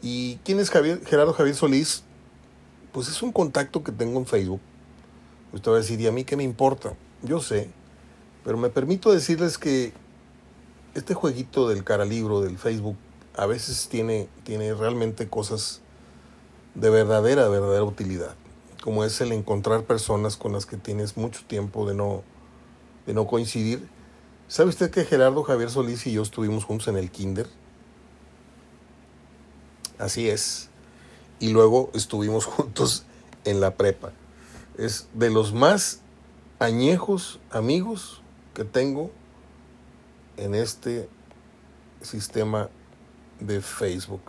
¿Y 0.00 0.36
quién 0.42 0.58
es 0.58 0.70
Javier, 0.70 1.04
Gerardo 1.04 1.34
Javier 1.34 1.54
Solís? 1.54 2.02
Pues 2.92 3.08
es 3.08 3.22
un 3.22 3.30
contacto 3.30 3.84
que 3.84 3.92
tengo 3.92 4.18
en 4.18 4.24
Facebook. 4.24 4.62
Usted 5.52 5.70
va 5.70 5.74
a 5.74 5.80
decir, 5.80 6.00
¿y 6.00 6.06
a 6.06 6.12
mí 6.12 6.24
qué 6.24 6.34
me 6.34 6.44
importa? 6.44 6.94
Yo 7.20 7.42
sé, 7.42 7.68
pero 8.42 8.56
me 8.56 8.70
permito 8.70 9.12
decirles 9.12 9.58
que 9.58 9.92
este 10.94 11.12
jueguito 11.12 11.68
del 11.68 11.84
cara 11.84 12.06
libro 12.06 12.40
del 12.40 12.56
Facebook 12.56 12.96
a 13.36 13.44
veces 13.44 13.86
tiene, 13.90 14.30
tiene 14.44 14.72
realmente 14.72 15.28
cosas 15.28 15.82
de 16.74 16.90
verdadera, 16.90 17.48
verdadera 17.48 17.84
utilidad, 17.84 18.34
como 18.82 19.04
es 19.04 19.20
el 19.20 19.32
encontrar 19.32 19.84
personas 19.84 20.36
con 20.36 20.52
las 20.52 20.66
que 20.66 20.76
tienes 20.76 21.16
mucho 21.16 21.44
tiempo 21.46 21.86
de 21.88 21.94
no, 21.94 22.22
de 23.06 23.14
no 23.14 23.26
coincidir. 23.26 23.88
¿Sabe 24.48 24.70
usted 24.70 24.90
que 24.90 25.04
Gerardo 25.04 25.42
Javier 25.42 25.70
Solís 25.70 26.06
y 26.06 26.12
yo 26.12 26.22
estuvimos 26.22 26.64
juntos 26.64 26.88
en 26.88 26.96
el 26.96 27.10
kinder? 27.10 27.48
Así 29.98 30.28
es. 30.28 30.68
Y 31.40 31.50
luego 31.50 31.90
estuvimos 31.94 32.44
juntos 32.46 33.04
en 33.44 33.60
la 33.60 33.74
prepa. 33.74 34.12
Es 34.76 35.08
de 35.14 35.30
los 35.30 35.52
más 35.52 36.00
añejos 36.58 37.40
amigos 37.50 38.22
que 38.54 38.64
tengo 38.64 39.10
en 40.36 40.54
este 40.54 41.08
sistema 42.00 42.68
de 43.40 43.60
Facebook. 43.60 44.20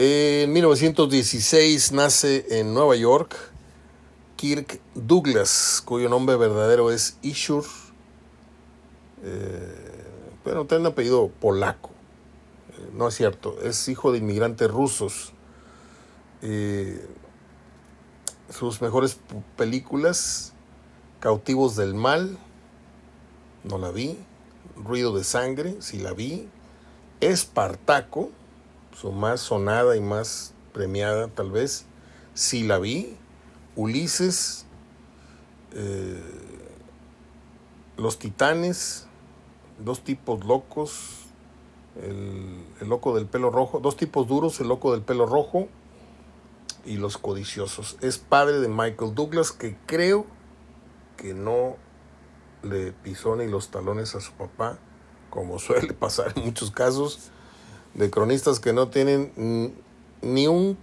En 0.00 0.52
1916 0.52 1.90
nace 1.90 2.60
en 2.60 2.72
Nueva 2.72 2.94
York 2.94 3.34
Kirk 4.36 4.80
Douglas, 4.94 5.82
cuyo 5.84 6.08
nombre 6.08 6.36
verdadero 6.36 6.92
es 6.92 7.18
Ishur, 7.22 7.64
eh, 9.24 10.04
pero 10.44 10.66
tiene 10.66 10.82
un 10.82 10.92
apellido 10.92 11.26
polaco. 11.40 11.90
Eh, 12.70 12.90
no 12.94 13.08
es 13.08 13.16
cierto, 13.16 13.60
es 13.60 13.88
hijo 13.88 14.12
de 14.12 14.18
inmigrantes 14.18 14.70
rusos. 14.70 15.32
Eh, 16.42 17.04
sus 18.50 18.80
mejores 18.80 19.18
películas, 19.56 20.52
Cautivos 21.18 21.74
del 21.74 21.94
Mal, 21.94 22.38
no 23.64 23.78
la 23.78 23.90
vi. 23.90 24.16
Ruido 24.76 25.12
de 25.16 25.24
Sangre, 25.24 25.74
si 25.80 25.98
la 25.98 26.12
vi. 26.12 26.48
Espartaco, 27.20 28.30
su 29.00 29.12
más 29.12 29.40
sonada 29.40 29.96
y 29.96 30.00
más 30.00 30.54
premiada 30.72 31.28
tal 31.28 31.50
vez, 31.50 31.86
si 32.34 32.64
la 32.64 32.78
vi. 32.78 33.16
Ulises, 33.76 34.66
eh, 35.72 36.20
Los 37.96 38.18
Titanes, 38.18 39.04
Dos 39.78 40.02
tipos 40.02 40.44
locos, 40.44 41.26
el, 42.02 42.64
el 42.80 42.88
loco 42.88 43.14
del 43.14 43.26
pelo 43.26 43.50
rojo, 43.50 43.78
dos 43.78 43.96
tipos 43.96 44.26
duros, 44.26 44.58
el 44.58 44.66
loco 44.66 44.90
del 44.90 45.02
pelo 45.02 45.24
rojo 45.24 45.68
y 46.84 46.96
los 46.96 47.16
codiciosos. 47.16 47.96
Es 48.00 48.18
padre 48.18 48.58
de 48.58 48.66
Michael 48.66 49.14
Douglas, 49.14 49.52
que 49.52 49.76
creo 49.86 50.26
que 51.16 51.32
no 51.32 51.76
le 52.64 52.90
pisó 52.90 53.36
ni 53.36 53.46
los 53.46 53.68
talones 53.68 54.16
a 54.16 54.20
su 54.20 54.32
papá, 54.32 54.78
como 55.30 55.58
suele 55.60 55.92
pasar 55.92 56.32
en 56.34 56.46
muchos 56.46 56.72
casos 56.72 57.30
de 57.94 58.10
cronistas 58.10 58.60
que 58.60 58.72
no 58.72 58.88
tienen 58.88 59.74
ni 60.22 60.46
un 60.46 60.76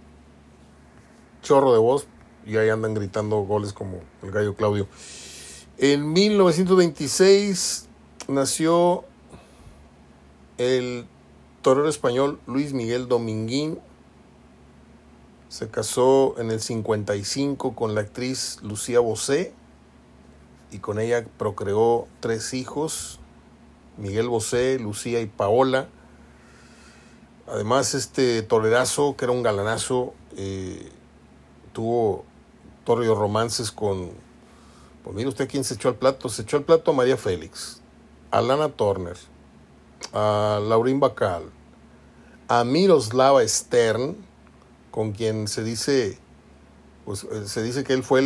chorro 1.42 1.72
de 1.72 1.78
voz 1.78 2.06
y 2.46 2.56
ahí 2.56 2.68
andan 2.68 2.94
gritando 2.94 3.38
goles 3.38 3.72
como 3.72 4.00
el 4.22 4.30
gallo 4.30 4.54
Claudio. 4.54 4.86
En 5.78 6.12
1926 6.12 7.86
nació 8.28 9.04
el 10.58 11.06
torero 11.62 11.88
español 11.88 12.40
Luis 12.46 12.72
Miguel 12.72 13.08
Dominguín. 13.08 13.78
Se 15.48 15.68
casó 15.68 16.34
en 16.38 16.50
el 16.50 16.60
55 16.60 17.74
con 17.74 17.94
la 17.94 18.02
actriz 18.02 18.58
Lucía 18.62 19.00
Bosé 19.00 19.52
y 20.70 20.78
con 20.78 20.98
ella 20.98 21.26
procreó 21.38 22.06
tres 22.20 22.54
hijos, 22.54 23.20
Miguel 23.96 24.28
Bosé, 24.28 24.78
Lucía 24.78 25.20
y 25.20 25.26
Paola. 25.26 25.88
Además, 27.46 27.94
este 27.94 28.42
torerazo, 28.42 29.16
que 29.16 29.24
era 29.24 29.32
un 29.32 29.42
galanazo, 29.42 30.14
eh, 30.36 30.90
tuvo 31.72 32.24
torrios 32.84 33.16
romances 33.16 33.70
con, 33.70 34.10
pues 35.04 35.14
mire 35.14 35.28
usted 35.28 35.48
quién 35.48 35.62
se 35.62 35.74
echó 35.74 35.88
al 35.88 35.94
plato, 35.94 36.28
se 36.28 36.42
echó 36.42 36.56
al 36.56 36.64
plato 36.64 36.90
a 36.90 36.94
María 36.94 37.16
Félix, 37.16 37.80
a 38.30 38.40
Lana 38.40 38.68
Turner, 38.70 39.16
a 40.12 40.60
Laurín 40.66 40.98
Bacal, 40.98 41.44
a 42.48 42.64
Miroslava 42.64 43.46
Stern, 43.46 44.16
con 44.90 45.12
quien 45.12 45.46
se 45.46 45.62
dice, 45.62 46.18
pues 47.04 47.24
eh, 47.24 47.46
se 47.46 47.62
dice 47.62 47.84
que 47.84 47.92
él 47.92 48.02
fue 48.02 48.22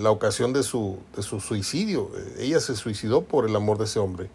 la 0.00 0.10
ocasión 0.10 0.52
de 0.52 0.62
su, 0.62 0.98
de 1.14 1.22
su 1.22 1.40
suicidio. 1.40 2.10
Ella 2.38 2.58
se 2.58 2.74
suicidó 2.74 3.22
por 3.22 3.46
el 3.48 3.54
amor 3.54 3.78
de 3.78 3.84
ese 3.84 3.98
hombre, 3.98 4.30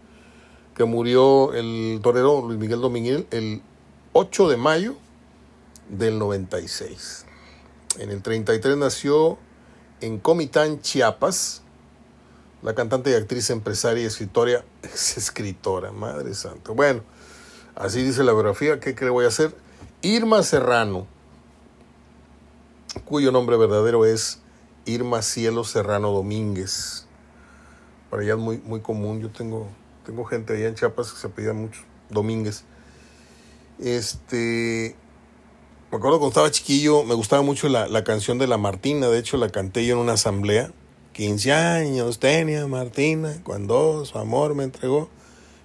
que 0.75 0.85
murió 0.85 1.53
el 1.53 1.99
torero 2.01 2.41
Luis 2.45 2.59
Miguel 2.59 2.79
Domínguez 2.79 3.25
el 3.31 3.61
8 4.13 4.49
de 4.49 4.57
mayo 4.57 4.95
del 5.87 6.19
96. 6.19 7.25
En 7.99 8.09
el 8.09 8.21
33 8.21 8.75
nació 8.75 9.37
en 10.01 10.19
Comitán, 10.19 10.81
Chiapas, 10.81 11.61
la 12.61 12.75
cantante 12.75 13.11
y 13.11 13.13
actriz, 13.13 13.49
empresaria 13.51 14.03
y 14.03 14.05
escritora, 14.07 14.65
es 14.83 15.17
escritora, 15.17 15.93
madre 15.93 16.33
santa. 16.33 16.73
Bueno, 16.73 17.03
así 17.73 18.03
dice 18.03 18.23
la 18.23 18.33
biografía, 18.33 18.81
¿qué 18.81 18.95
creo 18.95 19.13
voy 19.13 19.25
a 19.25 19.29
hacer? 19.29 19.55
Irma 20.01 20.43
Serrano, 20.43 21.07
cuyo 23.05 23.31
nombre 23.31 23.55
verdadero 23.55 24.05
es 24.05 24.39
Irma 24.83 25.21
Cielo 25.21 25.63
Serrano 25.63 26.11
Domínguez. 26.11 27.05
Para 28.09 28.23
allá 28.23 28.33
es 28.33 28.39
muy, 28.39 28.57
muy 28.57 28.81
común, 28.81 29.21
yo 29.21 29.29
tengo, 29.29 29.69
tengo 30.05 30.25
gente 30.25 30.53
allá 30.53 30.67
en 30.67 30.75
Chiapas 30.75 31.13
que 31.13 31.19
se 31.19 31.27
apellida 31.27 31.53
mucho 31.53 31.81
Domínguez. 32.09 32.65
Este, 33.81 34.95
me 35.89 35.97
acuerdo 35.97 36.19
cuando 36.19 36.29
estaba 36.29 36.51
chiquillo, 36.51 37.03
me 37.03 37.15
gustaba 37.15 37.41
mucho 37.41 37.67
la, 37.67 37.87
la, 37.87 38.03
canción 38.03 38.37
de 38.37 38.47
la 38.47 38.57
Martina, 38.57 39.07
de 39.07 39.17
hecho 39.17 39.37
la 39.37 39.49
canté 39.49 39.85
yo 39.85 39.95
en 39.95 39.99
una 39.99 40.13
asamblea. 40.13 40.71
15 41.13 41.51
años 41.51 42.19
tenía 42.19 42.65
Martina 42.67 43.41
cuando 43.43 44.05
su 44.05 44.17
amor 44.17 44.55
me 44.55 44.63
entregó. 44.63 45.09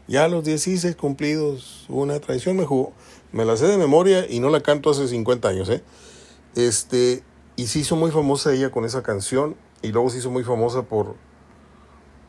Ya 0.09 0.25
a 0.25 0.29
los 0.29 0.45
16 0.45 0.97
cumplidos, 0.97 1.85
una 1.89 2.19
traición 2.21 2.57
me 2.57 2.65
jugó. 2.65 2.93
Me 3.33 3.45
la 3.45 3.57
sé 3.57 3.67
de 3.67 3.77
memoria 3.77 4.27
y 4.29 4.41
no 4.41 4.51
la 4.51 4.63
canto 4.63 4.91
hace 4.91 5.07
50 5.07 5.49
años, 5.49 5.69
¿eh? 5.69 5.83
Este, 6.55 7.23
y 7.57 7.67
se 7.67 7.81
hizo 7.81 7.97
muy 7.97 8.11
famosa 8.11 8.53
ella 8.53 8.71
con 8.71 8.85
esa 8.85 9.03
canción 9.03 9.57
y 9.83 9.89
luego 9.89 10.09
se 10.11 10.19
hizo 10.19 10.31
muy 10.31 10.43
famosa 10.43 10.83
por, 10.83 11.17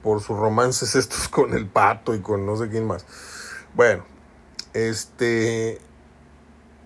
por 0.04 0.22
sus 0.22 0.38
romances 0.38 0.96
estos 0.96 1.28
con 1.30 1.54
el 1.54 1.66
pato 1.66 2.14
y 2.14 2.20
con 2.20 2.46
no 2.46 2.58
sé 2.58 2.68
quién 2.70 2.86
más. 2.86 3.06
Bueno, 3.74 4.04
este, 4.78 5.80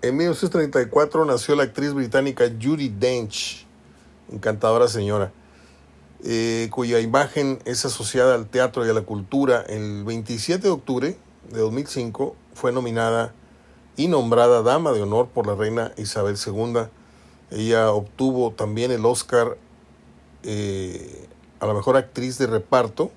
en 0.02 0.16
1934 0.16 1.26
nació 1.26 1.56
la 1.56 1.64
actriz 1.64 1.94
británica 1.94 2.46
Judy 2.46 2.88
Dench, 2.88 3.68
encantadora 4.32 4.88
señora, 4.88 5.34
eh, 6.24 6.70
cuya 6.72 7.02
imagen 7.02 7.60
es 7.66 7.84
asociada 7.84 8.36
al 8.36 8.48
teatro 8.48 8.86
y 8.86 8.90
a 8.90 8.94
la 8.94 9.02
cultura. 9.02 9.62
El 9.68 10.06
27 10.06 10.64
de 10.64 10.70
octubre 10.70 11.18
de 11.52 11.60
2005 11.60 12.34
fue 12.54 12.72
nominada 12.72 13.34
y 13.98 14.08
nombrada 14.08 14.62
Dama 14.62 14.94
de 14.94 15.02
Honor 15.02 15.28
por 15.28 15.46
la 15.46 15.56
reina 15.56 15.92
Isabel 15.98 16.38
II. 16.38 16.84
Ella 17.52 17.92
obtuvo 17.92 18.52
también 18.52 18.92
el 18.92 19.06
Oscar 19.06 19.58
eh, 20.44 21.28
a 21.60 21.66
la 21.66 21.74
mejor 21.74 21.98
actriz 21.98 22.38
de 22.38 22.48
reparto. 22.48 23.12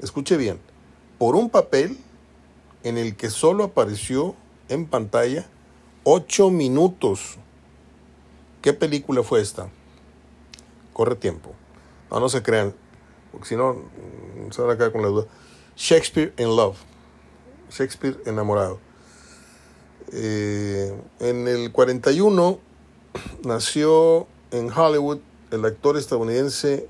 Escuche 0.00 0.36
bien, 0.36 0.58
por 1.16 1.36
un 1.36 1.48
papel 1.48 1.96
en 2.86 2.98
el 2.98 3.16
que 3.16 3.30
solo 3.30 3.64
apareció 3.64 4.36
en 4.68 4.86
pantalla 4.86 5.44
ocho 6.04 6.50
minutos. 6.50 7.36
¿Qué 8.62 8.72
película 8.72 9.24
fue 9.24 9.40
esta? 9.40 9.68
Corre 10.92 11.16
tiempo. 11.16 11.52
No, 12.12 12.20
no 12.20 12.28
se 12.28 12.44
crean, 12.44 12.72
porque 13.32 13.48
si 13.48 13.56
no, 13.56 13.72
mm, 13.72 14.52
se 14.52 14.62
van 14.62 14.70
a 14.70 14.76
quedar 14.76 14.92
con 14.92 15.02
la 15.02 15.08
duda. 15.08 15.26
Shakespeare 15.76 16.32
in 16.38 16.54
Love. 16.54 16.76
Shakespeare 17.70 18.18
enamorado. 18.24 18.78
Eh, 20.12 20.96
en 21.18 21.48
el 21.48 21.72
41 21.72 22.60
nació 23.44 24.28
en 24.52 24.70
Hollywood 24.70 25.18
el 25.50 25.64
actor 25.64 25.96
estadounidense 25.96 26.88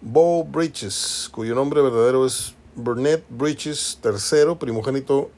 Bo 0.00 0.42
Bridges, 0.42 1.28
cuyo 1.30 1.54
nombre 1.54 1.80
verdadero 1.80 2.26
es 2.26 2.54
Burnett 2.78 3.24
Bridges 3.28 3.98
III, 4.04 4.54
primogénito. 4.54 5.30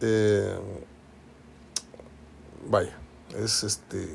Eh, 0.00 0.58
vaya, 2.68 2.96
es 3.34 3.64
este. 3.64 4.06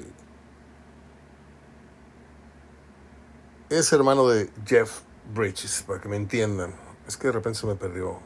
Es 3.69 3.91
hermano 3.91 4.27
de 4.27 4.49
Jeff 4.65 5.01
Bridges, 5.33 5.83
para 5.87 5.99
que 5.99 6.07
me 6.07 6.17
entiendan. 6.17 6.75
Es 7.07 7.17
que 7.17 7.27
de 7.27 7.33
repente 7.33 7.59
se 7.59 7.67
me 7.67 7.75
perdió. 7.75 8.19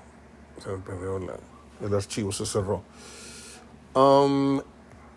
Se 0.62 0.70
me 0.70 0.78
perdió 0.80 1.18
el 1.18 1.94
archivo, 1.94 2.32
se 2.32 2.46
cerró. 2.46 2.84
Um, 3.94 4.62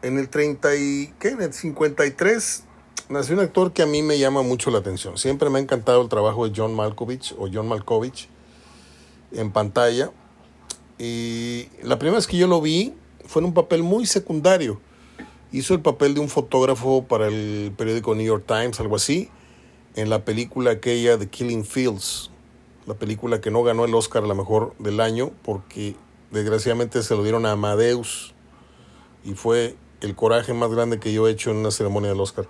en 0.02 0.18
el 0.18 0.28
30 0.28 0.76
y, 0.76 1.14
¿qué? 1.18 1.30
En 1.30 1.42
el 1.42 1.52
53 1.52 2.64
nació 3.08 3.34
un 3.34 3.40
actor 3.40 3.72
que 3.72 3.82
a 3.82 3.86
mí 3.86 4.02
me 4.02 4.18
llama 4.18 4.42
mucho 4.42 4.70
la 4.70 4.78
atención. 4.78 5.18
Siempre 5.18 5.50
me 5.50 5.58
ha 5.58 5.62
encantado 5.62 6.02
el 6.02 6.08
trabajo 6.08 6.46
de 6.46 6.52
John 6.54 6.74
Malkovich 6.74 7.34
o 7.38 7.48
John 7.52 7.66
Malkovich 7.66 8.28
en 9.32 9.52
pantalla. 9.52 10.10
Y 10.98 11.68
la 11.82 11.98
primera 11.98 12.16
vez 12.16 12.26
que 12.26 12.36
yo 12.36 12.46
lo 12.46 12.60
vi 12.60 12.94
fue 13.24 13.40
en 13.40 13.46
un 13.46 13.54
papel 13.54 13.82
muy 13.82 14.06
secundario. 14.06 14.80
Hizo 15.52 15.74
el 15.74 15.80
papel 15.80 16.14
de 16.14 16.20
un 16.20 16.28
fotógrafo 16.28 17.04
para 17.04 17.28
el 17.28 17.72
periódico 17.76 18.14
New 18.14 18.26
York 18.26 18.44
Times, 18.46 18.80
algo 18.80 18.96
así, 18.96 19.30
en 19.94 20.10
la 20.10 20.24
película 20.24 20.72
aquella 20.72 21.16
de 21.16 21.28
Killing 21.28 21.64
Fields, 21.64 22.30
la 22.86 22.94
película 22.94 23.40
que 23.40 23.50
no 23.50 23.62
ganó 23.62 23.84
el 23.84 23.94
Oscar 23.94 24.24
a 24.24 24.26
la 24.26 24.34
mejor 24.34 24.74
del 24.78 25.00
año 25.00 25.30
porque 25.42 25.96
desgraciadamente 26.30 27.02
se 27.02 27.14
lo 27.14 27.22
dieron 27.22 27.46
a 27.46 27.52
Amadeus 27.52 28.34
y 29.24 29.34
fue 29.34 29.76
el 30.00 30.14
coraje 30.14 30.52
más 30.52 30.70
grande 30.70 31.00
que 31.00 31.12
yo 31.12 31.26
he 31.28 31.30
hecho 31.30 31.50
en 31.50 31.56
una 31.58 31.70
ceremonia 31.70 32.10
del 32.10 32.20
Oscar. 32.20 32.46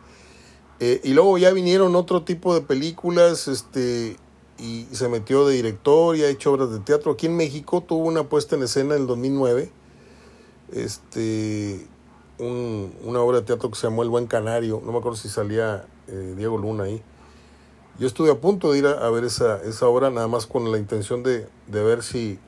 Eh, 0.81 1.01
y 1.03 1.12
luego 1.12 1.39
ya 1.39 1.51
vinieron 1.53 1.97
otro 1.97 2.22
tipo 2.22 2.55
de 2.55 2.61
películas, 2.61 3.49
este, 3.49 4.16
y 4.59 4.87
se 4.93 5.09
metió 5.09 5.47
de 5.47 5.55
director 5.55 6.17
y 6.17 6.23
ha 6.23 6.29
hecho 6.29 6.53
obras 6.53 6.71
de 6.71 6.81
teatro. 6.81 7.13
Aquí 7.13 7.27
en 7.27 7.37
México 7.37 7.81
tuvo 7.81 8.07
una 8.07 8.25
puesta 8.25 8.57
en 8.57 8.65
escena 8.65 8.95
en 8.95 9.03
el 9.03 9.07
2009, 9.07 9.71
este, 10.73 11.87
una 12.39 13.21
obra 13.21 13.41
de 13.41 13.47
teatro 13.47 13.71
que 13.71 13.77
se 13.77 13.87
llamó 13.87 14.03
El 14.03 14.09
Buen 14.09 14.27
Canario, 14.27 14.83
no 14.85 14.93
me 14.93 14.99
acuerdo 14.99 15.17
si 15.17 15.29
salía 15.29 15.87
eh, 16.09 16.35
Diego 16.37 16.59
Luna 16.59 16.85
ahí. 16.85 17.03
Yo 17.99 18.07
estuve 18.07 18.31
a 18.31 18.37
punto 18.37 18.73
de 18.73 18.79
ir 18.79 18.87
a, 18.87 19.11
ver 19.11 19.25
esa, 19.25 19.61
esa, 19.63 19.89
obra, 19.89 20.11
nada 20.11 20.29
más 20.29 20.47
con 20.47 20.71
la 20.71 20.79
intención 20.79 21.25
de, 21.25 21.49
de 21.67 21.83
ver 21.83 22.05
si, 22.05 22.39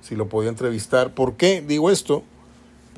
si 0.00 0.16
lo 0.16 0.28
podía 0.28 0.48
entrevistar. 0.48 1.14
¿Por 1.14 1.34
qué 1.34 1.60
digo 1.60 1.90
esto? 1.90 2.22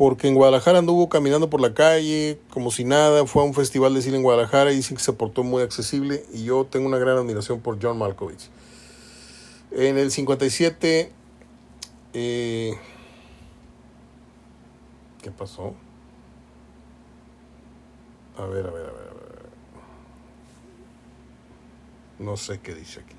Porque 0.01 0.29
en 0.29 0.35
Guadalajara 0.35 0.79
anduvo 0.79 1.11
caminando 1.11 1.51
por 1.51 1.61
la 1.61 1.75
calle 1.75 2.41
como 2.49 2.71
si 2.71 2.85
nada, 2.85 3.27
fue 3.27 3.43
a 3.43 3.45
un 3.45 3.53
festival 3.53 3.93
de 3.93 4.01
cine 4.01 4.17
en 4.17 4.23
Guadalajara 4.23 4.73
y 4.73 4.77
dicen 4.77 4.97
que 4.97 5.03
se 5.03 5.13
portó 5.13 5.43
muy 5.45 5.63
accesible 5.63 6.25
y 6.33 6.45
yo 6.45 6.65
tengo 6.65 6.87
una 6.87 6.97
gran 6.97 7.19
admiración 7.19 7.61
por 7.61 7.79
John 7.83 7.99
Malkovich. 7.99 8.49
En 9.71 9.99
el 9.99 10.11
57, 10.11 11.13
eh, 12.15 12.79
¿qué 15.21 15.31
pasó? 15.33 15.75
A 18.39 18.47
ver, 18.47 18.69
a 18.69 18.71
ver, 18.71 18.87
a 18.87 18.93
ver, 18.93 19.09
a 19.11 19.13
ver. 19.13 19.51
No 22.21 22.39
sé 22.39 22.59
qué 22.61 22.75
dice 22.75 23.01
aquí. 23.01 23.17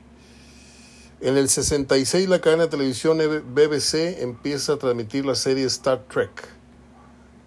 En 1.19 1.37
el 1.37 1.47
66 1.47 2.27
la 2.27 2.41
cadena 2.41 2.63
de 2.63 2.69
televisión 2.69 3.19
BBC 3.53 4.23
empieza 4.23 4.73
a 4.73 4.77
transmitir 4.77 5.27
la 5.27 5.35
serie 5.35 5.65
Star 5.65 6.05
Trek, 6.11 6.59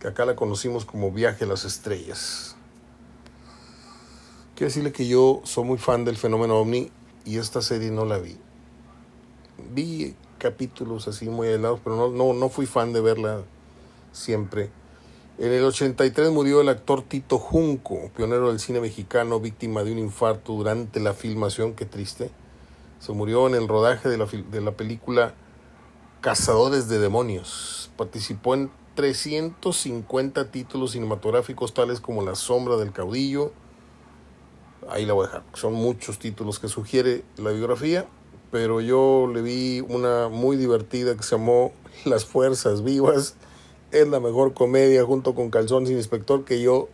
acá 0.07 0.25
la 0.25 0.37
conocimos 0.37 0.85
como 0.85 1.11
Viaje 1.11 1.45
a 1.45 1.49
las 1.49 1.65
Estrellas. 1.65 2.57
Quiero 4.55 4.69
decirle 4.69 4.93
que 4.93 5.07
yo 5.07 5.41
soy 5.45 5.65
muy 5.65 5.79
fan 5.79 6.05
del 6.05 6.17
fenómeno 6.17 6.57
ovni 6.59 6.91
y 7.25 7.39
esta 7.39 7.63
serie 7.63 7.91
no 7.91 8.05
la 8.05 8.19
vi. 8.19 8.37
Vi 9.73 10.15
capítulos 10.39 11.09
así 11.09 11.29
muy 11.29 11.49
helados, 11.49 11.81
pero 11.83 11.97
no, 11.97 12.09
no, 12.11 12.35
no 12.35 12.49
fui 12.49 12.67
fan 12.67 12.93
de 12.93 13.01
verla 13.01 13.43
siempre. 14.13 14.71
En 15.39 15.51
el 15.51 15.65
83 15.65 16.31
murió 16.31 16.61
el 16.61 16.69
actor 16.69 17.03
Tito 17.03 17.39
Junco, 17.39 18.11
pionero 18.17 18.49
del 18.49 18.61
cine 18.61 18.81
mexicano, 18.81 19.41
víctima 19.41 19.83
de 19.83 19.91
un 19.91 19.99
infarto 19.99 20.53
durante 20.53 21.01
la 21.01 21.15
filmación, 21.15 21.75
qué 21.75 21.87
triste. 21.87 22.31
Se 23.01 23.13
murió 23.13 23.49
en 23.49 23.57
el 23.57 23.67
rodaje 23.67 24.09
de 24.09 24.19
la, 24.19 24.27
de 24.27 24.61
la 24.61 24.73
película 24.73 25.35
Cazadores 26.21 26.89
de 26.89 27.01
Demonios. 27.01 27.91
Participó 27.97 28.55
en 28.55 28.71
350 28.95 30.51
títulos 30.51 30.93
cinematográficos 30.93 31.75
tales 31.75 32.01
como 32.01 32.23
La 32.23 32.35
sombra 32.35 32.77
del 32.77 32.93
caudillo. 32.93 33.53
Ahí 34.89 35.07
la 35.07 35.15
voy 35.15 35.25
a 35.25 35.29
dejar. 35.29 35.45
Son 35.55 35.73
muchos 35.73 36.19
títulos 36.19 36.59
que 36.59 36.69
sugiere 36.69 37.25
la 37.37 37.51
biografía, 37.51 38.07
pero 38.51 38.81
yo 38.81 39.29
le 39.33 39.43
vi 39.43 39.81
una 39.81 40.29
muy 40.29 40.57
divertida 40.57 41.17
que 41.17 41.23
se 41.23 41.37
llamó 41.37 41.73
Las 42.05 42.25
Fuerzas 42.25 42.83
Vivas. 42.83 43.37
Es 43.91 44.09
la 44.09 44.21
mejor 44.21 44.55
comedia 44.55 45.05
junto 45.05 45.35
con 45.35 45.51
Calzón 45.51 45.87
sin 45.87 45.97
Inspector 45.97 46.45
que 46.45 46.61
yo, 46.61 46.89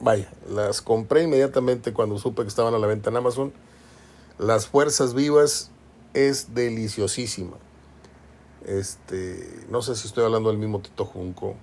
vaya, 0.00 0.32
las 0.48 0.80
compré 0.80 1.24
inmediatamente 1.24 1.92
cuando 1.92 2.18
supe 2.18 2.42
que 2.42 2.48
estaban 2.48 2.74
a 2.74 2.78
la 2.78 2.86
venta 2.86 3.10
en 3.10 3.16
Amazon. 3.16 3.52
Las 4.38 4.66
Fuerzas 4.66 5.14
Vivas 5.14 5.70
es 6.14 6.54
deliciosísima. 6.54 7.56
Este, 8.66 9.64
no 9.70 9.80
sé 9.80 9.94
si 9.94 10.08
estoy 10.08 10.24
hablando 10.24 10.50
del 10.50 10.58
mismo 10.58 10.80
Tito 10.80 11.04
Junco. 11.04 11.54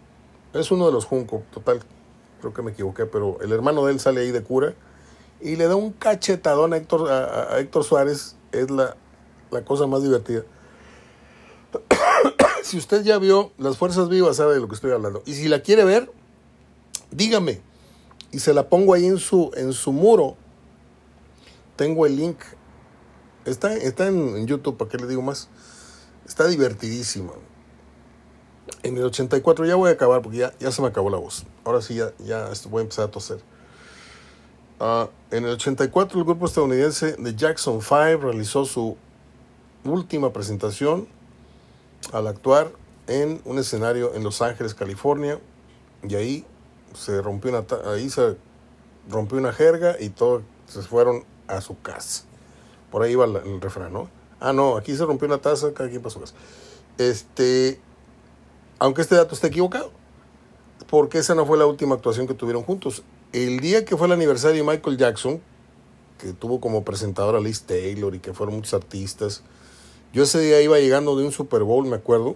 Es 0.54 0.72
uno 0.72 0.86
de 0.86 0.94
los 0.94 1.04
Junco, 1.04 1.44
total. 1.54 1.82
Creo 2.40 2.54
que 2.54 2.62
me 2.62 2.72
equivoqué, 2.72 3.06
pero 3.06 3.40
el 3.42 3.52
hermano 3.52 3.86
de 3.86 3.92
él 3.92 4.00
sale 4.00 4.22
ahí 4.22 4.32
de 4.32 4.42
cura 4.42 4.74
y 5.42 5.58
le 5.58 5.68
da 5.68 5.76
un 5.76 5.92
cachetadón 5.92 6.74
a 6.74 6.78
Héctor, 6.78 7.12
a, 7.12 7.60
Héctor 7.60 7.84
Suárez. 7.84 8.38
Es 8.54 8.72
la, 8.72 8.96
la 9.52 9.66
cosa 9.66 9.86
más 9.86 10.02
divertida. 10.02 10.44
si 12.64 12.78
usted 12.78 13.04
ya 13.04 13.18
vio 13.18 13.52
Las 13.58 13.78
Fuerzas 13.78 14.08
Vivas, 14.08 14.38
sabe 14.38 14.54
de 14.54 14.62
lo 14.62 14.70
que 14.70 14.76
estoy 14.76 14.92
hablando. 14.92 15.24
Y 15.26 15.34
si 15.34 15.50
la 15.50 15.62
quiere 15.62 15.84
ver, 15.84 16.10
dígame. 17.12 17.62
Y 18.32 18.40
se 18.40 18.54
la 18.54 18.70
pongo 18.70 18.94
ahí 18.94 19.06
en 19.08 19.18
su, 19.18 19.52
en 19.56 19.74
su 19.74 19.92
muro. 19.92 20.38
Tengo 21.76 22.06
el 22.06 22.16
link. 22.16 22.38
Está, 23.44 23.76
está 23.76 24.08
en, 24.08 24.38
en 24.38 24.48
YouTube, 24.48 24.78
¿para 24.78 24.90
qué 24.90 24.98
le 24.98 25.08
digo 25.08 25.22
más? 25.22 25.50
Está 26.28 26.48
divertidísimo. 26.48 27.34
En 28.82 28.98
el 28.98 29.04
84, 29.04 29.66
ya 29.66 29.76
voy 29.76 29.90
a 29.90 29.94
acabar 29.94 30.22
porque 30.22 30.38
ya, 30.38 30.72
se 30.72 30.82
me 30.82 30.88
acabó 30.88 31.10
la 31.10 31.18
voz. 31.18 31.46
Ahora 31.66 31.82
sí, 31.82 31.96
ya, 31.96 32.14
voy 32.70 32.80
a 32.80 32.84
empezar 32.84 33.06
a 33.06 33.12
toser. 33.12 33.40
Uh, 34.80 35.08
en 35.32 35.46
el 35.46 35.52
84, 35.52 36.18
el 36.18 36.26
grupo 36.26 36.46
estadounidense 36.46 37.14
de 37.14 37.36
Jackson 37.36 37.82
5 37.82 38.18
realizó 38.22 38.66
su 38.66 38.98
última 39.84 40.32
presentación 40.32 41.08
al 42.12 42.28
actuar 42.28 42.72
en 43.08 43.42
un 43.46 43.60
escenario 43.60 44.14
en 44.16 44.24
Los 44.24 44.42
Ángeles, 44.42 44.74
California. 44.74 45.40
Y 46.08 46.16
ahí 46.16 46.46
se 46.94 47.22
rompió 47.22 47.52
una, 47.52 47.66
ahí 47.92 48.10
se 48.10 48.38
rompió 49.10 49.38
una 49.38 49.54
jerga 49.54 49.98
y 50.00 50.10
todos 50.10 50.44
se 50.68 50.82
fueron 50.82 51.24
a 51.48 51.62
su 51.62 51.80
casa. 51.82 52.24
Por 52.92 53.04
ahí 53.04 53.16
va 53.16 53.26
el 53.26 53.62
refrán, 53.62 53.92
¿no? 53.94 54.10
Ah, 54.44 54.52
no, 54.52 54.76
aquí 54.76 54.94
se 54.94 55.06
rompió 55.06 55.26
una 55.26 55.38
taza, 55.38 55.74
cada 55.74 55.90
quien 55.90 56.02
pasó 56.02 56.20
casa. 56.20 56.34
Este, 56.98 57.80
aunque 58.78 59.02
este 59.02 59.16
dato 59.16 59.36
esté 59.36 59.48
equivocado, 59.48 59.90
porque 60.90 61.20
esa 61.20 61.34
no 61.34 61.46
fue 61.46 61.58
la 61.58 61.66
última 61.66 61.96
actuación 61.96 62.28
que 62.28 62.34
tuvieron 62.34 62.62
juntos. 62.62 63.04
El 63.32 63.62
día 63.62 63.86
que 63.86 63.96
fue 63.96 64.06
el 64.08 64.12
aniversario 64.12 64.62
de 64.62 64.70
Michael 64.70 64.98
Jackson, 64.98 65.42
que 66.18 66.34
tuvo 66.34 66.60
como 66.60 66.84
presentador 66.84 67.38
a 67.38 67.40
Liz 67.40 67.62
Taylor 67.62 68.14
y 68.16 68.20
que 68.20 68.34
fueron 68.34 68.56
muchos 68.56 68.74
artistas, 68.74 69.44
yo 70.12 70.24
ese 70.24 70.42
día 70.42 70.62
iba 70.62 70.78
llegando 70.78 71.16
de 71.16 71.24
un 71.24 71.32
Super 71.32 71.64
Bowl, 71.64 71.88
me 71.88 71.96
acuerdo, 71.96 72.36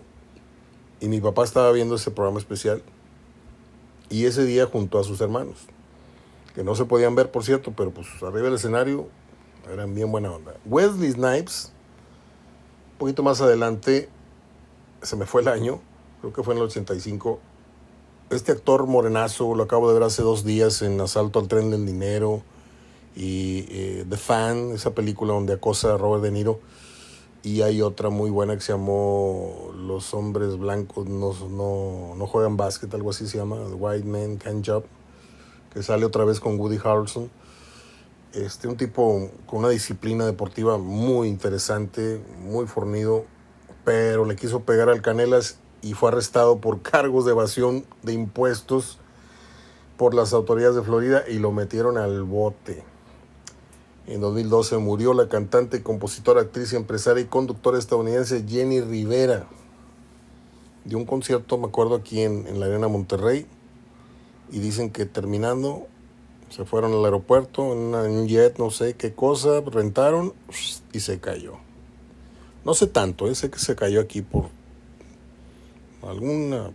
y 1.01 1.09
mi 1.09 1.19
papá 1.19 1.43
estaba 1.43 1.73
viendo 1.73 1.95
ese 1.95 2.09
programa 2.09 2.39
especial, 2.39 2.81
y 4.09 4.27
ese 4.27 4.45
día 4.45 4.65
junto 4.65 4.97
a 4.97 5.03
sus 5.03 5.19
hermanos, 5.19 5.57
que 6.55 6.63
no 6.63 6.73
se 6.73 6.85
podían 6.85 7.15
ver, 7.15 7.31
por 7.31 7.43
cierto, 7.43 7.73
pero 7.75 7.91
pues 7.91 8.07
arriba 8.23 8.43
del 8.43 8.53
escenario 8.53 9.09
eran 9.69 9.93
bien 9.93 10.09
buena 10.09 10.31
onda. 10.31 10.55
Wesley 10.65 11.11
Snipes 11.11 11.73
un 12.97 12.99
poquito 13.01 13.21
más 13.21 13.41
adelante, 13.41 14.09
se 15.03 15.15
me 15.15 15.27
fue 15.27 15.43
el 15.43 15.49
año, 15.49 15.79
creo 16.19 16.33
que 16.33 16.41
fue 16.41 16.55
en 16.55 16.61
el 16.61 16.63
85. 16.65 17.39
Este 18.31 18.51
actor 18.51 18.87
morenazo 18.87 19.53
lo 19.53 19.61
acabo 19.61 19.87
de 19.87 19.93
ver 19.93 20.01
hace 20.01 20.23
dos 20.23 20.43
días 20.43 20.81
en 20.81 20.99
Asalto 20.99 21.37
al 21.37 21.47
Tren 21.47 21.69
del 21.69 21.85
Dinero 21.85 22.41
y 23.15 23.67
eh, 23.69 24.05
The 24.09 24.17
Fan, 24.17 24.71
esa 24.71 24.95
película 24.95 25.33
donde 25.33 25.53
acosa 25.53 25.93
a 25.93 25.97
Robert 25.97 26.23
De 26.23 26.31
Niro. 26.31 26.59
Y 27.43 27.61
hay 27.61 27.83
otra 27.83 28.09
muy 28.09 28.31
buena 28.31 28.55
que 28.55 28.61
se 28.61 28.73
llamó 28.73 29.71
Los 29.75 30.15
hombres 30.15 30.57
blancos 30.57 31.07
no, 31.07 31.35
no, 31.51 32.15
no 32.15 32.25
juegan 32.25 32.57
básquet, 32.57 32.91
algo 32.95 33.11
así 33.11 33.27
se 33.27 33.37
llama, 33.37 33.57
The 33.57 33.75
White 33.75 34.07
Men 34.07 34.37
Can't 34.37 34.67
Jump, 34.67 34.85
que 35.71 35.83
sale 35.83 36.03
otra 36.03 36.25
vez 36.25 36.39
con 36.39 36.59
Woody 36.59 36.79
Harrelson. 36.83 37.29
Este, 38.34 38.67
un 38.67 38.75
tipo 38.75 39.30
con 39.45 39.59
una 39.59 39.69
disciplina 39.69 40.25
deportiva 40.25 40.78
muy 40.78 41.30
interesante, 41.30 42.21
muy 42.39 42.67
fornido, 42.67 43.25
pero 43.86 44.25
le 44.25 44.36
quiso 44.36 44.63
pegar 44.63 44.89
al 44.89 45.01
Canelas 45.01 45.59
y 45.82 45.93
fue 45.93 46.09
arrestado 46.09 46.59
por 46.59 46.82
cargos 46.84 47.25
de 47.25 47.32
evasión 47.32 47.86
de 48.03 48.13
impuestos 48.13 48.99
por 49.97 50.13
las 50.13 50.34
autoridades 50.34 50.75
de 50.75 50.84
Florida 50.84 51.23
y 51.28 51.39
lo 51.39 51.51
metieron 51.51 51.97
al 51.97 52.23
bote. 52.23 52.84
En 54.05 54.21
2012 54.21 54.78
murió 54.78 55.13
la 55.13 55.28
cantante, 55.28 55.82
compositora, 55.82 56.41
actriz, 56.41 56.73
empresaria 56.73 57.23
y 57.23 57.28
conductora 57.28 57.78
estadounidense 57.78 58.45
Jenny 58.47 58.82
Rivera. 58.82 59.47
De 60.86 60.95
un 60.95 61.05
concierto, 61.05 61.57
me 61.57 61.67
acuerdo, 61.67 61.95
aquí 61.95 62.21
en, 62.21 62.47
en 62.47 62.59
la 62.59 62.67
Arena 62.67 62.88
Monterrey. 62.88 63.47
Y 64.49 64.59
dicen 64.59 64.91
que 64.91 65.05
terminando 65.05 65.88
se 66.49 66.65
fueron 66.65 66.93
al 66.93 67.03
aeropuerto 67.03 67.73
en, 67.73 67.93
un 67.93 68.27
jet, 68.27 68.57
no 68.57 68.71
sé 68.71 68.95
qué 68.95 69.13
cosa, 69.13 69.61
rentaron 69.61 70.33
y 70.93 70.99
se 70.99 71.19
cayó. 71.19 71.53
No 72.65 72.73
sé 72.73 72.87
tanto, 72.87 73.27
¿eh? 73.27 73.35
sé 73.35 73.49
que 73.49 73.59
se 73.59 73.75
cayó 73.75 74.01
aquí 74.01 74.21
por 74.21 74.49
algún 76.03 76.73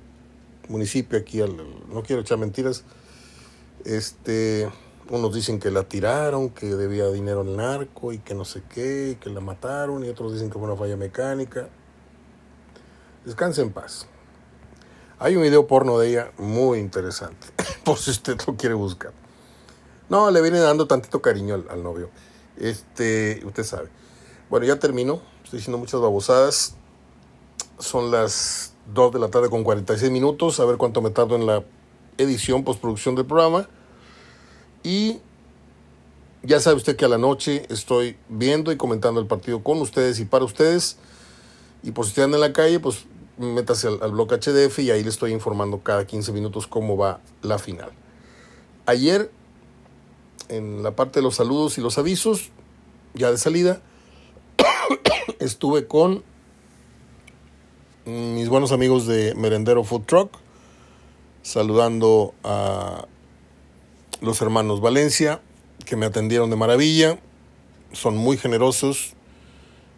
municipio 0.69 1.19
aquí, 1.19 1.41
no 1.41 2.03
quiero 2.03 2.23
echar 2.23 2.39
mentiras. 2.39 2.85
Este, 3.85 4.71
unos 5.11 5.35
dicen 5.35 5.59
que 5.59 5.71
la 5.71 5.85
tiraron, 5.85 6.51
que 6.51 6.67
debía 6.67 7.09
dinero 7.09 7.41
al 7.41 7.57
narco 7.57 8.13
y 8.13 8.19
que 8.19 8.35
no 8.35 8.45
sé 8.45 8.63
qué, 8.73 9.11
y 9.11 9.15
que 9.17 9.31
la 9.31 9.41
mataron, 9.41 10.05
y 10.05 10.09
otros 10.09 10.33
dicen 10.33 10.49
que 10.49 10.59
fue 10.59 10.69
una 10.69 10.77
falla 10.77 10.97
mecánica. 10.97 11.69
Descanse 13.25 13.63
en 13.63 13.73
paz. 13.73 14.07
Hay 15.19 15.37
un 15.37 15.43
video 15.43 15.67
porno 15.67 15.99
de 15.99 16.09
ella 16.11 16.33
muy 16.39 16.79
interesante, 16.79 17.47
por 17.85 17.99
si 17.99 18.11
usted 18.11 18.39
lo 18.47 18.57
quiere 18.57 18.75
buscar. 18.75 19.22
No, 20.13 20.31
le 20.31 20.43
viene 20.43 20.59
dando 20.59 20.87
tantito 20.87 21.23
cariño 21.23 21.65
al, 21.71 21.83
novio. 21.83 22.11
Este, 22.59 23.41
usted 23.47 23.65
sabe. 23.65 23.89
Bueno, 24.51 24.67
ya 24.67 24.79
termino. 24.79 25.23
Estoy 25.43 25.61
diciendo 25.61 25.79
muchas 25.79 26.03
babosadas. 26.03 26.75
Son 27.79 28.11
las 28.11 28.75
2 28.93 29.15
de 29.15 29.19
la 29.19 29.29
tarde 29.29 29.49
con 29.49 29.65
46 29.65 30.13
minutos. 30.13 30.61
A 30.61 30.67
ver 30.67 30.77
cuánto 30.77 31.01
me 31.01 31.09
tardo 31.09 31.35
en 31.37 31.47
la 31.47 31.65
edición, 32.19 32.63
postproducción 32.63 33.15
del 33.15 33.25
programa. 33.25 33.71
Y 34.83 35.21
ya 36.43 36.61
sabe 36.61 36.77
usted 36.77 36.95
que 36.95 37.07
a 37.07 37.09
la 37.09 37.17
noche 37.17 37.65
estoy 37.71 38.19
viendo 38.29 38.71
y 38.71 38.77
comentando 38.77 39.19
el 39.19 39.27
partido 39.27 39.63
con 39.63 39.81
ustedes 39.81 40.21
y 40.21 40.27
para 40.27 40.45
ustedes. 40.45 40.99
Y 41.83 41.93
por 41.93 42.05
si 42.05 42.21
anda 42.21 42.37
en 42.37 42.43
la 42.43 42.53
calle, 42.53 42.81
pues 42.81 43.07
métase 43.39 43.89
al, 43.89 44.03
al 44.03 44.13
blog 44.13 44.29
HDF 44.29 44.81
y 44.81 44.91
ahí 44.91 45.03
le 45.03 45.09
estoy 45.09 45.33
informando 45.33 45.81
cada 45.83 46.07
15 46.07 46.33
minutos 46.33 46.67
cómo 46.67 46.99
va 46.99 47.23
la 47.41 47.59
final. 47.59 47.93
Ayer 48.85 49.31
en 50.53 50.83
la 50.83 50.95
parte 50.95 51.21
de 51.21 51.23
los 51.23 51.37
saludos 51.37 51.79
y 51.79 51.81
los 51.81 51.97
avisos, 51.97 52.51
ya 53.15 53.31
de 53.31 53.39
salida, 53.39 53.81
estuve 55.41 55.87
con 55.87 56.23
mis 58.05 58.49
buenos 58.49 58.71
amigos 58.71 59.07
de 59.07 59.35
Merendero 59.35 59.83
Food 59.83 60.03
Truck, 60.03 60.37
saludando 61.43 62.35
a 62.45 63.07
los 64.21 64.43
hermanos 64.43 64.83
Valencia, 64.83 65.41
que 65.87 65.97
me 65.97 66.05
atendieron 66.05 66.51
de 66.51 66.57
maravilla, 66.57 67.19
son 67.93 68.17
muy 68.17 68.37
generosos, 68.37 69.15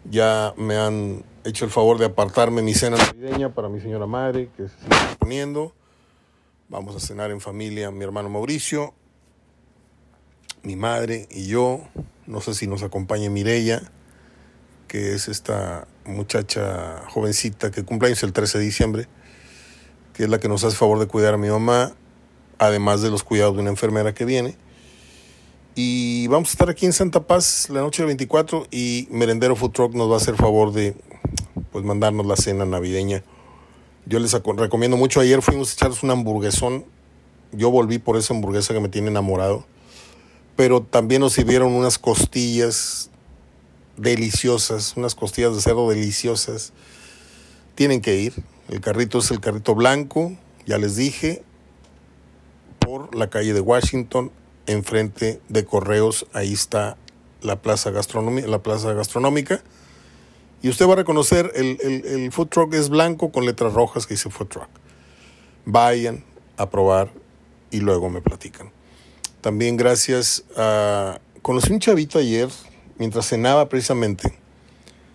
ya 0.09 0.53
me 0.55 0.77
han 0.77 1.23
hecho 1.43 1.65
el 1.65 1.71
favor 1.71 1.97
de 1.97 2.05
apartarme 2.05 2.61
mi 2.61 2.73
cena 2.73 2.95
navideña 2.95 3.53
para 3.53 3.67
mi 3.67 3.81
señora 3.81 4.05
madre, 4.05 4.49
que 4.55 4.69
se 4.69 4.77
sigue 4.79 5.15
poniendo. 5.19 5.73
Vamos 6.69 6.95
a 6.95 6.99
cenar 6.99 7.29
en 7.29 7.41
familia, 7.41 7.91
mi 7.91 8.03
hermano 8.03 8.29
Mauricio, 8.29 8.93
mi 10.65 10.75
madre 10.75 11.27
y 11.29 11.45
yo. 11.45 11.81
No 12.25 12.41
sé 12.41 12.55
si 12.55 12.67
nos 12.67 12.83
acompaña 12.83 13.29
Mirella, 13.29 13.81
que 14.87 15.13
es 15.13 15.27
esta 15.27 15.87
muchacha 16.05 17.03
jovencita 17.09 17.71
que 17.71 17.83
cumple 17.83 18.07
años 18.07 18.23
el 18.23 18.33
13 18.33 18.57
de 18.57 18.63
diciembre, 18.63 19.07
que 20.13 20.23
es 20.23 20.29
la 20.29 20.39
que 20.39 20.49
nos 20.49 20.63
hace 20.63 20.75
favor 20.75 20.99
de 20.99 21.07
cuidar 21.07 21.35
a 21.35 21.37
mi 21.37 21.49
mamá, 21.49 21.93
además 22.57 23.01
de 23.01 23.11
los 23.11 23.23
cuidados 23.23 23.55
de 23.55 23.61
una 23.61 23.69
enfermera 23.69 24.13
que 24.13 24.25
viene. 24.25 24.57
Y 25.75 26.27
vamos 26.27 26.49
a 26.49 26.51
estar 26.53 26.69
aquí 26.69 26.85
en 26.85 26.93
Santa 26.93 27.27
Paz 27.27 27.69
la 27.69 27.81
noche 27.81 28.01
del 28.01 28.07
24 28.07 28.67
y 28.71 29.07
Merendero 29.11 29.55
Food 29.55 29.71
Truck 29.71 29.93
nos 29.93 30.09
va 30.09 30.15
a 30.15 30.17
hacer 30.17 30.35
favor 30.35 30.71
de 30.71 30.95
pues 31.71 31.83
mandarnos 31.83 32.25
la 32.25 32.37
cena 32.37 32.65
navideña. 32.65 33.23
Yo 34.05 34.19
les 34.19 34.31
recomiendo 34.31 34.97
mucho. 34.97 35.19
Ayer 35.19 35.41
fuimos 35.41 35.71
a 35.71 35.73
echarles 35.73 36.01
un 36.03 36.11
hamburguesón. 36.11 36.85
Yo 37.51 37.71
volví 37.71 37.97
por 37.99 38.15
esa 38.17 38.33
hamburguesa 38.33 38.73
que 38.73 38.79
me 38.79 38.87
tiene 38.87 39.09
enamorado 39.09 39.65
pero 40.55 40.81
también 40.81 41.21
nos 41.21 41.33
sirvieron 41.33 41.73
unas 41.73 41.97
costillas 41.97 43.09
deliciosas, 43.97 44.95
unas 44.95 45.15
costillas 45.15 45.55
de 45.55 45.61
cerdo 45.61 45.89
deliciosas. 45.89 46.73
Tienen 47.75 48.01
que 48.01 48.15
ir. 48.15 48.33
El 48.69 48.81
carrito 48.81 49.19
es 49.19 49.31
el 49.31 49.39
carrito 49.39 49.75
blanco, 49.75 50.31
ya 50.65 50.77
les 50.77 50.95
dije, 50.95 51.43
por 52.79 53.15
la 53.15 53.29
calle 53.29 53.53
de 53.53 53.61
Washington, 53.61 54.31
enfrente 54.65 55.39
de 55.49 55.65
Correos, 55.65 56.25
ahí 56.33 56.53
está 56.53 56.97
la 57.41 57.61
plaza, 57.61 57.91
la 57.91 58.63
plaza 58.63 58.93
gastronómica. 58.93 59.61
Y 60.61 60.69
usted 60.69 60.87
va 60.87 60.93
a 60.93 60.97
reconocer, 60.97 61.51
el, 61.53 61.77
el, 61.81 62.31
food 62.31 62.47
truck 62.47 62.73
es 62.73 62.89
blanco 62.89 63.31
con 63.31 63.45
letras 63.45 63.73
rojas 63.73 64.07
que 64.07 64.15
dice 64.15 64.31
food 64.31 64.47
truck. 64.47 64.69
Vayan 65.65 66.23
a 66.57 66.69
probar 66.69 67.11
y 67.69 67.81
luego 67.81 68.09
me 68.09 68.21
platican. 68.21 68.74
También 69.45 69.77
gracias 69.77 70.43
a... 70.57 71.19
Conocí 71.43 71.71
un 71.71 71.79
chavito 71.79 72.17
ayer, 72.17 72.49
mientras 72.97 73.27
cenaba 73.27 73.69
precisamente, 73.69 74.39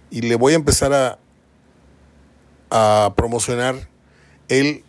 y 0.08 0.20
le 0.20 0.36
voy 0.36 0.52
a 0.52 0.54
empezar 0.54 0.92
a, 0.92 1.18
a 2.70 3.12
promocionar. 3.16 3.88
Él 4.46 4.84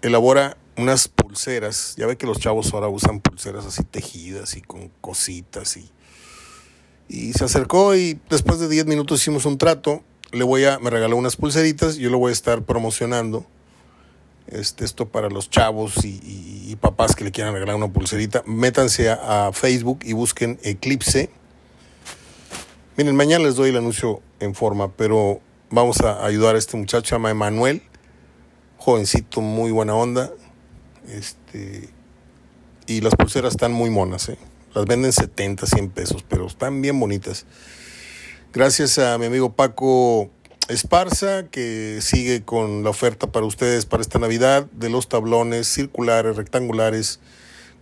elabora 0.00 0.56
unas 0.76 1.08
pulseras. 1.08 1.96
Ya 1.96 2.06
ve 2.06 2.16
que 2.16 2.24
los 2.24 2.38
chavos 2.38 2.72
ahora 2.72 2.86
usan 2.86 3.18
pulseras 3.18 3.66
así 3.66 3.82
tejidas 3.82 4.56
y 4.56 4.62
con 4.62 4.92
cositas 5.00 5.76
y 5.76 5.90
y 7.08 7.32
se 7.32 7.44
acercó 7.44 7.96
y 7.96 8.20
después 8.30 8.60
de 8.60 8.68
10 8.68 8.86
minutos 8.86 9.20
hicimos 9.20 9.44
un 9.44 9.58
trato. 9.58 10.04
Le 10.30 10.44
voy 10.44 10.66
a, 10.66 10.78
me 10.78 10.90
regaló 10.90 11.16
unas 11.16 11.34
pulseritas, 11.34 11.96
yo 11.96 12.10
lo 12.10 12.18
voy 12.18 12.30
a 12.30 12.32
estar 12.32 12.62
promocionando. 12.62 13.44
Este, 14.46 14.84
esto 14.84 15.08
para 15.08 15.30
los 15.30 15.48
chavos 15.48 16.04
y, 16.04 16.76
papás 16.80 17.14
que 17.14 17.24
le 17.24 17.30
quieran 17.30 17.54
regalar 17.54 17.76
una 17.76 17.88
pulserita. 17.88 18.42
Métanse 18.46 19.08
a, 19.08 19.50
Facebook 19.52 20.00
y 20.02 20.12
busquen 20.12 20.58
Eclipse. 20.62 21.30
Miren, 22.96 23.16
mañana 23.16 23.44
les 23.44 23.54
doy 23.54 23.70
el 23.70 23.76
anuncio 23.76 24.20
en 24.40 24.54
forma, 24.54 24.92
pero 24.92 25.40
vamos 25.70 26.00
a 26.00 26.24
ayudar 26.26 26.56
a 26.56 26.58
este 26.58 26.76
muchacho, 26.76 27.08
se 27.08 27.14
llama 27.14 27.30
Emanuel. 27.30 27.82
Jovencito, 28.76 29.40
muy 29.40 29.70
buena 29.70 29.94
onda. 29.94 30.30
Este, 31.08 31.88
y 32.86 33.00
las 33.00 33.14
pulseras 33.14 33.52
están 33.52 33.72
muy 33.72 33.88
monas, 33.88 34.28
¿eh? 34.28 34.38
Las 34.74 34.84
venden 34.86 35.12
70, 35.12 35.66
100 35.66 35.90
pesos, 35.90 36.24
pero 36.28 36.46
están 36.46 36.82
bien 36.82 36.98
bonitas. 36.98 37.46
Gracias 38.52 38.98
a 38.98 39.16
mi 39.18 39.26
amigo 39.26 39.52
Paco 39.52 40.30
Esparza, 40.68 41.46
que 41.50 41.98
sigue 42.00 42.42
con 42.42 42.84
la 42.84 42.90
oferta 42.90 43.26
para 43.26 43.44
ustedes 43.44 43.84
para 43.84 44.00
esta 44.00 44.18
Navidad 44.18 44.66
de 44.72 44.88
los 44.88 45.08
tablones 45.08 45.66
circulares, 45.66 46.36
rectangulares, 46.36 47.20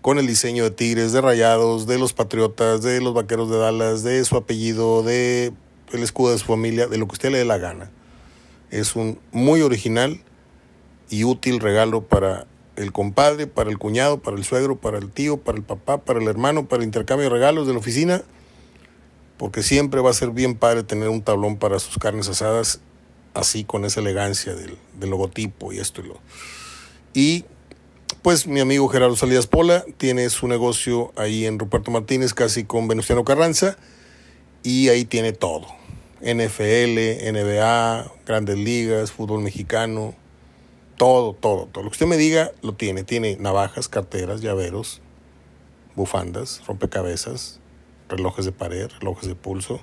con 0.00 0.18
el 0.18 0.26
diseño 0.26 0.64
de 0.64 0.72
tigres, 0.72 1.12
de 1.12 1.20
rayados, 1.20 1.86
de 1.86 1.98
los 1.98 2.12
patriotas, 2.12 2.82
de 2.82 3.00
los 3.00 3.14
vaqueros 3.14 3.48
de 3.50 3.58
Dallas, 3.58 4.02
de 4.02 4.24
su 4.24 4.36
apellido, 4.36 5.04
de 5.04 5.52
el 5.92 6.02
escudo 6.02 6.32
de 6.32 6.38
su 6.38 6.46
familia, 6.46 6.88
de 6.88 6.98
lo 6.98 7.06
que 7.06 7.12
usted 7.12 7.30
le 7.30 7.38
dé 7.38 7.44
la 7.44 7.58
gana. 7.58 7.90
Es 8.72 8.96
un 8.96 9.20
muy 9.30 9.62
original 9.62 10.20
y 11.08 11.22
útil 11.22 11.60
regalo 11.60 12.02
para 12.02 12.46
el 12.74 12.90
compadre, 12.90 13.46
para 13.46 13.70
el 13.70 13.78
cuñado, 13.78 14.18
para 14.18 14.36
el 14.36 14.44
suegro, 14.44 14.76
para 14.76 14.98
el 14.98 15.08
tío, 15.08 15.36
para 15.36 15.56
el 15.56 15.62
papá, 15.62 15.98
para 15.98 16.18
el 16.18 16.26
hermano, 16.26 16.66
para 16.66 16.82
el 16.82 16.86
intercambio 16.86 17.24
de 17.24 17.30
regalos 17.30 17.68
de 17.68 17.74
la 17.74 17.78
oficina, 17.78 18.22
porque 19.42 19.64
siempre 19.64 20.00
va 20.00 20.10
a 20.10 20.14
ser 20.14 20.30
bien 20.30 20.54
padre 20.54 20.84
tener 20.84 21.08
un 21.08 21.20
tablón 21.20 21.56
para 21.56 21.80
sus 21.80 21.98
carnes 21.98 22.28
asadas, 22.28 22.78
así 23.34 23.64
con 23.64 23.84
esa 23.84 23.98
elegancia 23.98 24.54
del, 24.54 24.78
logotipo 25.00 25.72
y 25.72 25.80
esto 25.80 26.00
y 26.00 26.06
lo. 26.06 26.20
Y 27.12 27.44
pues 28.22 28.46
mi 28.46 28.60
amigo 28.60 28.86
Gerardo 28.86 29.16
Salidas 29.16 29.48
Pola 29.48 29.84
tiene 29.96 30.30
su 30.30 30.46
negocio 30.46 31.12
ahí 31.16 31.44
en 31.44 31.58
Ruperto 31.58 31.90
Martínez, 31.90 32.34
casi 32.34 32.62
con 32.62 32.86
Venustiano 32.86 33.24
Carranza, 33.24 33.76
y 34.62 34.90
ahí 34.90 35.04
tiene 35.04 35.32
todo. 35.32 35.66
NFL, 36.20 37.28
NBA, 37.32 38.12
grandes 38.24 38.56
ligas, 38.56 39.10
fútbol 39.10 39.42
mexicano, 39.42 40.14
todo, 40.96 41.32
todo, 41.32 41.66
todo. 41.66 41.82
Lo 41.82 41.90
que 41.90 41.94
usted 41.94 42.06
me 42.06 42.16
diga 42.16 42.52
lo 42.62 42.74
tiene. 42.74 43.02
Tiene 43.02 43.36
navajas, 43.40 43.88
carteras, 43.88 44.40
llaveros, 44.40 45.00
bufandas, 45.96 46.62
rompecabezas, 46.68 47.58
relojes 48.12 48.44
de 48.44 48.52
pared, 48.52 48.88
relojes 49.00 49.28
de 49.28 49.34
pulso, 49.34 49.80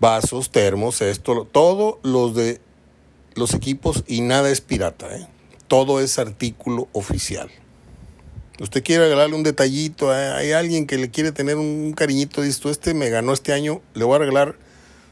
vasos, 0.00 0.50
termos, 0.50 1.00
esto, 1.02 1.46
todo 1.50 2.00
los 2.02 2.34
de 2.34 2.60
los 3.34 3.54
equipos 3.54 4.04
y 4.06 4.22
nada 4.22 4.50
es 4.50 4.60
pirata, 4.60 5.14
¿eh? 5.14 5.28
Todo 5.68 6.00
es 6.00 6.18
artículo 6.18 6.88
oficial. 6.92 7.50
Usted 8.60 8.82
quiere 8.82 9.04
regalarle 9.04 9.36
un 9.36 9.42
detallito, 9.42 10.16
¿eh? 10.16 10.28
hay 10.28 10.52
alguien 10.52 10.86
que 10.86 10.96
le 10.96 11.10
quiere 11.10 11.32
tener 11.32 11.56
un 11.56 11.92
cariñito, 11.92 12.40
dice, 12.40 12.70
este 12.70 12.94
me 12.94 13.10
ganó 13.10 13.34
este 13.34 13.52
año, 13.52 13.82
le 13.92 14.04
voy 14.04 14.16
a 14.16 14.20
regalar 14.20 14.56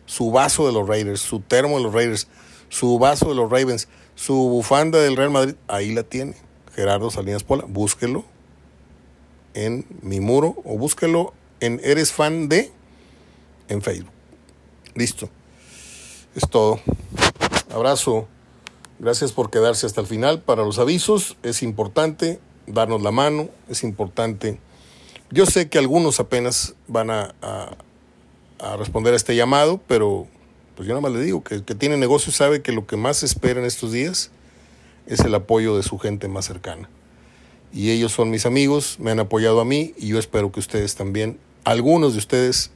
su 0.07 0.31
vaso 0.31 0.67
de 0.67 0.73
los 0.73 0.89
Raiders, 0.89 1.21
su 1.21 1.41
termo 1.41 1.77
de 1.77 1.83
los 1.83 1.93
Raiders, 1.93 2.29
su 2.71 2.99
vaso 2.99 3.29
de 3.29 3.35
los 3.35 3.51
Ravens 3.51 3.89
su 4.15 4.35
bufanda 4.35 5.01
del 5.01 5.17
Real 5.17 5.31
Madrid, 5.31 5.55
ahí 5.69 5.93
la 5.93 6.05
tiene. 6.05 6.37
Gerardo 6.75 7.11
Salinas 7.11 7.45
Pola, 7.45 7.65
búsquelo 7.69 8.25
en 9.55 9.87
mi 10.03 10.21
muro 10.21 10.57
o 10.65 10.77
búsquelo 10.77 11.33
en 11.61 11.81
Eres 11.83 12.13
Fan 12.13 12.49
de 12.49 12.71
en 13.69 13.83
Facebook. 13.83 14.13
Listo. 14.95 15.29
Es 16.35 16.49
todo. 16.49 16.81
Abrazo. 17.73 18.29
Gracias 18.99 19.33
por 19.33 19.51
quedarse 19.51 19.87
hasta 19.87 20.01
el 20.01 20.07
final. 20.07 20.43
Para 20.43 20.63
los 20.63 20.79
avisos 20.79 21.37
es 21.43 21.63
importante 21.63 22.41
darnos 22.67 23.03
la 23.03 23.11
mano, 23.11 23.49
es 23.69 23.83
importante. 23.83 24.59
Yo 25.31 25.47
sé 25.47 25.69
que 25.69 25.79
algunos 25.79 26.21
apenas 26.21 26.75
van 26.87 27.11
a, 27.11 27.35
a 27.41 28.77
responder 28.77 29.13
a 29.15 29.17
este 29.17 29.35
llamado, 29.37 29.81
pero 29.87 30.27
pues 30.77 30.89
yo 30.89 30.95
nada 30.95 31.03
más 31.03 31.13
le 31.13 31.21
digo 31.21 31.43
que 31.45 31.57
el 31.57 31.65
que 31.65 31.75
tiene 31.75 31.97
negocio 31.97 32.33
sabe 32.33 32.63
que 32.63 32.73
lo 32.73 32.87
que 32.87 32.97
más 32.97 33.23
espera 33.23 33.61
en 33.61 33.67
estos 33.67 33.93
días 33.93 34.31
es 35.07 35.21
el 35.21 35.35
apoyo 35.35 35.77
de 35.77 35.83
su 35.83 35.99
gente 35.99 36.29
más 36.29 36.47
cercana. 36.47 36.89
Y 37.75 37.91
ellos 37.91 38.13
son 38.13 38.31
mis 38.31 38.47
amigos, 38.47 38.97
me 39.01 39.11
han 39.11 39.19
apoyado 39.19 39.61
a 39.61 39.65
mí 39.65 39.95
y 39.99 40.09
yo 40.09 40.19
espero 40.19 40.53
que 40.53 40.61
ustedes 40.61 40.95
también, 40.95 41.39
algunos 41.65 42.13
de 42.13 42.19
ustedes, 42.19 42.71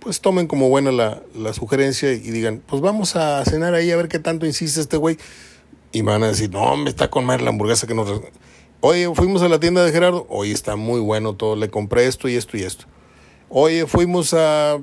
pues 0.00 0.20
tomen 0.20 0.48
como 0.48 0.68
buena 0.68 0.90
la, 0.90 1.22
la 1.34 1.52
sugerencia 1.52 2.12
y 2.12 2.18
digan, 2.18 2.62
pues 2.66 2.82
vamos 2.82 3.14
a 3.14 3.44
cenar 3.44 3.74
ahí 3.74 3.90
a 3.90 3.96
ver 3.96 4.08
qué 4.08 4.18
tanto 4.18 4.44
insiste 4.44 4.80
este 4.80 4.96
güey. 4.96 5.16
Y 5.92 6.02
me 6.02 6.12
van 6.12 6.24
a 6.24 6.28
decir, 6.28 6.50
no, 6.50 6.76
me 6.76 6.90
está 6.90 7.08
con 7.08 7.24
madre 7.24 7.44
la 7.44 7.50
hamburguesa 7.50 7.86
que 7.86 7.94
nos... 7.94 8.20
Oye, 8.80 9.08
fuimos 9.14 9.42
a 9.42 9.48
la 9.48 9.60
tienda 9.60 9.84
de 9.84 9.92
Gerardo, 9.92 10.26
oye, 10.28 10.52
está 10.52 10.76
muy 10.76 11.00
bueno 11.00 11.34
todo, 11.34 11.56
le 11.56 11.70
compré 11.70 12.06
esto 12.06 12.28
y 12.28 12.34
esto 12.34 12.56
y 12.56 12.62
esto. 12.62 12.84
Oye, 13.48 13.86
fuimos 13.86 14.34
a 14.34 14.78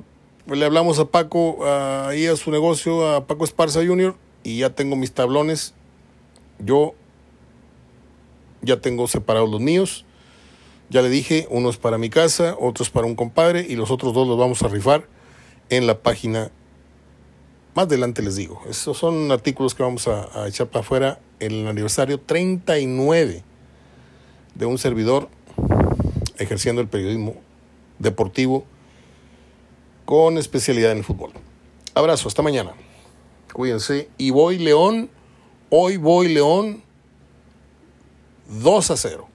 le 0.45 0.65
hablamos 0.65 0.99
a 0.99 1.05
Paco, 1.05 1.65
ahí 1.65 2.27
a 2.27 2.35
su 2.35 2.51
negocio, 2.51 3.09
a 3.15 3.25
Paco 3.25 3.45
Esparza 3.45 3.85
Jr., 3.85 4.15
y 4.43 4.59
ya 4.59 4.71
tengo 4.71 4.95
mis 4.95 5.13
tablones. 5.13 5.73
Yo 6.59 6.95
ya 8.63 8.81
tengo 8.81 9.07
separados 9.07 9.49
los 9.49 9.61
míos. 9.61 10.05
Ya 10.89 11.01
le 11.01 11.09
dije, 11.09 11.47
uno 11.49 11.69
es 11.69 11.77
para 11.77 11.97
mi 11.97 12.09
casa, 12.09 12.55
otro 12.59 12.83
es 12.83 12.89
para 12.89 13.05
un 13.05 13.15
compadre, 13.15 13.65
y 13.67 13.75
los 13.75 13.91
otros 13.91 14.13
dos 14.13 14.27
los 14.27 14.37
vamos 14.37 14.63
a 14.63 14.67
rifar 14.67 15.07
en 15.69 15.87
la 15.87 15.99
página. 15.99 16.51
Más 17.75 17.85
adelante 17.85 18.21
les 18.21 18.35
digo. 18.35 18.61
Esos 18.69 18.97
son 18.97 19.31
artículos 19.31 19.75
que 19.75 19.83
vamos 19.83 20.07
a, 20.07 20.47
echar 20.47 20.67
para 20.67 20.81
afuera 20.81 21.19
en 21.39 21.53
el 21.53 21.67
aniversario 21.67 22.19
39 22.19 23.43
de 24.55 24.65
un 24.65 24.77
servidor 24.77 25.29
ejerciendo 26.37 26.81
el 26.81 26.87
periodismo 26.87 27.35
deportivo 27.99 28.65
con 30.05 30.37
especialidad 30.37 30.91
en 30.91 30.99
el 30.99 31.03
fútbol. 31.03 31.31
Abrazo, 31.95 32.27
hasta 32.27 32.41
mañana. 32.43 32.73
Cuídense. 33.51 34.09
Y 34.17 34.29
voy 34.29 34.59
León, 34.59 35.09
hoy 35.69 35.97
voy 35.97 36.27
León 36.27 36.83
2 38.61 38.91
a 38.91 38.95
0. 38.95 39.32